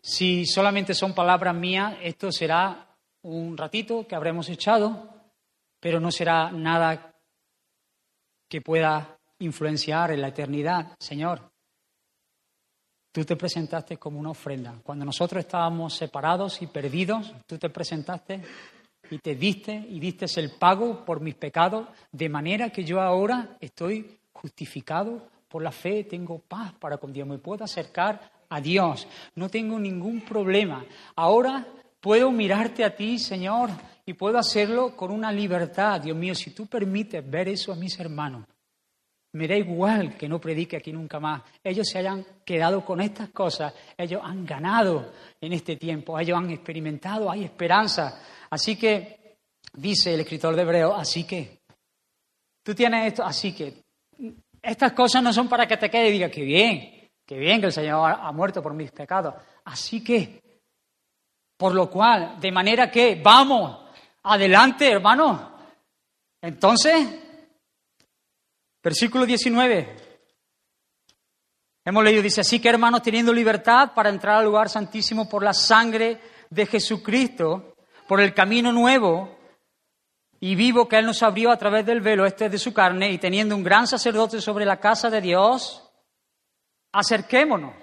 Si 0.00 0.46
solamente 0.46 0.94
son 0.94 1.14
palabras 1.14 1.54
mías, 1.54 1.96
esto 2.00 2.30
será 2.30 2.96
un 3.22 3.56
ratito 3.56 4.06
que 4.06 4.14
habremos 4.14 4.48
echado, 4.48 5.08
pero 5.80 5.98
no 5.98 6.12
será 6.12 6.52
nada 6.52 7.12
que 8.48 8.60
pueda 8.60 9.18
influenciar 9.40 10.12
en 10.12 10.20
la 10.20 10.28
eternidad. 10.28 10.94
Señor, 10.98 11.50
tú 13.12 13.24
te 13.24 13.36
presentaste 13.36 13.96
como 13.96 14.20
una 14.20 14.30
ofrenda. 14.30 14.74
Cuando 14.84 15.04
nosotros 15.04 15.44
estábamos 15.44 15.94
separados 15.94 16.62
y 16.62 16.68
perdidos, 16.68 17.34
tú 17.46 17.58
te 17.58 17.68
presentaste 17.68 18.42
y 19.10 19.18
te 19.18 19.34
diste 19.34 19.72
y 19.72 19.98
diste 19.98 20.26
el 20.40 20.52
pago 20.52 21.04
por 21.04 21.20
mis 21.20 21.34
pecados, 21.34 21.88
de 22.12 22.28
manera 22.28 22.70
que 22.70 22.84
yo 22.84 23.00
ahora 23.00 23.56
estoy 23.60 24.20
justificado 24.32 25.28
por 25.50 25.62
la 25.62 25.72
fe, 25.72 26.04
tengo 26.04 26.38
paz 26.38 26.72
para 26.78 26.96
con 26.96 27.12
Dios, 27.12 27.26
me 27.26 27.38
puedo 27.38 27.64
acercar 27.64 28.20
a 28.48 28.60
Dios, 28.60 29.06
no 29.34 29.48
tengo 29.48 29.80
ningún 29.80 30.20
problema. 30.20 30.84
Ahora 31.16 31.66
puedo 32.00 32.30
mirarte 32.30 32.84
a 32.84 32.94
ti, 32.94 33.18
Señor, 33.18 33.68
y 34.06 34.14
puedo 34.14 34.38
hacerlo 34.38 34.96
con 34.96 35.10
una 35.10 35.32
libertad. 35.32 36.00
Dios 36.00 36.16
mío, 36.16 36.36
si 36.36 36.52
tú 36.52 36.66
permites 36.66 37.28
ver 37.28 37.48
eso 37.48 37.72
a 37.72 37.76
mis 37.76 37.98
hermanos, 37.98 38.46
me 39.32 39.48
da 39.48 39.56
igual 39.56 40.16
que 40.16 40.28
no 40.28 40.40
predique 40.40 40.76
aquí 40.76 40.92
nunca 40.92 41.18
más. 41.18 41.42
Ellos 41.64 41.88
se 41.88 41.98
hayan 41.98 42.24
quedado 42.44 42.84
con 42.84 43.00
estas 43.00 43.30
cosas, 43.30 43.74
ellos 43.98 44.20
han 44.24 44.46
ganado 44.46 45.12
en 45.40 45.52
este 45.52 45.76
tiempo, 45.76 46.18
ellos 46.18 46.38
han 46.38 46.50
experimentado, 46.50 47.28
hay 47.28 47.42
esperanza. 47.42 48.22
Así 48.50 48.76
que, 48.76 49.38
dice 49.72 50.14
el 50.14 50.20
escritor 50.20 50.54
de 50.54 50.62
Hebreo, 50.62 50.94
así 50.94 51.24
que, 51.24 51.60
tú 52.62 52.72
tienes 52.72 53.08
esto, 53.08 53.24
así 53.24 53.52
que, 53.52 53.82
estas 54.62 54.92
cosas 54.92 55.22
no 55.22 55.32
son 55.32 55.48
para 55.48 55.66
que 55.66 55.76
te 55.76 55.90
quede 55.90 56.08
y 56.08 56.12
digas, 56.12 56.30
que 56.30 56.42
bien, 56.42 57.10
que 57.26 57.38
bien 57.38 57.60
que 57.60 57.66
el 57.66 57.72
Señor 57.72 58.16
ha 58.18 58.32
muerto 58.32 58.62
por 58.62 58.74
mis 58.74 58.90
pecados. 58.90 59.34
Así 59.64 60.02
que, 60.02 60.40
por 61.56 61.74
lo 61.74 61.90
cual, 61.90 62.40
de 62.40 62.52
manera 62.52 62.90
que, 62.90 63.20
vamos, 63.22 63.78
adelante, 64.22 64.90
hermano. 64.90 65.50
Entonces, 66.42 67.20
Versículo 68.82 69.26
19. 69.26 69.96
Hemos 71.84 72.04
leído, 72.04 72.22
dice, 72.22 72.40
así 72.40 72.60
que 72.60 72.68
hermanos, 72.68 73.02
teniendo 73.02 73.32
libertad 73.32 73.92
para 73.94 74.08
entrar 74.08 74.36
al 74.36 74.44
lugar 74.44 74.68
santísimo 74.70 75.28
por 75.28 75.42
la 75.42 75.52
sangre 75.52 76.18
de 76.48 76.66
Jesucristo, 76.66 77.74
por 78.08 78.20
el 78.20 78.32
camino 78.32 78.72
nuevo 78.72 79.38
y 80.40 80.54
vivo 80.54 80.88
que 80.88 80.96
Él 80.96 81.06
nos 81.06 81.22
abrió 81.22 81.52
a 81.52 81.56
través 81.58 81.84
del 81.84 82.00
velo 82.00 82.26
este 82.26 82.48
de 82.48 82.58
su 82.58 82.72
carne, 82.72 83.12
y 83.12 83.18
teniendo 83.18 83.54
un 83.54 83.62
gran 83.62 83.86
sacerdote 83.86 84.40
sobre 84.40 84.64
la 84.64 84.80
casa 84.80 85.10
de 85.10 85.20
Dios, 85.20 85.88
acerquémonos, 86.92 87.74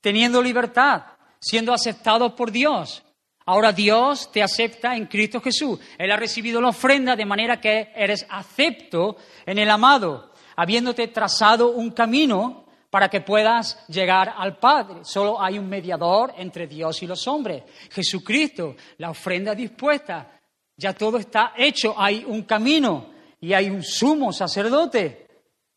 teniendo 0.00 0.42
libertad, 0.42 1.04
siendo 1.40 1.72
aceptados 1.72 2.32
por 2.32 2.50
Dios, 2.50 3.04
Ahora 3.48 3.72
Dios 3.72 4.30
te 4.30 4.42
acepta 4.42 4.94
en 4.94 5.06
Cristo 5.06 5.40
Jesús. 5.40 5.80
Él 5.96 6.12
ha 6.12 6.18
recibido 6.18 6.60
la 6.60 6.68
ofrenda 6.68 7.16
de 7.16 7.24
manera 7.24 7.58
que 7.58 7.92
eres 7.96 8.26
acepto 8.28 9.16
en 9.46 9.58
el 9.58 9.70
amado, 9.70 10.34
habiéndote 10.54 11.08
trazado 11.08 11.70
un 11.70 11.92
camino 11.92 12.66
para 12.90 13.08
que 13.08 13.22
puedas 13.22 13.86
llegar 13.88 14.34
al 14.36 14.58
Padre. 14.58 14.96
Solo 15.02 15.42
hay 15.42 15.58
un 15.58 15.66
mediador 15.66 16.34
entre 16.36 16.66
Dios 16.66 17.02
y 17.02 17.06
los 17.06 17.26
hombres, 17.26 17.62
Jesucristo, 17.90 18.76
la 18.98 19.08
ofrenda 19.08 19.54
dispuesta. 19.54 20.37
Ya 20.78 20.94
todo 20.94 21.18
está 21.18 21.54
hecho, 21.56 21.94
hay 21.98 22.24
un 22.24 22.42
camino 22.42 23.10
y 23.40 23.52
hay 23.52 23.68
un 23.68 23.82
sumo 23.82 24.32
sacerdote 24.32 25.26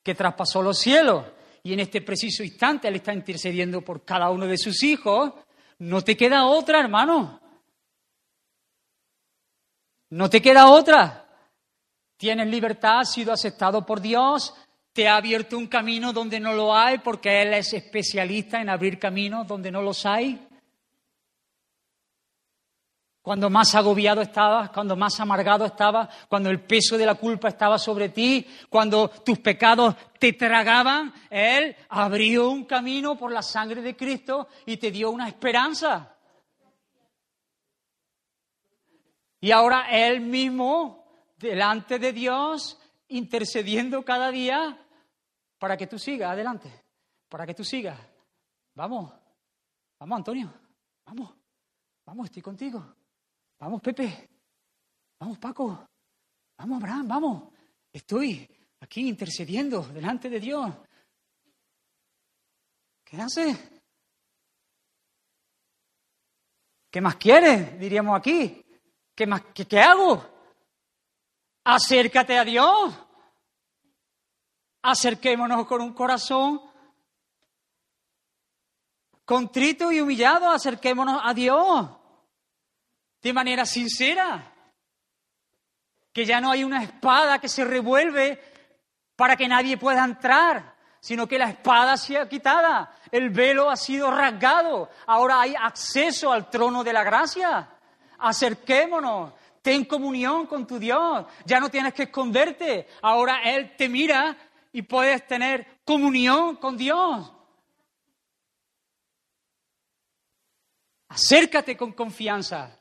que 0.03 0.13
traspasó 0.13 0.61
los 0.61 0.77
cielos. 0.77 1.25
Y 1.63 1.73
en 1.73 1.79
este 1.79 2.01
preciso 2.01 2.43
instante 2.43 2.87
Él 2.87 2.95
está 2.95 3.11
intercediendo 3.11 3.81
por 3.81 4.05
cada 4.05 4.29
uno 4.29 4.45
de 4.45 4.59
sus 4.59 4.83
hijos. 4.83 5.33
No 5.79 6.03
te 6.03 6.15
queda 6.15 6.45
otra, 6.45 6.79
hermano. 6.79 7.41
No 10.11 10.29
te 10.29 10.39
queda 10.39 10.69
otra. 10.69 11.27
Tienes 12.15 12.47
libertad, 12.47 12.99
has 12.99 13.11
sido 13.11 13.33
aceptado 13.33 13.83
por 13.83 14.01
Dios, 14.01 14.53
te 14.93 15.07
ha 15.07 15.15
abierto 15.15 15.57
un 15.57 15.65
camino 15.65 16.13
donde 16.13 16.39
no 16.39 16.53
lo 16.53 16.75
hay 16.75 16.99
porque 16.99 17.41
Él 17.41 17.55
es 17.55 17.73
especialista 17.73 18.61
en 18.61 18.69
abrir 18.69 18.99
caminos 18.99 19.47
donde 19.47 19.71
no 19.71 19.81
los 19.81 20.05
hay. 20.05 20.47
Cuando 23.21 23.51
más 23.51 23.75
agobiado 23.75 24.21
estabas, 24.21 24.71
cuando 24.71 24.95
más 24.95 25.19
amargado 25.19 25.65
estabas, 25.65 26.09
cuando 26.27 26.49
el 26.49 26.61
peso 26.61 26.97
de 26.97 27.05
la 27.05 27.15
culpa 27.15 27.49
estaba 27.49 27.77
sobre 27.77 28.09
ti, 28.09 28.47
cuando 28.67 29.09
tus 29.09 29.37
pecados 29.37 29.95
te 30.17 30.33
tragaban, 30.33 31.13
Él 31.29 31.75
abrió 31.89 32.49
un 32.49 32.65
camino 32.65 33.15
por 33.15 33.31
la 33.31 33.43
sangre 33.43 33.81
de 33.83 33.95
Cristo 33.95 34.47
y 34.65 34.77
te 34.77 34.89
dio 34.89 35.11
una 35.11 35.27
esperanza. 35.27 36.15
Y 39.39 39.51
ahora 39.51 39.85
Él 39.91 40.21
mismo, 40.21 41.05
delante 41.37 41.99
de 41.99 42.13
Dios, 42.13 42.79
intercediendo 43.09 44.03
cada 44.03 44.31
día 44.31 44.83
para 45.59 45.77
que 45.77 45.85
tú 45.85 45.99
sigas 45.99 46.31
adelante, 46.31 46.71
para 47.29 47.45
que 47.45 47.53
tú 47.53 47.63
sigas. 47.63 47.99
Vamos, 48.73 49.13
vamos 49.99 50.17
Antonio, 50.17 50.51
vamos, 51.05 51.35
vamos, 52.03 52.25
estoy 52.25 52.41
contigo. 52.41 52.95
Vamos 53.61 53.79
Pepe, 53.79 54.27
vamos 55.19 55.37
Paco, 55.37 55.87
vamos 56.57 56.81
Abraham, 56.81 57.07
vamos. 57.07 57.53
Estoy 57.93 58.49
aquí 58.79 59.07
intercediendo 59.07 59.83
delante 59.83 60.31
de 60.31 60.39
Dios. 60.39 60.73
¿Qué 63.03 63.21
hace? 63.21 63.55
¿Qué 66.89 67.01
más 67.01 67.17
quieres? 67.17 67.79
Diríamos 67.79 68.17
aquí. 68.17 68.65
¿Qué, 69.13 69.27
más, 69.27 69.43
qué, 69.53 69.79
hago? 69.79 70.25
Acércate 71.63 72.39
a 72.39 72.43
Dios. 72.43 72.95
Acerquémonos 74.81 75.67
con 75.67 75.81
un 75.81 75.93
corazón 75.93 76.59
contrito 79.23 79.91
y 79.91 80.01
humillado, 80.01 80.49
acerquémonos 80.49 81.21
a 81.23 81.31
Dios 81.35 82.00
de 83.21 83.33
manera 83.33 83.65
sincera. 83.65 84.53
Que 86.13 86.25
ya 86.25 86.41
no 86.41 86.51
hay 86.51 86.63
una 86.63 86.83
espada 86.83 87.39
que 87.39 87.47
se 87.47 87.63
revuelve 87.63 88.41
para 89.15 89.35
que 89.35 89.47
nadie 89.47 89.77
pueda 89.77 90.03
entrar, 90.03 90.75
sino 90.99 91.27
que 91.27 91.37
la 91.37 91.49
espada 91.49 91.95
se 91.97 92.17
ha 92.17 92.27
quitada, 92.27 92.95
el 93.11 93.29
velo 93.29 93.69
ha 93.69 93.75
sido 93.75 94.11
rasgado, 94.11 94.89
ahora 95.05 95.41
hay 95.41 95.55
acceso 95.55 96.31
al 96.31 96.49
trono 96.49 96.83
de 96.83 96.93
la 96.93 97.03
gracia 97.03 97.69
acerquémonos, 98.21 99.33
ten 99.61 99.85
comunión 99.85 100.45
con 100.45 100.65
tu 100.65 100.79
Dios, 100.79 101.25
ya 101.45 101.59
no 101.59 101.69
tienes 101.69 101.93
que 101.93 102.03
esconderte, 102.03 102.87
ahora 103.01 103.41
Él 103.43 103.75
te 103.75 103.89
mira 103.89 104.37
y 104.71 104.83
puedes 104.83 105.25
tener 105.27 105.81
comunión 105.83 106.55
con 106.55 106.77
Dios. 106.77 107.33
Acércate 111.09 111.75
con 111.75 111.91
confianza. 111.91 112.77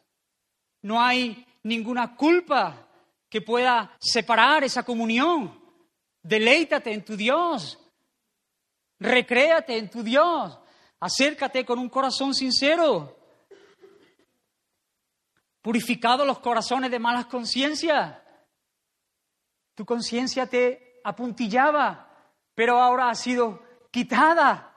No 0.82 1.00
hay 1.00 1.46
ninguna 1.62 2.16
culpa 2.16 2.88
que 3.28 3.42
pueda 3.42 3.96
separar 4.00 4.64
esa 4.64 4.82
comunión. 4.82 5.60
Deleítate 6.22 6.92
en 6.92 7.04
tu 7.04 7.16
Dios. 7.16 7.78
Recréate 8.98 9.76
en 9.76 9.90
tu 9.90 10.02
Dios. 10.02 10.58
Acércate 11.00 11.64
con 11.64 11.78
un 11.78 11.88
corazón 11.88 12.34
sincero 12.34 13.16
purificado 15.62 16.24
los 16.24 16.38
corazones 16.38 16.90
de 16.90 16.98
malas 16.98 17.26
conciencias. 17.26 18.18
Tu 19.74 19.84
conciencia 19.84 20.46
te 20.46 21.00
apuntillaba, 21.04 22.08
pero 22.54 22.80
ahora 22.80 23.10
ha 23.10 23.14
sido 23.14 23.62
quitada 23.90 24.74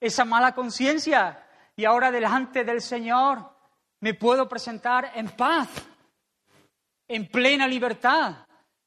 esa 0.00 0.24
mala 0.24 0.54
conciencia 0.54 1.46
y 1.74 1.84
ahora 1.84 2.10
delante 2.10 2.64
del 2.64 2.80
Señor 2.80 3.55
me 4.00 4.14
puedo 4.14 4.48
presentar 4.48 5.12
en 5.14 5.28
paz, 5.30 5.68
en 7.08 7.28
plena 7.28 7.66
libertad, 7.66 8.46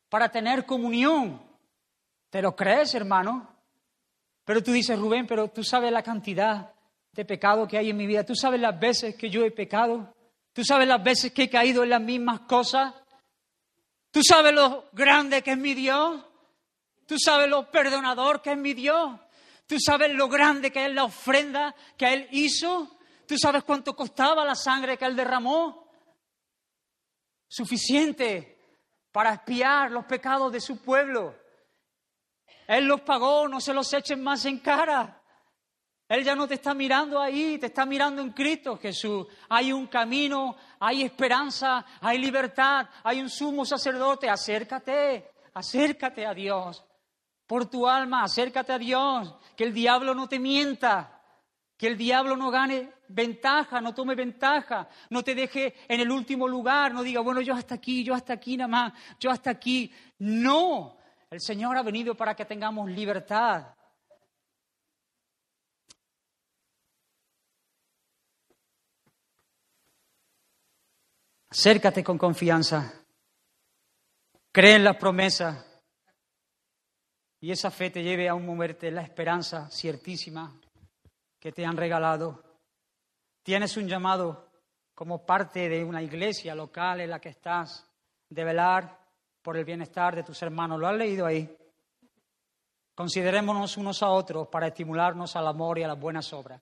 para 0.09 0.29
tener 0.29 0.65
comunión. 0.65 1.41
¿Te 2.29 2.41
lo 2.41 2.55
crees, 2.55 2.93
hermano? 2.95 3.47
Pero 4.45 4.63
tú 4.63 4.71
dices, 4.71 4.97
Rubén, 4.97 5.27
pero 5.27 5.49
tú 5.49 5.63
sabes 5.63 5.91
la 5.91 6.03
cantidad 6.03 6.73
de 7.11 7.25
pecado 7.25 7.67
que 7.67 7.77
hay 7.77 7.89
en 7.89 7.97
mi 7.97 8.07
vida, 8.07 8.25
tú 8.25 8.35
sabes 8.35 8.59
las 8.59 8.79
veces 8.79 9.15
que 9.15 9.29
yo 9.29 9.43
he 9.43 9.51
pecado. 9.51 10.13
Tú 10.53 10.63
sabes 10.63 10.87
las 10.87 11.01
veces 11.01 11.31
que 11.31 11.43
he 11.43 11.49
caído 11.49 11.83
en 11.83 11.89
las 11.89 12.01
mismas 12.01 12.41
cosas. 12.41 12.93
Tú 14.11 14.21
sabes 14.23 14.53
lo 14.53 14.89
grande 14.91 15.41
que 15.41 15.51
es 15.51 15.57
mi 15.57 15.73
Dios. 15.73 16.21
Tú 17.05 17.17
sabes 17.17 17.49
lo 17.49 17.69
perdonador 17.71 18.41
que 18.41 18.51
es 18.51 18.57
mi 18.57 18.73
Dios. 18.73 19.19
Tú 19.67 19.79
sabes 19.79 20.11
lo 20.13 20.27
grande 20.27 20.71
que 20.71 20.85
es 20.85 20.93
la 20.93 21.05
ofrenda 21.05 21.75
que 21.95 22.11
Él 22.11 22.27
hizo. 22.31 22.98
Tú 23.29 23.37
sabes 23.37 23.63
cuánto 23.63 23.95
costaba 23.95 24.43
la 24.43 24.55
sangre 24.55 24.97
que 24.97 25.05
Él 25.05 25.15
derramó. 25.15 25.87
Suficiente 27.47 28.57
para 29.11 29.33
espiar 29.33 29.91
los 29.91 30.05
pecados 30.05 30.51
de 30.51 30.59
su 30.59 30.81
pueblo. 30.81 31.35
Él 32.65 32.85
los 32.85 33.01
pagó, 33.01 33.47
no 33.47 33.61
se 33.61 33.71
los 33.71 33.93
echen 33.93 34.23
más 34.23 34.45
en 34.45 34.57
cara. 34.57 35.21
Él 36.07 36.23
ya 36.23 36.33
no 36.33 36.47
te 36.47 36.55
está 36.55 36.73
mirando 36.73 37.21
ahí, 37.21 37.59
te 37.59 37.67
está 37.67 37.85
mirando 37.85 38.23
en 38.23 38.31
Cristo 38.31 38.79
Jesús. 38.79 39.27
Hay 39.49 39.71
un 39.71 39.85
camino, 39.85 40.55
hay 40.79 41.03
esperanza, 41.03 41.85
hay 42.01 42.17
libertad, 42.17 42.87
hay 43.03 43.21
un 43.21 43.29
sumo 43.29 43.63
sacerdote. 43.63 44.27
Acércate, 44.27 45.33
acércate 45.53 46.25
a 46.25 46.33
Dios. 46.33 46.83
Por 47.45 47.69
tu 47.69 47.87
alma, 47.87 48.23
acércate 48.23 48.73
a 48.73 48.79
Dios. 48.79 49.35
Que 49.55 49.65
el 49.65 49.73
diablo 49.75 50.15
no 50.15 50.27
te 50.27 50.39
mienta. 50.39 51.21
Que 51.77 51.85
el 51.85 51.95
diablo 51.95 52.35
no 52.35 52.49
gane 52.49 52.97
ventaja, 53.09 53.81
no 53.81 53.93
tome 53.93 54.15
ventaja, 54.15 54.87
no 55.09 55.23
te 55.23 55.35
deje 55.35 55.75
en 55.87 55.99
el 55.99 56.09
último 56.09 56.47
lugar, 56.47 56.93
no 56.93 57.03
diga, 57.03 57.21
bueno, 57.21 57.41
yo 57.41 57.53
hasta 57.53 57.75
aquí, 57.75 58.03
yo 58.03 58.13
hasta 58.13 58.33
aquí 58.33 58.55
nada 58.55 58.67
más, 58.67 58.93
yo 59.19 59.29
hasta 59.29 59.49
aquí. 59.49 59.91
No, 60.19 60.97
el 61.29 61.41
Señor 61.41 61.77
ha 61.77 61.83
venido 61.83 62.15
para 62.15 62.35
que 62.35 62.45
tengamos 62.45 62.89
libertad. 62.89 63.75
Acércate 71.51 72.03
con 72.03 72.17
confianza. 72.17 72.93
Cree 74.51 74.75
en 74.75 74.83
las 74.83 74.97
promesas. 74.97 75.65
Y 77.41 77.51
esa 77.51 77.71
fe 77.71 77.89
te 77.89 78.03
lleve 78.03 78.27
a 78.27 78.35
un 78.35 78.45
moverte 78.45 78.91
la 78.91 79.01
esperanza 79.01 79.69
ciertísima 79.71 80.59
que 81.39 81.51
te 81.51 81.65
han 81.65 81.77
regalado. 81.77 82.48
Tienes 83.49 83.75
un 83.77 83.87
llamado 83.87 84.45
como 84.93 85.25
parte 85.25 85.67
de 85.67 85.83
una 85.83 86.03
iglesia 86.03 86.53
local 86.53 87.01
en 87.01 87.09
la 87.09 87.19
que 87.19 87.29
estás 87.29 87.83
de 88.29 88.43
velar 88.43 88.99
por 89.41 89.57
el 89.57 89.65
bienestar 89.65 90.15
de 90.15 90.21
tus 90.21 90.39
hermanos. 90.43 90.79
¿Lo 90.79 90.87
has 90.87 90.95
leído 90.95 91.25
ahí? 91.25 91.49
Considerémonos 92.93 93.75
unos 93.77 94.03
a 94.03 94.09
otros 94.09 94.47
para 94.49 94.67
estimularnos 94.67 95.35
al 95.35 95.47
amor 95.47 95.79
y 95.79 95.83
a 95.83 95.87
las 95.87 95.99
buenas 95.99 96.31
obras. 96.31 96.61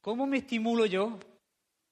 ¿Cómo 0.00 0.24
me 0.24 0.36
estimulo 0.36 0.86
yo 0.86 1.18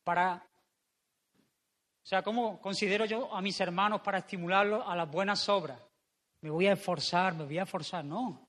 para 0.04 0.36
o 0.36 2.06
sea, 2.06 2.22
¿cómo 2.22 2.60
considero 2.60 3.06
yo 3.06 3.34
a 3.34 3.42
mis 3.42 3.60
hermanos 3.60 4.00
para 4.00 4.18
estimularlos 4.18 4.84
a 4.86 4.94
las 4.94 5.10
buenas 5.10 5.48
obras? 5.48 5.80
Me 6.42 6.50
voy 6.50 6.68
a 6.68 6.74
esforzar, 6.74 7.34
me 7.34 7.46
voy 7.46 7.58
a 7.58 7.64
esforzar. 7.64 8.04
No. 8.04 8.46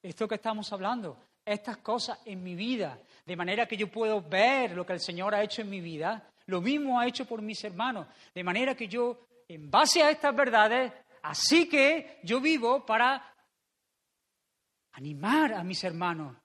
Esto 0.00 0.28
que 0.28 0.36
estamos 0.36 0.72
hablando, 0.72 1.16
estas 1.44 1.78
cosas 1.78 2.20
en 2.24 2.44
mi 2.44 2.54
vida, 2.54 2.96
de 3.28 3.36
manera 3.36 3.66
que 3.66 3.76
yo 3.76 3.90
puedo 3.90 4.22
ver 4.22 4.70
lo 4.70 4.86
que 4.86 4.94
el 4.94 5.00
Señor 5.00 5.34
ha 5.34 5.42
hecho 5.42 5.60
en 5.60 5.68
mi 5.68 5.82
vida, 5.82 6.30
lo 6.46 6.62
mismo 6.62 6.98
ha 6.98 7.06
hecho 7.06 7.26
por 7.26 7.42
mis 7.42 7.62
hermanos, 7.62 8.06
de 8.34 8.42
manera 8.42 8.74
que 8.74 8.88
yo, 8.88 9.28
en 9.46 9.70
base 9.70 10.02
a 10.02 10.08
estas 10.08 10.34
verdades, 10.34 10.90
así 11.22 11.68
que 11.68 12.20
yo 12.22 12.40
vivo 12.40 12.86
para 12.86 13.22
animar 14.92 15.52
a 15.52 15.62
mis 15.62 15.84
hermanos, 15.84 16.38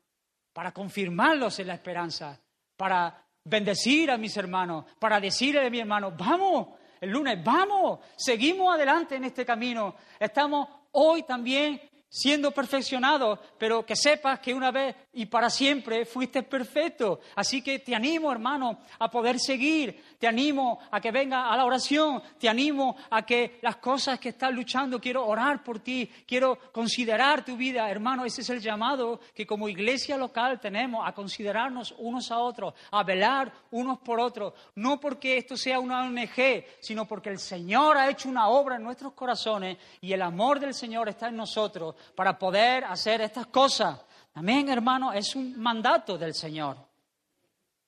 para 0.52 0.74
confirmarlos 0.74 1.58
en 1.60 1.68
la 1.68 1.76
esperanza, 1.76 2.38
para 2.76 3.28
bendecir 3.46 4.12
a 4.12 4.18
mis 4.18 4.36
hermanos, 4.36 4.84
para 5.00 5.22
decirle 5.22 5.66
a 5.66 5.70
mi 5.70 5.80
hermano, 5.80 6.12
vamos, 6.12 6.68
el 7.00 7.12
lunes, 7.12 7.42
vamos, 7.42 8.00
seguimos 8.18 8.76
adelante 8.76 9.16
en 9.16 9.24
este 9.24 9.46
camino. 9.46 9.96
Estamos 10.20 10.68
hoy 10.92 11.24
también 11.24 11.82
siendo 12.10 12.52
perfeccionado, 12.52 13.40
pero 13.58 13.86
que 13.86 13.96
sepas 13.96 14.42
que 14.42 14.54
una 14.54 14.70
vez 14.70 14.96
y 15.14 15.28
para 15.28 15.50
siempre 15.50 16.06
fuiste 16.06 16.44
perfecto. 16.44 17.20
Así 17.36 17.62
que 17.62 17.80
te 17.80 17.96
animo, 17.96 18.32
hermano, 18.32 18.80
a 19.00 19.10
poder 19.10 19.40
seguir, 19.40 20.04
te 20.18 20.28
animo 20.28 20.80
a 20.92 21.00
que 21.00 21.12
venga 21.12 21.52
a 21.52 21.58
la 21.58 21.66
oración, 21.66 22.22
te 22.40 22.50
animo 22.50 22.96
a 23.10 23.24
que 23.24 23.60
las 23.62 23.78
cosas 23.78 24.20
que 24.20 24.30
estás 24.30 24.54
luchando, 24.54 25.00
quiero 25.00 25.26
orar 25.26 25.64
por 25.64 25.80
ti, 25.80 26.10
quiero 26.28 26.58
considerar 26.72 27.46
tu 27.46 27.56
vida, 27.56 27.90
hermano, 27.90 28.26
ese 28.26 28.42
es 28.42 28.50
el 28.50 28.60
llamado 28.60 29.20
que 29.36 29.46
como 29.46 29.70
iglesia 29.70 30.18
local 30.18 30.60
tenemos 30.60 31.08
a 31.08 31.14
considerarnos 31.14 31.94
unos 31.98 32.32
a 32.32 32.40
otros, 32.40 32.74
a 32.92 33.04
velar 33.04 33.54
unos 33.72 34.00
por 34.00 34.20
otros, 34.20 34.54
no 34.76 35.00
porque 35.00 35.38
esto 35.38 35.56
sea 35.56 35.80
una 35.80 36.04
ONG, 36.04 36.66
sino 36.80 37.08
porque 37.08 37.30
el 37.30 37.40
Señor 37.40 37.98
ha 37.98 38.10
hecho 38.10 38.30
una 38.30 38.48
obra 38.48 38.78
en 38.78 38.84
nuestros 38.84 39.14
corazones 39.14 39.78
y 40.02 40.12
el 40.14 40.22
amor 40.22 40.60
del 40.60 40.74
Señor 40.74 41.10
está 41.10 41.28
en 41.28 41.36
nosotros 41.36 41.96
para 42.16 42.38
poder 42.38 42.84
hacer 42.86 43.22
estas 43.22 43.48
cosas. 43.48 44.00
Amén, 44.36 44.70
hermano, 44.70 45.14
es 45.14 45.36
un 45.36 45.60
mandato 45.60 46.18
del 46.18 46.34
Señor. 46.34 46.78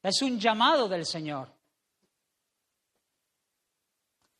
Es 0.01 0.21
un 0.21 0.39
llamado 0.39 0.87
del 0.87 1.05
Señor. 1.05 1.51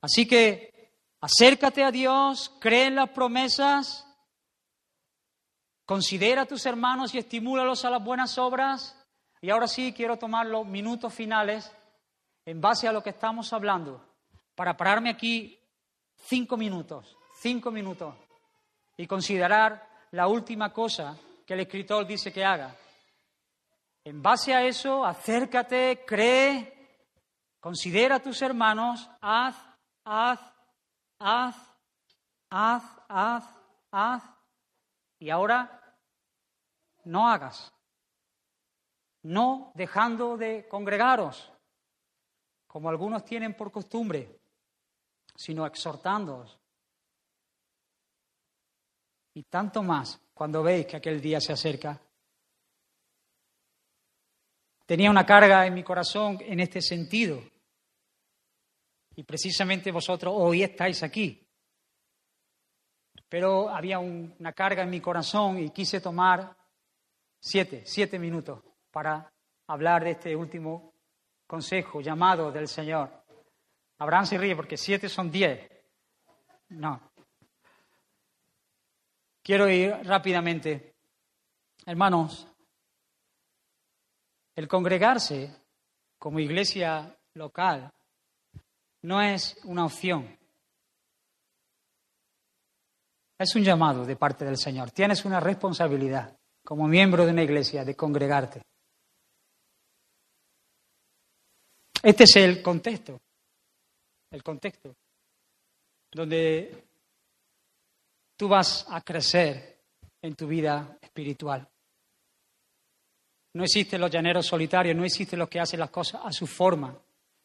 Así 0.02 0.28
que 0.28 0.94
acércate 1.22 1.84
a 1.84 1.92
Dios, 1.92 2.52
cree 2.60 2.86
en 2.86 2.96
las 2.96 3.10
promesas, 3.10 4.06
considera 5.86 6.44
a 6.44 6.46
tus 6.46 6.66
hermanos 6.68 7.16
y 7.16 7.18
estimúlalos 7.18 7.84
a 7.86 7.90
las 7.90 8.04
buenas 8.04 8.38
obras. 8.38 8.96
Y 9.42 9.50
ahora 9.50 9.68
sí 9.68 9.94
quiero 9.94 10.18
tomar 10.18 10.46
los 10.46 10.66
minutos 10.68 11.12
finales 11.12 11.72
en 12.46 12.62
base 12.62 12.88
a 12.88 12.92
lo 12.92 13.02
que 13.02 13.10
estamos 13.10 13.52
hablando, 13.54 14.06
para 14.54 14.78
pararme 14.78 15.10
aquí 15.10 15.60
cinco 16.16 16.58
minutos, 16.58 17.18
cinco 17.40 17.72
minutos 17.72 18.14
y 18.98 19.08
considerar 19.08 19.90
la 20.12 20.28
última 20.28 20.72
cosa 20.72 21.18
que 21.46 21.54
el 21.54 21.62
escritor 21.62 22.06
dice 22.08 22.34
que 22.34 22.44
haga. 22.44 22.76
En 24.04 24.22
base 24.22 24.54
a 24.54 24.64
eso, 24.64 25.06
acércate, 25.06 26.04
cree, 26.06 26.74
considera 27.60 28.16
a 28.16 28.22
tus 28.22 28.42
hermanos, 28.42 29.10
haz, 29.22 29.56
haz, 30.04 30.40
haz, 31.20 31.56
haz, 32.50 32.84
haz, 33.08 33.44
haz, 33.92 34.24
y 35.20 35.30
ahora 35.30 35.98
no 37.06 37.28
hagas, 37.28 37.74
no 39.24 39.72
dejando 39.76 40.38
de 40.38 40.68
congregaros, 40.68 41.52
como 42.68 42.90
algunos 42.90 43.24
tienen 43.26 43.56
por 43.56 43.72
costumbre, 43.72 44.40
sino 45.36 45.66
exhortándoos, 45.66 46.60
y 49.34 49.44
tanto 49.44 49.82
más 49.84 50.25
cuando 50.36 50.62
veis 50.62 50.86
que 50.86 50.98
aquel 50.98 51.22
día 51.22 51.40
se 51.40 51.54
acerca. 51.54 52.00
Tenía 54.86 55.10
una 55.10 55.26
carga 55.26 55.66
en 55.66 55.74
mi 55.74 55.82
corazón 55.82 56.38
en 56.42 56.60
este 56.60 56.82
sentido. 56.82 57.42
Y 59.16 59.24
precisamente 59.24 59.92
vosotros 59.92 60.34
hoy 60.36 60.62
estáis 60.62 61.02
aquí. 61.04 61.42
Pero 63.30 63.70
había 63.70 63.98
una 63.98 64.52
carga 64.52 64.84
en 64.84 64.90
mi 64.90 65.00
corazón 65.00 65.58
y 65.58 65.70
quise 65.70 66.02
tomar 66.02 66.56
siete, 67.40 67.84
siete 67.86 68.20
minutos 68.20 68.62
para 68.92 69.34
hablar 69.68 70.04
de 70.04 70.12
este 70.12 70.36
último 70.36 70.94
consejo, 71.48 72.02
llamado 72.02 72.52
del 72.52 72.68
Señor. 72.68 73.24
Abraham 74.00 74.26
se 74.26 74.38
ríe 74.38 74.56
porque 74.56 74.76
siete 74.76 75.08
son 75.08 75.32
diez. 75.32 75.72
No, 76.70 77.14
Quiero 79.46 79.70
ir 79.70 79.92
rápidamente. 80.04 80.96
Hermanos, 81.86 82.48
el 84.56 84.68
congregarse 84.68 85.56
como 86.18 86.40
iglesia 86.40 87.16
local 87.36 87.94
no 89.04 89.22
es 89.22 89.56
una 89.66 89.86
opción. 89.86 90.36
Es 93.38 93.56
un 93.56 93.64
llamado 93.64 94.04
de 94.04 94.16
parte 94.16 94.46
del 94.46 94.58
Señor. 94.58 94.90
Tienes 94.90 95.24
una 95.26 95.40
responsabilidad 95.40 96.36
como 96.64 96.88
miembro 96.88 97.24
de 97.24 97.32
una 97.32 97.44
iglesia 97.44 97.86
de 97.86 97.96
congregarte. 97.96 98.64
Este 102.02 102.24
es 102.24 102.36
el 102.38 102.64
contexto, 102.64 103.22
el 104.32 104.42
contexto 104.42 104.96
donde 106.12 106.85
tú 108.36 108.48
vas 108.48 108.86
a 108.90 109.02
crecer 109.02 109.78
en 110.22 110.36
tu 110.36 110.48
vida 110.48 110.98
espiritual. 111.02 111.68
No 113.54 113.64
existen 113.64 114.02
los 114.02 114.12
llaneros 114.12 114.48
solitarios, 114.48 114.96
no 114.96 115.06
existen 115.06 115.40
los 115.40 115.50
que 115.50 115.60
hacen 115.60 115.80
las 115.80 115.90
cosas 115.90 116.22
a 116.24 116.32
su 116.32 116.46
forma, 116.46 116.98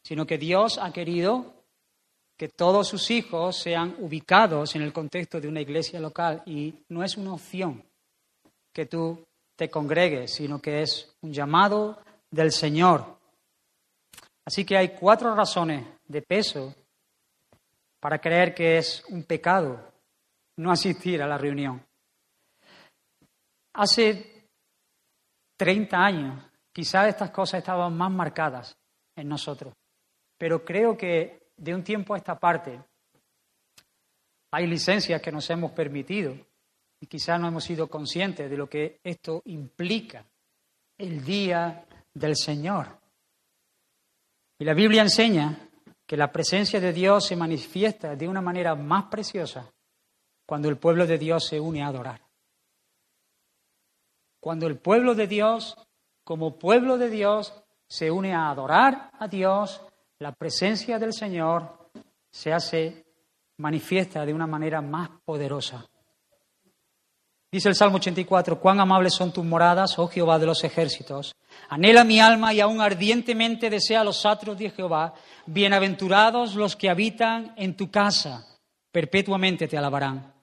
sino 0.03 0.25
que 0.25 0.37
Dios 0.37 0.77
ha 0.77 0.91
querido 0.91 1.53
que 2.35 2.49
todos 2.49 2.87
sus 2.87 3.11
hijos 3.11 3.55
sean 3.55 3.95
ubicados 3.99 4.75
en 4.75 4.81
el 4.81 4.91
contexto 4.91 5.39
de 5.39 5.47
una 5.47 5.61
iglesia 5.61 5.99
local 5.99 6.41
y 6.45 6.73
no 6.89 7.03
es 7.03 7.15
una 7.15 7.33
opción 7.33 7.83
que 8.73 8.87
tú 8.87 9.23
te 9.55 9.69
congregues, 9.69 10.33
sino 10.33 10.59
que 10.59 10.81
es 10.81 11.13
un 11.21 11.31
llamado 11.31 11.99
del 12.29 12.51
Señor. 12.51 13.05
Así 14.43 14.65
que 14.65 14.75
hay 14.75 14.89
cuatro 14.89 15.35
razones 15.35 15.85
de 16.07 16.21
peso 16.23 16.73
para 17.99 18.19
creer 18.19 18.55
que 18.55 18.79
es 18.79 19.03
un 19.09 19.23
pecado 19.23 19.90
no 20.61 20.71
asistir 20.71 21.21
a 21.21 21.27
la 21.27 21.37
reunión. 21.37 21.83
Hace 23.73 24.49
30 25.57 25.97
años, 25.97 26.43
quizás 26.71 27.07
estas 27.07 27.31
cosas 27.31 27.59
estaban 27.59 27.97
más 27.97 28.11
marcadas 28.11 28.77
en 29.15 29.27
nosotros, 29.27 29.73
pero 30.37 30.63
creo 30.63 30.95
que 30.95 31.51
de 31.57 31.73
un 31.73 31.83
tiempo 31.83 32.13
a 32.13 32.17
esta 32.17 32.37
parte 32.37 32.79
hay 34.51 34.67
licencias 34.67 35.21
que 35.21 35.31
nos 35.31 35.49
hemos 35.49 35.71
permitido 35.71 36.35
y 36.99 37.07
quizás 37.07 37.39
no 37.39 37.47
hemos 37.47 37.63
sido 37.63 37.87
conscientes 37.87 38.49
de 38.49 38.57
lo 38.57 38.69
que 38.69 38.99
esto 39.03 39.41
implica 39.45 40.25
el 40.97 41.23
día 41.23 41.85
del 42.13 42.35
Señor. 42.35 42.99
Y 44.59 44.65
la 44.65 44.75
Biblia 44.75 45.01
enseña 45.01 45.57
que 46.05 46.17
la 46.17 46.31
presencia 46.31 46.79
de 46.79 46.93
Dios 46.93 47.25
se 47.25 47.35
manifiesta 47.35 48.15
de 48.15 48.27
una 48.27 48.41
manera 48.41 48.75
más 48.75 49.05
preciosa 49.05 49.71
cuando 50.51 50.67
el 50.67 50.75
pueblo 50.75 51.07
de 51.07 51.17
Dios 51.17 51.45
se 51.45 51.61
une 51.61 51.81
a 51.81 51.87
adorar. 51.87 52.19
Cuando 54.41 54.67
el 54.67 54.77
pueblo 54.77 55.15
de 55.15 55.25
Dios, 55.25 55.77
como 56.25 56.59
pueblo 56.59 56.97
de 56.97 57.09
Dios, 57.09 57.53
se 57.87 58.11
une 58.11 58.33
a 58.33 58.49
adorar 58.49 59.11
a 59.17 59.29
Dios, 59.29 59.79
la 60.19 60.33
presencia 60.33 60.99
del 60.99 61.13
Señor 61.13 61.89
se 62.29 62.51
hace 62.51 63.05
manifiesta 63.59 64.25
de 64.25 64.33
una 64.33 64.45
manera 64.45 64.81
más 64.81 65.09
poderosa. 65.23 65.85
Dice 67.49 67.69
el 67.69 67.75
Salmo 67.75 67.95
84, 67.95 68.59
cuán 68.59 68.81
amables 68.81 69.13
son 69.13 69.31
tus 69.31 69.45
moradas, 69.45 69.97
oh 69.99 70.09
Jehová 70.09 70.37
de 70.37 70.47
los 70.47 70.65
ejércitos. 70.65 71.33
Anhela 71.69 72.03
mi 72.03 72.19
alma 72.19 72.53
y 72.53 72.59
aún 72.59 72.81
ardientemente 72.81 73.69
desea 73.69 74.03
los 74.03 74.25
atros 74.25 74.57
de 74.57 74.69
Jehová. 74.69 75.13
Bienaventurados 75.45 76.55
los 76.55 76.75
que 76.75 76.89
habitan 76.89 77.53
en 77.55 77.77
tu 77.77 77.89
casa, 77.89 78.59
perpetuamente 78.91 79.69
te 79.69 79.77
alabarán. 79.77 80.40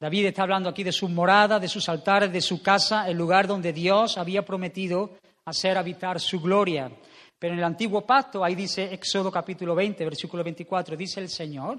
David 0.00 0.26
está 0.26 0.44
hablando 0.44 0.70
aquí 0.70 0.82
de 0.82 0.92
sus 0.92 1.10
moradas, 1.10 1.60
de 1.60 1.68
sus 1.68 1.86
altares, 1.90 2.32
de 2.32 2.40
su 2.40 2.62
casa, 2.62 3.06
el 3.06 3.18
lugar 3.18 3.46
donde 3.46 3.70
Dios 3.70 4.16
había 4.16 4.42
prometido 4.42 5.18
hacer 5.44 5.76
habitar 5.76 6.18
su 6.18 6.40
gloria. 6.40 6.90
Pero 7.38 7.52
en 7.52 7.58
el 7.58 7.64
antiguo 7.64 8.06
pacto, 8.06 8.42
ahí 8.42 8.54
dice 8.54 8.94
Éxodo 8.94 9.30
capítulo 9.30 9.74
20, 9.74 10.02
versículo 10.04 10.42
24, 10.42 10.96
dice 10.96 11.20
el 11.20 11.28
Señor, 11.28 11.78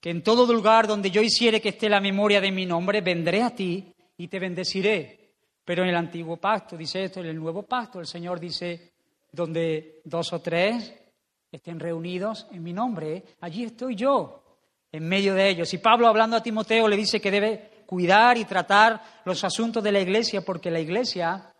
que 0.00 0.10
en 0.10 0.24
todo 0.24 0.52
lugar 0.52 0.88
donde 0.88 1.12
yo 1.12 1.22
hiciere 1.22 1.60
que 1.60 1.68
esté 1.68 1.88
la 1.88 2.00
memoria 2.00 2.40
de 2.40 2.50
mi 2.50 2.66
nombre, 2.66 3.00
vendré 3.00 3.42
a 3.44 3.54
ti 3.54 3.94
y 4.16 4.26
te 4.26 4.40
bendeciré. 4.40 5.34
Pero 5.64 5.84
en 5.84 5.90
el 5.90 5.96
antiguo 5.96 6.38
pacto, 6.38 6.76
dice 6.76 7.04
esto, 7.04 7.20
en 7.20 7.26
el 7.26 7.36
nuevo 7.36 7.62
pacto, 7.62 8.00
el 8.00 8.06
Señor 8.08 8.40
dice, 8.40 8.94
donde 9.30 10.00
dos 10.04 10.32
o 10.32 10.40
tres 10.40 10.92
estén 11.52 11.78
reunidos 11.78 12.48
en 12.50 12.64
mi 12.64 12.72
nombre, 12.72 13.22
allí 13.40 13.62
estoy 13.62 13.94
yo, 13.94 14.41
en 14.92 15.08
medio 15.08 15.34
de 15.34 15.48
ellos. 15.48 15.72
Y 15.72 15.78
Pablo, 15.78 16.06
hablando 16.06 16.36
a 16.36 16.42
Timoteo, 16.42 16.86
le 16.86 16.96
dice 16.96 17.20
que 17.20 17.30
debe 17.30 17.84
cuidar 17.86 18.36
y 18.36 18.44
tratar 18.44 19.02
los 19.24 19.42
asuntos 19.42 19.82
de 19.82 19.92
la 19.92 20.00
iglesia, 20.00 20.42
porque 20.44 20.70
la 20.70 20.80
iglesia 20.80 21.52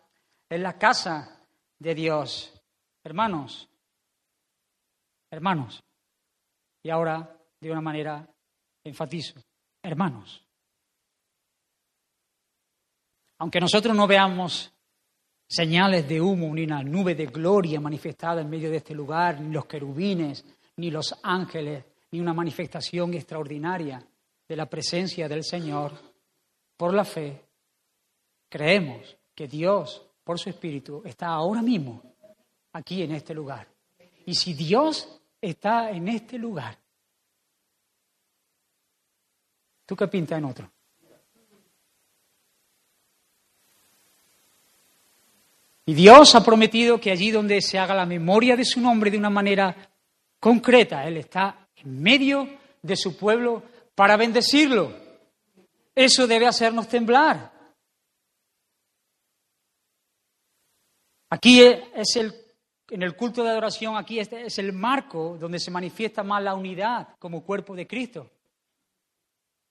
es 0.49 0.61
la 0.61 0.79
casa 0.79 1.41
de 1.79 1.95
Dios. 1.95 2.53
Hermanos, 3.03 3.69
hermanos. 5.31 5.83
Y 6.83 6.91
ahora, 6.91 7.37
de 7.61 7.71
una 7.71 7.81
manera 7.81 8.29
enfatizo, 8.85 9.41
hermanos. 9.83 10.45
Aunque 13.39 13.61
nosotros 13.61 13.97
no 13.97 14.07
veamos 14.07 14.73
señales 15.49 16.09
de 16.09 16.21
humo 16.21 16.55
ni 16.55 16.65
una 16.65 16.83
nube 16.83 17.15
de 17.15 17.27
gloria 17.27 17.81
manifestada 17.81 18.41
en 18.41 18.49
medio 18.49 18.71
de 18.71 18.77
este 18.77 18.95
lugar, 18.95 19.41
ni 19.41 19.53
los 19.53 19.67
querubines, 19.67 20.45
ni 20.77 20.91
los 20.91 21.19
ángeles, 21.23 21.85
ni 22.13 22.21
una 22.21 22.33
manifestación 22.33 23.13
extraordinaria 23.15 24.03
de 24.49 24.57
la 24.57 24.67
presencia 24.67 25.29
del 25.29 25.45
Señor, 25.45 25.93
por 26.77 26.95
la 26.95 27.05
fe, 27.05 27.45
creemos 28.49 29.17
que 29.35 29.49
Dios, 29.49 30.07
por 30.23 30.39
su 30.39 30.49
Espíritu, 30.49 31.03
está 31.05 31.27
ahora 31.27 31.63
mismo 31.63 32.03
aquí 32.73 33.03
en 33.03 33.13
este 33.13 33.35
lugar. 33.35 33.67
Y 34.27 34.35
si 34.35 34.55
Dios 34.55 35.21
está 35.41 35.91
en 35.91 36.09
este 36.09 36.39
lugar, 36.39 36.79
¿Tú 39.93 39.97
qué 39.97 40.09
pintas 40.09 40.39
en 40.39 40.45
otro? 40.47 40.71
Y 45.85 45.93
Dios 45.93 46.35
ha 46.35 46.43
prometido 46.43 46.99
que 46.99 47.11
allí 47.11 47.31
donde 47.31 47.61
se 47.61 47.79
haga 47.79 47.95
la 47.95 48.07
memoria 48.07 48.57
de 48.57 48.65
su 48.65 48.81
nombre 48.81 49.11
de 49.11 49.19
una 49.19 49.29
manera 49.29 49.77
concreta, 50.41 51.07
Él 51.07 51.19
está 51.19 51.62
medio 51.85 52.49
de 52.83 52.97
su 52.97 53.17
pueblo 53.17 53.63
para 53.95 54.17
bendecirlo. 54.17 54.93
Eso 55.95 56.27
debe 56.27 56.47
hacernos 56.47 56.89
temblar. 56.89 57.53
Aquí 61.31 61.63
es 61.63 62.17
el, 62.17 62.35
en 62.91 63.03
el 63.03 63.17
culto 63.17 63.43
de 63.43 63.51
adoración, 63.51 63.97
aquí 63.97 64.19
este 64.19 64.45
es 64.45 64.59
el 64.59 64.73
marco 64.73 65.37
donde 65.39 65.59
se 65.59 65.71
manifiesta 65.71 66.23
más 66.23 66.43
la 66.43 66.55
unidad 66.55 67.17
como 67.19 67.43
cuerpo 67.43 67.75
de 67.75 67.87
Cristo. 67.87 68.31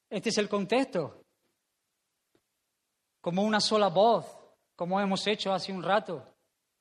Este 0.09 0.29
es 0.29 0.37
el 0.39 0.49
contexto. 0.49 1.23
Como 3.21 3.43
una 3.43 3.59
sola 3.59 3.89
voz, 3.89 4.25
como 4.75 4.99
hemos 4.99 5.25
hecho 5.27 5.53
hace 5.53 5.71
un 5.71 5.83
rato, 5.83 6.25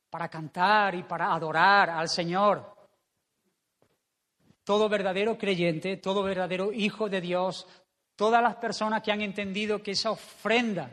para 0.09 0.28
cantar 0.28 0.95
y 0.95 1.03
para 1.03 1.33
adorar 1.33 1.91
al 1.91 2.09
Señor. 2.09 2.80
Todo 4.71 4.89
verdadero 4.89 5.37
creyente, 5.37 5.97
todo 5.97 6.23
verdadero 6.23 6.73
hijo 6.73 7.09
de 7.09 7.21
Dios, 7.21 7.66
todas 8.14 8.41
las 8.41 8.55
personas 8.55 9.03
que 9.03 9.11
han 9.11 9.21
entendido 9.21 9.83
que 9.83 9.91
esa 9.91 10.12
ofrenda 10.12 10.93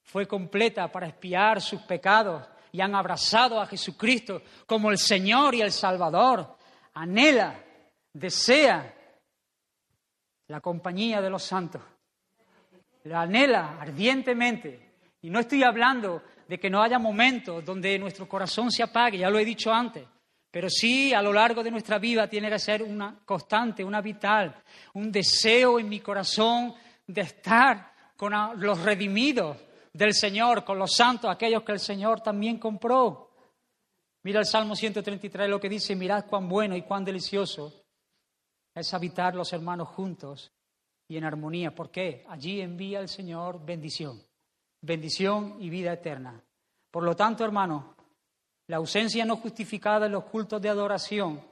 fue 0.00 0.26
completa 0.26 0.90
para 0.90 1.08
expiar 1.08 1.60
sus 1.60 1.82
pecados 1.82 2.48
y 2.72 2.80
han 2.80 2.94
abrazado 2.94 3.60
a 3.60 3.66
Jesucristo 3.66 4.40
como 4.64 4.90
el 4.90 4.96
Señor 4.96 5.56
y 5.56 5.60
el 5.60 5.70
Salvador, 5.70 6.56
anhela, 6.94 7.62
desea 8.14 8.94
la 10.46 10.62
compañía 10.62 11.20
de 11.20 11.28
los 11.28 11.42
santos. 11.42 11.82
La 13.04 13.20
anhela 13.20 13.76
ardientemente. 13.78 14.92
Y 15.20 15.28
no 15.28 15.40
estoy 15.40 15.64
hablando 15.64 16.22
de 16.48 16.58
que 16.58 16.70
no 16.70 16.80
haya 16.80 16.98
momentos 16.98 17.62
donde 17.62 17.98
nuestro 17.98 18.26
corazón 18.26 18.70
se 18.70 18.82
apague, 18.82 19.18
ya 19.18 19.28
lo 19.28 19.38
he 19.38 19.44
dicho 19.44 19.70
antes, 19.70 20.08
pero 20.50 20.70
sí 20.70 21.12
a 21.12 21.22
lo 21.22 21.32
largo 21.32 21.62
de 21.62 21.70
nuestra 21.70 21.98
vida 21.98 22.28
tiene 22.28 22.48
que 22.48 22.58
ser 22.58 22.82
una 22.82 23.18
constante, 23.24 23.84
una 23.84 24.00
vital, 24.00 24.54
un 24.94 25.12
deseo 25.12 25.78
en 25.78 25.88
mi 25.88 26.00
corazón 26.00 26.74
de 27.06 27.20
estar 27.20 27.92
con 28.16 28.32
los 28.60 28.82
redimidos 28.82 29.56
del 29.92 30.14
Señor, 30.14 30.64
con 30.64 30.78
los 30.78 30.94
santos, 30.94 31.30
aquellos 31.30 31.62
que 31.62 31.72
el 31.72 31.80
Señor 31.80 32.20
también 32.20 32.58
compró. 32.58 33.30
Mira 34.22 34.40
el 34.40 34.46
Salmo 34.46 34.74
133 34.74 35.48
lo 35.48 35.60
que 35.60 35.68
dice, 35.68 35.94
mirad 35.94 36.26
cuán 36.26 36.48
bueno 36.48 36.76
y 36.76 36.82
cuán 36.82 37.04
delicioso 37.04 37.84
es 38.74 38.94
habitar 38.94 39.34
los 39.34 39.52
hermanos 39.52 39.88
juntos 39.88 40.52
y 41.08 41.16
en 41.16 41.24
armonía. 41.24 41.74
¿Por 41.74 41.90
qué? 41.90 42.24
Allí 42.28 42.60
envía 42.60 43.00
el 43.00 43.08
Señor 43.08 43.64
bendición, 43.64 44.22
bendición 44.80 45.56
y 45.60 45.70
vida 45.70 45.92
eterna. 45.92 46.42
Por 46.90 47.04
lo 47.04 47.14
tanto, 47.14 47.44
hermanos, 47.44 47.84
la 48.68 48.76
ausencia 48.76 49.24
no 49.24 49.36
justificada 49.36 50.06
en 50.06 50.12
los 50.12 50.24
cultos 50.24 50.60
de 50.60 50.68
adoración 50.68 51.42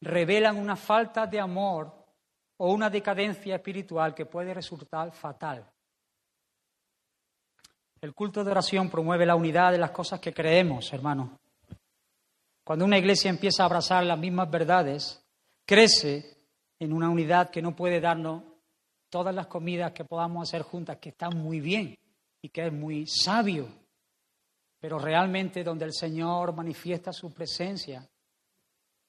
revelan 0.00 0.56
una 0.56 0.74
falta 0.74 1.26
de 1.26 1.38
amor 1.38 1.92
o 2.56 2.72
una 2.72 2.88
decadencia 2.88 3.56
espiritual 3.56 4.14
que 4.14 4.26
puede 4.26 4.52
resultar 4.54 5.12
fatal. 5.12 5.70
El 8.00 8.14
culto 8.14 8.42
de 8.42 8.50
oración 8.50 8.90
promueve 8.90 9.26
la 9.26 9.34
unidad 9.34 9.72
de 9.72 9.78
las 9.78 9.90
cosas 9.90 10.20
que 10.20 10.32
creemos, 10.32 10.92
hermanos. 10.92 11.30
Cuando 12.64 12.86
una 12.86 12.98
iglesia 12.98 13.30
empieza 13.30 13.62
a 13.62 13.66
abrazar 13.66 14.04
las 14.04 14.18
mismas 14.18 14.50
verdades, 14.50 15.22
crece 15.66 16.38
en 16.78 16.92
una 16.92 17.10
unidad 17.10 17.50
que 17.50 17.62
no 17.62 17.76
puede 17.76 18.00
darnos 18.00 18.42
todas 19.10 19.34
las 19.34 19.46
comidas 19.46 19.92
que 19.92 20.04
podamos 20.04 20.48
hacer 20.48 20.62
juntas, 20.62 20.98
que 20.98 21.10
están 21.10 21.36
muy 21.36 21.60
bien 21.60 21.98
y 22.40 22.48
que 22.48 22.66
es 22.66 22.72
muy 22.72 23.06
sabio, 23.06 23.68
pero 24.84 24.98
realmente 24.98 25.64
donde 25.64 25.86
el 25.86 25.94
Señor 25.94 26.54
manifiesta 26.54 27.10
su 27.10 27.32
presencia, 27.32 28.06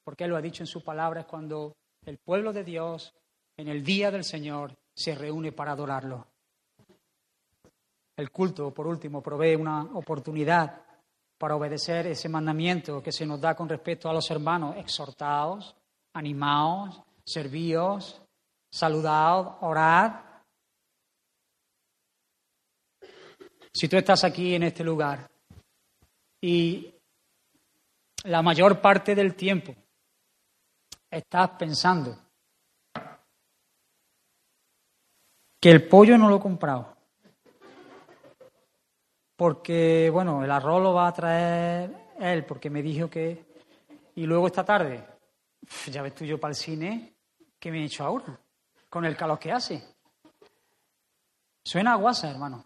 porque 0.02 0.24
Él 0.24 0.30
lo 0.30 0.38
ha 0.38 0.40
dicho 0.40 0.62
en 0.62 0.66
su 0.66 0.82
palabra, 0.82 1.20
es 1.20 1.26
cuando 1.26 1.76
el 2.06 2.16
pueblo 2.16 2.50
de 2.54 2.64
Dios 2.64 3.12
en 3.58 3.68
el 3.68 3.84
día 3.84 4.10
del 4.10 4.24
Señor 4.24 4.74
se 4.94 5.14
reúne 5.14 5.52
para 5.52 5.72
adorarlo. 5.72 6.28
El 8.16 8.30
culto, 8.30 8.72
por 8.72 8.86
último, 8.86 9.20
provee 9.20 9.54
una 9.54 9.82
oportunidad 9.82 10.80
para 11.36 11.56
obedecer 11.56 12.06
ese 12.06 12.30
mandamiento 12.30 13.02
que 13.02 13.12
se 13.12 13.26
nos 13.26 13.38
da 13.38 13.54
con 13.54 13.68
respecto 13.68 14.08
a 14.08 14.14
los 14.14 14.30
hermanos, 14.30 14.76
exhortados, 14.78 15.76
animaos, 16.14 17.02
servíos, 17.22 18.22
saludad, 18.70 19.58
orad. 19.60 20.12
Si 23.74 23.86
tú 23.90 23.98
estás 23.98 24.24
aquí 24.24 24.54
en 24.54 24.62
este 24.62 24.82
lugar 24.82 25.35
y 26.40 26.94
la 28.24 28.42
mayor 28.42 28.80
parte 28.80 29.14
del 29.14 29.34
tiempo 29.34 29.74
estás 31.10 31.50
pensando 31.50 32.18
que 35.60 35.70
el 35.70 35.88
pollo 35.88 36.18
no 36.18 36.28
lo 36.28 36.36
he 36.36 36.40
comprado, 36.40 36.96
porque, 39.36 40.10
bueno, 40.12 40.42
el 40.42 40.50
arroz 40.50 40.82
lo 40.82 40.94
va 40.94 41.08
a 41.08 41.12
traer 41.12 42.06
él, 42.18 42.44
porque 42.44 42.70
me 42.70 42.82
dijo 42.82 43.08
que... 43.10 43.44
Y 44.14 44.24
luego 44.24 44.46
esta 44.46 44.64
tarde 44.64 45.04
ya 45.90 46.02
ves 46.02 46.14
tú 46.14 46.24
yo 46.24 46.40
para 46.40 46.52
el 46.52 46.56
cine, 46.56 47.16
¿qué 47.58 47.70
me 47.70 47.80
he 47.80 47.84
hecho 47.84 48.04
ahora? 48.04 48.38
Con 48.88 49.04
el 49.04 49.16
calor 49.16 49.38
que 49.38 49.52
hace. 49.52 49.82
Suena 51.64 51.92
a 51.92 51.96
guasa, 51.96 52.30
hermano. 52.30 52.64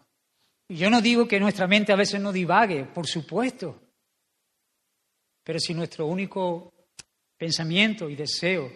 Yo 0.73 0.89
no 0.89 1.01
digo 1.01 1.27
que 1.27 1.39
nuestra 1.39 1.67
mente 1.67 1.91
a 1.91 1.97
veces 1.97 2.21
no 2.21 2.31
divague, 2.31 2.85
por 2.85 3.05
supuesto. 3.05 3.77
Pero 5.43 5.59
si 5.59 5.73
nuestro 5.73 6.05
único 6.05 6.71
pensamiento 7.37 8.09
y 8.09 8.15
deseo 8.15 8.71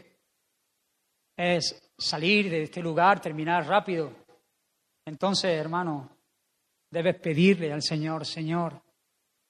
es 1.38 1.94
salir 1.98 2.50
de 2.50 2.64
este 2.64 2.82
lugar, 2.82 3.22
terminar 3.22 3.66
rápido. 3.66 4.12
Entonces, 5.06 5.52
hermano, 5.52 6.10
debes 6.92 7.16
pedirle 7.16 7.72
al 7.72 7.82
Señor, 7.82 8.26
Señor, 8.26 8.82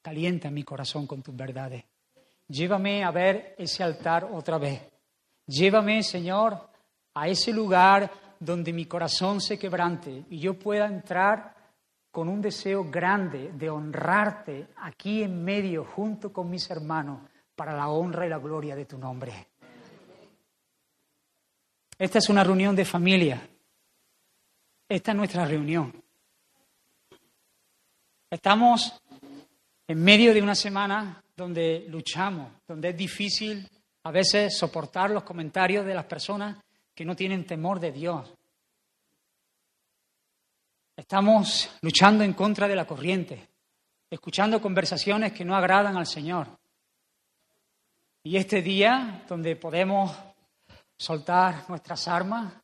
calienta 0.00 0.48
mi 0.48 0.62
corazón 0.62 1.04
con 1.06 1.22
tus 1.22 1.34
verdades. 1.34 1.82
Llévame 2.46 3.02
a 3.02 3.10
ver 3.10 3.56
ese 3.58 3.82
altar 3.82 4.28
otra 4.32 4.58
vez. 4.58 4.82
Llévame, 5.48 6.04
Señor, 6.04 6.70
a 7.14 7.26
ese 7.26 7.52
lugar 7.52 8.36
donde 8.38 8.72
mi 8.72 8.84
corazón 8.84 9.40
se 9.40 9.58
quebrante 9.58 10.26
y 10.30 10.38
yo 10.38 10.56
pueda 10.56 10.86
entrar 10.86 11.55
con 12.16 12.30
un 12.30 12.40
deseo 12.40 12.90
grande 12.90 13.52
de 13.52 13.68
honrarte 13.68 14.68
aquí 14.78 15.22
en 15.22 15.44
medio 15.44 15.84
junto 15.84 16.32
con 16.32 16.48
mis 16.48 16.70
hermanos 16.70 17.20
para 17.54 17.76
la 17.76 17.90
honra 17.90 18.24
y 18.24 18.30
la 18.30 18.38
gloria 18.38 18.74
de 18.74 18.86
tu 18.86 18.96
nombre. 18.96 19.48
Esta 21.98 22.18
es 22.18 22.30
una 22.30 22.42
reunión 22.42 22.74
de 22.74 22.86
familia. 22.86 23.46
Esta 24.88 25.10
es 25.10 25.16
nuestra 25.18 25.44
reunión. 25.44 25.92
Estamos 28.30 28.98
en 29.86 30.02
medio 30.02 30.32
de 30.32 30.40
una 30.40 30.54
semana 30.54 31.22
donde 31.36 31.84
luchamos, 31.90 32.50
donde 32.66 32.88
es 32.88 32.96
difícil 32.96 33.68
a 34.04 34.10
veces 34.10 34.56
soportar 34.56 35.10
los 35.10 35.22
comentarios 35.22 35.84
de 35.84 35.92
las 35.92 36.06
personas 36.06 36.56
que 36.94 37.04
no 37.04 37.14
tienen 37.14 37.44
temor 37.44 37.78
de 37.78 37.92
Dios. 37.92 38.32
Estamos 40.96 41.68
luchando 41.82 42.24
en 42.24 42.32
contra 42.32 42.66
de 42.66 42.74
la 42.74 42.86
corriente, 42.86 43.50
escuchando 44.08 44.62
conversaciones 44.62 45.34
que 45.34 45.44
no 45.44 45.54
agradan 45.54 45.94
al 45.98 46.06
Señor. 46.06 46.48
Y 48.22 48.38
este 48.38 48.62
día 48.62 49.22
donde 49.28 49.56
podemos 49.56 50.16
soltar 50.96 51.68
nuestras 51.68 52.08
armas 52.08 52.54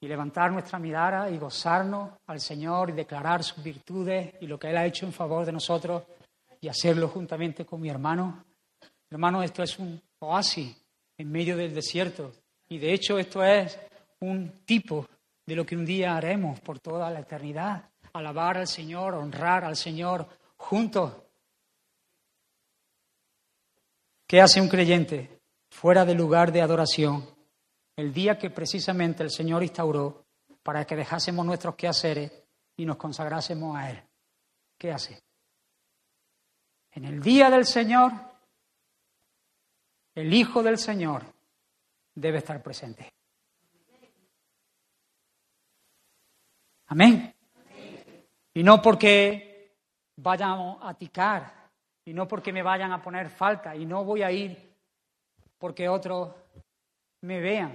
y 0.00 0.08
levantar 0.08 0.50
nuestra 0.50 0.80
mirada 0.80 1.30
y 1.30 1.38
gozarnos 1.38 2.10
al 2.26 2.40
Señor 2.40 2.90
y 2.90 2.94
declarar 2.94 3.44
sus 3.44 3.62
virtudes 3.62 4.34
y 4.40 4.48
lo 4.48 4.58
que 4.58 4.70
Él 4.70 4.76
ha 4.76 4.84
hecho 4.84 5.06
en 5.06 5.12
favor 5.12 5.46
de 5.46 5.52
nosotros 5.52 6.02
y 6.60 6.66
hacerlo 6.66 7.06
juntamente 7.06 7.64
con 7.64 7.80
mi 7.80 7.88
hermano. 7.88 8.44
Hermano, 9.08 9.44
esto 9.44 9.62
es 9.62 9.78
un 9.78 10.02
oasis 10.18 10.76
en 11.16 11.30
medio 11.30 11.56
del 11.56 11.72
desierto 11.72 12.32
y 12.68 12.78
de 12.78 12.92
hecho 12.92 13.16
esto 13.16 13.44
es 13.44 13.78
un 14.18 14.64
tipo 14.64 15.06
de 15.46 15.56
lo 15.56 15.66
que 15.66 15.76
un 15.76 15.84
día 15.84 16.16
haremos 16.16 16.60
por 16.60 16.78
toda 16.78 17.10
la 17.10 17.20
eternidad. 17.20 17.90
Alabar 18.12 18.58
al 18.58 18.68
Señor, 18.68 19.14
honrar 19.14 19.64
al 19.64 19.76
Señor 19.76 20.28
juntos. 20.56 21.14
¿Qué 24.26 24.40
hace 24.40 24.60
un 24.60 24.68
creyente 24.68 25.40
fuera 25.70 26.04
del 26.04 26.18
lugar 26.18 26.52
de 26.52 26.62
adoración 26.62 27.28
el 27.96 28.12
día 28.12 28.38
que 28.38 28.50
precisamente 28.50 29.22
el 29.22 29.30
Señor 29.30 29.62
instauró 29.62 30.24
para 30.62 30.84
que 30.84 30.96
dejásemos 30.96 31.44
nuestros 31.44 31.74
quehaceres 31.74 32.32
y 32.76 32.86
nos 32.86 32.96
consagrásemos 32.96 33.76
a 33.76 33.90
Él? 33.90 34.02
¿Qué 34.78 34.92
hace? 34.92 35.22
En 36.92 37.04
el 37.04 37.20
día 37.22 37.50
del 37.50 37.66
Señor, 37.66 38.12
el 40.14 40.32
Hijo 40.32 40.62
del 40.62 40.78
Señor 40.78 41.24
debe 42.14 42.38
estar 42.38 42.62
presente. 42.62 43.12
Amén. 46.92 47.34
Y 48.52 48.62
no 48.62 48.82
porque 48.82 49.78
vayamos 50.18 50.76
a 50.82 50.92
ticar, 50.92 51.70
y 52.04 52.12
no 52.12 52.28
porque 52.28 52.52
me 52.52 52.62
vayan 52.62 52.92
a 52.92 53.00
poner 53.00 53.30
falta, 53.30 53.74
y 53.74 53.86
no 53.86 54.04
voy 54.04 54.22
a 54.22 54.30
ir 54.30 54.76
porque 55.56 55.88
otros 55.88 56.34
me 57.22 57.40
vean, 57.40 57.74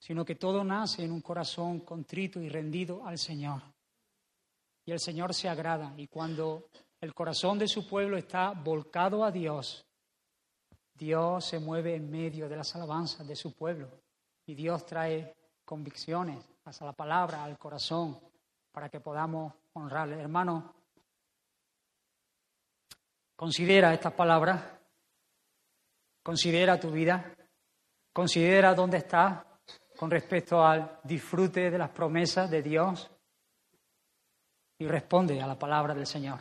sino 0.00 0.24
que 0.24 0.34
todo 0.34 0.64
nace 0.64 1.04
en 1.04 1.12
un 1.12 1.20
corazón 1.20 1.78
contrito 1.80 2.40
y 2.40 2.48
rendido 2.48 3.06
al 3.06 3.18
Señor. 3.18 3.62
Y 4.84 4.90
el 4.90 4.98
Señor 4.98 5.32
se 5.32 5.48
agrada, 5.48 5.94
y 5.96 6.08
cuando 6.08 6.70
el 7.00 7.14
corazón 7.14 7.56
de 7.56 7.68
su 7.68 7.86
pueblo 7.86 8.16
está 8.16 8.50
volcado 8.50 9.24
a 9.24 9.30
Dios, 9.30 9.86
Dios 10.92 11.44
se 11.44 11.60
mueve 11.60 11.94
en 11.94 12.10
medio 12.10 12.48
de 12.48 12.56
las 12.56 12.74
alabanzas 12.74 13.28
de 13.28 13.36
su 13.36 13.54
pueblo, 13.54 13.88
y 14.44 14.56
Dios 14.56 14.84
trae 14.84 15.36
convicciones 15.64 16.51
hasta 16.64 16.84
la 16.84 16.92
palabra, 16.92 17.44
al 17.44 17.58
corazón, 17.58 18.18
para 18.70 18.88
que 18.88 19.00
podamos 19.00 19.52
honrarle. 19.74 20.20
Hermano, 20.20 20.74
considera 23.36 23.92
estas 23.92 24.12
palabras, 24.12 24.62
considera 26.22 26.78
tu 26.78 26.90
vida, 26.90 27.34
considera 28.12 28.74
dónde 28.74 28.98
estás 28.98 29.44
con 29.96 30.10
respecto 30.10 30.64
al 30.64 31.00
disfrute 31.04 31.70
de 31.70 31.78
las 31.78 31.90
promesas 31.90 32.50
de 32.50 32.62
Dios 32.62 33.10
y 34.78 34.86
responde 34.86 35.40
a 35.40 35.46
la 35.46 35.58
palabra 35.58 35.94
del 35.94 36.06
Señor, 36.06 36.40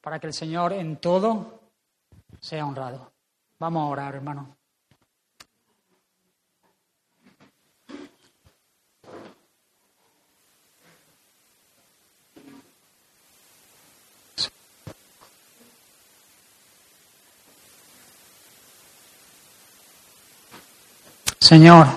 para 0.00 0.18
que 0.18 0.26
el 0.26 0.32
Señor 0.32 0.72
en 0.72 0.98
todo 0.98 1.60
sea 2.40 2.66
honrado. 2.66 3.12
Vamos 3.58 3.82
a 3.82 3.86
orar, 3.86 4.14
hermano. 4.14 4.56
Señor, 21.42 21.88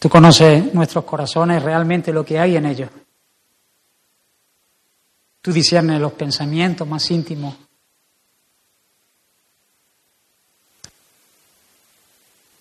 tú 0.00 0.08
conoces 0.08 0.74
nuestros 0.74 1.04
corazones, 1.04 1.62
realmente 1.62 2.12
lo 2.12 2.24
que 2.24 2.36
hay 2.36 2.56
en 2.56 2.66
ellos. 2.66 2.90
Tú 5.40 5.52
discernes 5.52 6.00
los 6.00 6.14
pensamientos 6.14 6.88
más 6.88 7.08
íntimos. 7.12 7.54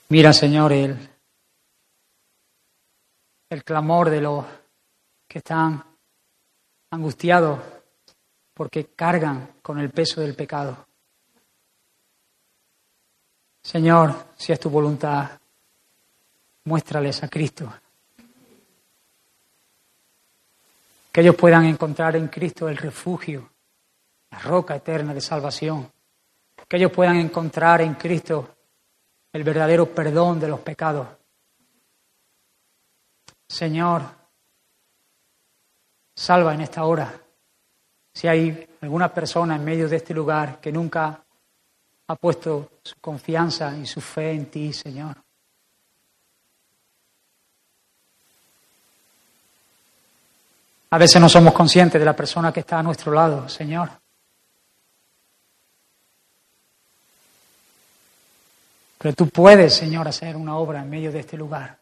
Mira, 0.09 0.31
Señor, 0.31 0.71
el, 0.71 1.09
el 3.49 3.63
clamor 3.63 4.11
de 4.11 4.21
los 4.21 4.45
que 5.27 5.39
están 5.39 5.83
angustiados 6.91 7.61
porque 8.53 8.89
cargan 8.95 9.53
con 9.63 9.79
el 9.79 9.89
peso 9.89 10.21
del 10.21 10.35
pecado. 10.35 10.90
Señor, 13.62 14.28
si 14.36 14.51
es 14.51 14.59
tu 14.59 14.70
voluntad, 14.70 15.30
muéstrales 16.66 17.24
a 17.24 17.28
Cristo. 17.28 17.72
Que 21.12 21.22
ellos 21.22 21.36
puedan 21.36 21.66
encontrar 21.66 22.16
en 22.16 22.28
Cristo 22.28 22.70
el 22.70 22.78
refugio, 22.78 23.49
la 24.32 24.39
roca 24.39 24.76
eterna 24.76 25.14
de 25.14 25.22
salvación. 25.22 25.91
Que 26.68 26.78
ellos 26.78 26.91
puedan 26.91 27.18
encontrar 27.18 27.82
en 27.82 27.95
Cristo 27.95 28.55
el 29.34 29.43
verdadero 29.43 29.93
perdón 29.93 30.39
de 30.39 30.47
los 30.47 30.59
pecados. 30.62 31.07
Señor, 33.47 34.03
salva 36.16 36.53
en 36.53 36.62
esta 36.62 36.86
hora. 36.86 37.14
Si 38.14 38.28
hay 38.28 38.70
alguna 38.82 39.14
persona 39.14 39.55
en 39.55 39.64
medio 39.64 39.88
de 39.88 39.97
este 39.97 40.14
lugar 40.14 40.59
que 40.59 40.72
nunca 40.72 41.20
ha 42.12 42.16
puesto 42.16 42.80
su 42.84 42.99
confianza 42.99 43.78
y 43.78 43.86
su 43.86 44.01
fe 44.01 44.32
en 44.32 44.47
ti, 44.47 44.74
Señor. 44.74 45.16
A 50.89 50.97
veces 50.97 51.22
no 51.22 51.30
somos 51.30 51.53
conscientes 51.53 51.99
de 52.01 52.05
la 52.05 52.16
persona 52.16 52.51
que 52.51 52.59
está 52.59 52.80
a 52.80 52.84
nuestro 52.84 53.14
lado, 53.14 53.47
Señor. 53.47 53.89
Pero 58.97 59.16
tú 59.16 59.30
puedes, 59.30 59.74
Señor, 59.74 60.05
hacer 60.09 60.36
una 60.36 60.57
obra 60.57 60.82
en 60.82 60.89
medio 60.89 61.12
de 61.14 61.22
este 61.22 61.38
lugar. 61.38 61.80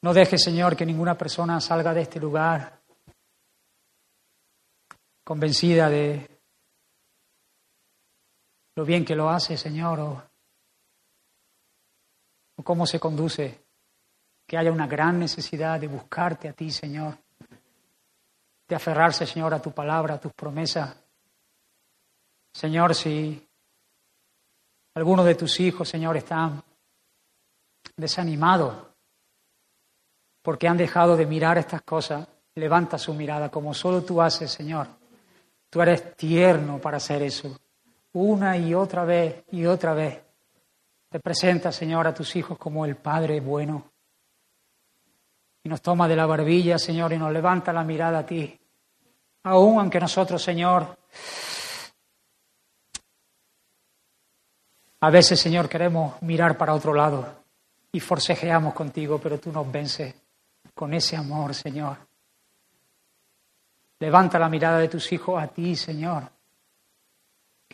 No 0.00 0.14
dejes, 0.14 0.42
Señor, 0.42 0.74
que 0.74 0.86
ninguna 0.86 1.14
persona 1.16 1.60
salga 1.60 1.92
de 1.92 2.00
este 2.00 2.18
lugar 2.18 2.80
convencida 5.22 5.90
de 5.90 6.33
lo 8.76 8.84
bien 8.84 9.04
que 9.04 9.14
lo 9.14 9.30
hace, 9.30 9.56
Señor, 9.56 10.00
o, 10.00 10.22
cómo 12.62 12.86
se 12.86 12.98
conduce, 12.98 13.62
que 14.46 14.56
haya 14.56 14.72
una 14.72 14.86
gran 14.86 15.18
necesidad 15.18 15.80
de 15.80 15.88
buscarte 15.88 16.48
a 16.48 16.52
ti, 16.52 16.70
Señor, 16.70 17.16
de 18.68 18.74
aferrarse, 18.74 19.26
Señor, 19.26 19.54
a 19.54 19.62
tu 19.62 19.72
palabra, 19.72 20.14
a 20.14 20.20
tus 20.20 20.32
promesas. 20.32 20.96
Señor, 22.52 22.94
si 22.94 23.46
algunos 24.94 25.26
de 25.26 25.34
tus 25.34 25.60
hijos, 25.60 25.88
Señor, 25.88 26.16
están 26.16 26.62
desanimados 27.96 28.74
porque 30.42 30.68
han 30.68 30.76
dejado 30.76 31.16
de 31.16 31.26
mirar 31.26 31.58
estas 31.58 31.82
cosas, 31.82 32.26
levanta 32.54 32.98
su 32.98 33.14
mirada 33.14 33.50
como 33.50 33.72
solo 33.74 34.04
tú 34.04 34.20
haces, 34.20 34.52
Señor. 34.52 34.86
Tú 35.70 35.80
eres 35.80 36.16
tierno 36.16 36.78
para 36.78 36.98
hacer 36.98 37.22
eso. 37.22 37.58
Una 38.14 38.56
y 38.56 38.74
otra 38.74 39.04
vez 39.04 39.44
y 39.52 39.66
otra 39.66 39.94
vez 39.94 40.20
te 41.08 41.20
presenta, 41.20 41.70
Señor, 41.70 42.06
a 42.06 42.14
tus 42.14 42.34
hijos 42.34 42.58
como 42.58 42.84
el 42.84 42.96
Padre 42.96 43.40
bueno. 43.40 43.92
Y 45.62 45.68
nos 45.68 45.80
toma 45.80 46.08
de 46.08 46.16
la 46.16 46.26
barbilla, 46.26 46.78
Señor, 46.78 47.12
y 47.12 47.18
nos 47.18 47.32
levanta 47.32 47.72
la 47.72 47.84
mirada 47.84 48.18
a 48.18 48.26
ti. 48.26 48.58
Aún 49.44 49.78
aunque 49.78 50.00
nosotros, 50.00 50.42
Señor, 50.42 50.98
a 55.00 55.10
veces, 55.10 55.38
Señor, 55.38 55.68
queremos 55.68 56.20
mirar 56.22 56.58
para 56.58 56.74
otro 56.74 56.92
lado 56.92 57.44
y 57.92 58.00
forcejeamos 58.00 58.74
contigo, 58.74 59.20
pero 59.22 59.38
tú 59.38 59.52
nos 59.52 59.70
vences 59.70 60.14
con 60.74 60.92
ese 60.94 61.16
amor, 61.16 61.54
Señor. 61.54 61.96
Levanta 64.00 64.38
la 64.38 64.48
mirada 64.48 64.78
de 64.78 64.88
tus 64.88 65.12
hijos 65.12 65.40
a 65.40 65.46
ti, 65.46 65.76
Señor. 65.76 66.33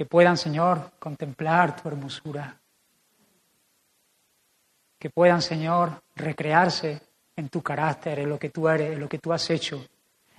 Que 0.01 0.07
puedan, 0.07 0.39
Señor, 0.39 0.93
contemplar 0.99 1.77
tu 1.77 1.87
hermosura. 1.87 2.59
Que 4.99 5.11
puedan, 5.11 5.43
Señor, 5.43 6.03
recrearse 6.17 7.03
en 7.37 7.51
tu 7.51 7.61
carácter, 7.61 8.21
en 8.21 8.31
lo 8.31 8.39
que 8.39 8.49
tú 8.49 8.67
eres, 8.67 8.95
en 8.95 8.99
lo 8.99 9.11
que 9.11 9.19
tú 9.19 9.31
has 9.31 9.51
hecho, 9.51 9.87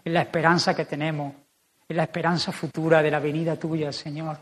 en 0.04 0.14
la 0.16 0.24
esperanza 0.24 0.76
que 0.76 0.86
tenemos, 0.86 1.36
en 1.88 1.96
la 1.96 2.02
esperanza 2.06 2.52
futura 2.52 3.04
de 3.04 3.12
la 3.12 3.20
venida 3.20 3.56
tuya, 3.56 3.92
Señor. 3.92 4.40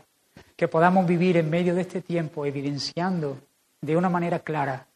Que 0.56 0.68
podamos 0.68 1.06
vivir 1.06 1.36
en 1.36 1.50
medio 1.50 1.74
de 1.74 1.82
este 1.82 2.00
tiempo 2.00 2.46
evidenciando 2.46 3.42
de 3.78 3.94
una 3.98 4.08
manera 4.08 4.38
clara 4.38 4.86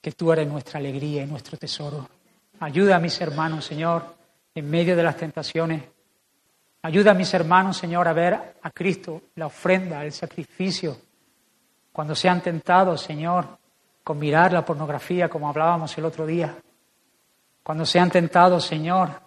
que 0.00 0.12
tú 0.12 0.32
eres 0.32 0.46
nuestra 0.46 0.78
alegría 0.78 1.24
y 1.24 1.26
nuestro 1.26 1.58
tesoro. 1.58 2.08
Ayuda 2.60 2.94
a 2.94 3.00
mis 3.00 3.20
hermanos, 3.20 3.64
Señor, 3.64 4.04
en 4.54 4.70
medio 4.70 4.94
de 4.94 5.02
las 5.02 5.16
tentaciones. 5.16 5.95
Ayuda 6.86 7.10
a 7.10 7.14
mis 7.14 7.34
hermanos, 7.34 7.76
Señor, 7.76 8.06
a 8.06 8.12
ver 8.12 8.58
a 8.62 8.70
Cristo, 8.70 9.22
la 9.34 9.46
ofrenda, 9.46 10.04
el 10.04 10.12
sacrificio, 10.12 10.96
cuando 11.90 12.14
sean 12.14 12.40
tentados, 12.40 13.02
Señor, 13.02 13.58
con 14.04 14.16
mirar 14.20 14.52
la 14.52 14.64
pornografía, 14.64 15.28
como 15.28 15.48
hablábamos 15.48 15.98
el 15.98 16.04
otro 16.04 16.24
día. 16.24 16.56
Cuando 17.64 17.84
sean 17.84 18.08
tentados, 18.08 18.64
Señor, 18.64 19.20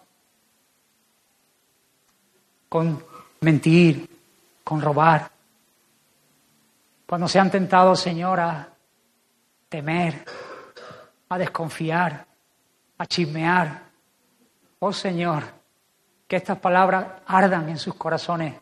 con 2.70 3.04
mentir, 3.42 4.10
con 4.64 4.82
robar. 4.82 5.30
Cuando 7.06 7.28
sean 7.28 7.52
tentados, 7.52 8.00
Señor, 8.00 8.40
a 8.40 8.70
temer, 9.68 10.24
a 11.28 11.38
desconfiar, 11.38 12.26
a 12.98 13.06
chismear. 13.06 13.84
Oh 14.80 14.94
Señor, 14.94 15.59
que 16.30 16.36
estas 16.36 16.60
palabras 16.60 17.08
ardan 17.26 17.70
en 17.70 17.80
sus 17.80 17.96
corazones 17.96 18.54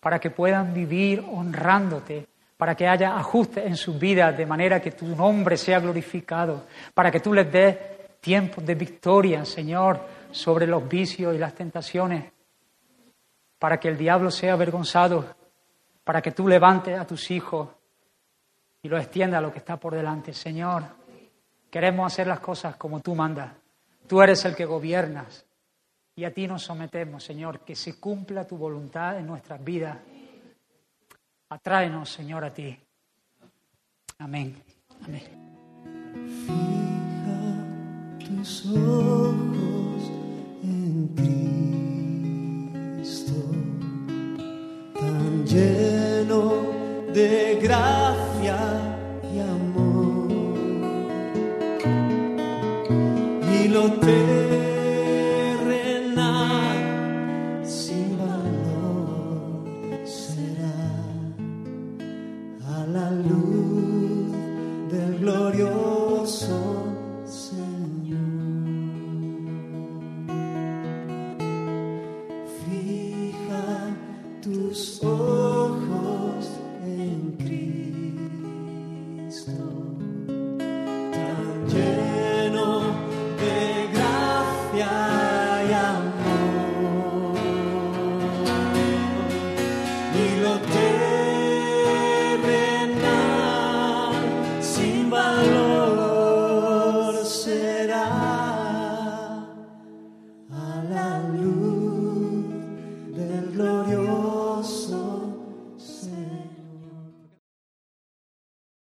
para 0.00 0.18
que 0.18 0.30
puedan 0.30 0.72
vivir 0.72 1.22
honrándote, 1.30 2.26
para 2.56 2.74
que 2.74 2.88
haya 2.88 3.18
ajustes 3.18 3.66
en 3.66 3.76
sus 3.76 3.98
vidas 3.98 4.34
de 4.34 4.46
manera 4.46 4.80
que 4.80 4.92
tu 4.92 5.04
nombre 5.14 5.58
sea 5.58 5.78
glorificado, 5.78 6.64
para 6.94 7.10
que 7.10 7.20
tú 7.20 7.34
les 7.34 7.52
des 7.52 7.76
tiempos 8.18 8.64
de 8.64 8.74
victoria, 8.74 9.44
Señor, 9.44 10.00
sobre 10.30 10.66
los 10.66 10.88
vicios 10.88 11.34
y 11.34 11.38
las 11.38 11.54
tentaciones, 11.54 12.32
para 13.58 13.78
que 13.78 13.88
el 13.88 13.98
diablo 13.98 14.30
sea 14.30 14.54
avergonzado, 14.54 15.36
para 16.02 16.22
que 16.22 16.30
tú 16.30 16.48
levantes 16.48 16.98
a 16.98 17.06
tus 17.06 17.30
hijos 17.30 17.68
y 18.82 18.88
lo 18.88 18.96
extienda 18.96 19.36
a 19.36 19.42
lo 19.42 19.52
que 19.52 19.58
está 19.58 19.76
por 19.76 19.94
delante, 19.94 20.32
Señor. 20.32 20.84
Queremos 21.70 22.10
hacer 22.10 22.26
las 22.26 22.40
cosas 22.40 22.76
como 22.76 23.00
tú 23.00 23.14
mandas. 23.14 23.52
Tú 24.06 24.22
eres 24.22 24.42
el 24.46 24.56
que 24.56 24.64
gobiernas 24.64 25.44
y 26.20 26.24
a 26.26 26.34
ti 26.34 26.46
nos 26.46 26.62
sometemos, 26.64 27.24
Señor, 27.24 27.60
que 27.60 27.74
se 27.74 27.98
cumpla 27.98 28.46
tu 28.46 28.58
voluntad 28.58 29.18
en 29.18 29.26
nuestras 29.26 29.64
vidas. 29.64 29.96
Atráenos, 31.48 32.10
Señor, 32.10 32.44
a 32.44 32.52
ti. 32.52 32.78
Amén. 34.18 34.62
Amén. 35.06 35.22
Fija 36.44 37.40
tus 38.18 38.66
ojos 38.66 40.10
en 40.62 41.08
Cristo, 42.96 43.32
tan 45.00 45.46
lleno 45.46 47.12
de 47.14 47.58
gracia 47.62 48.90
lo 53.70 53.92
terrenal 54.00 54.69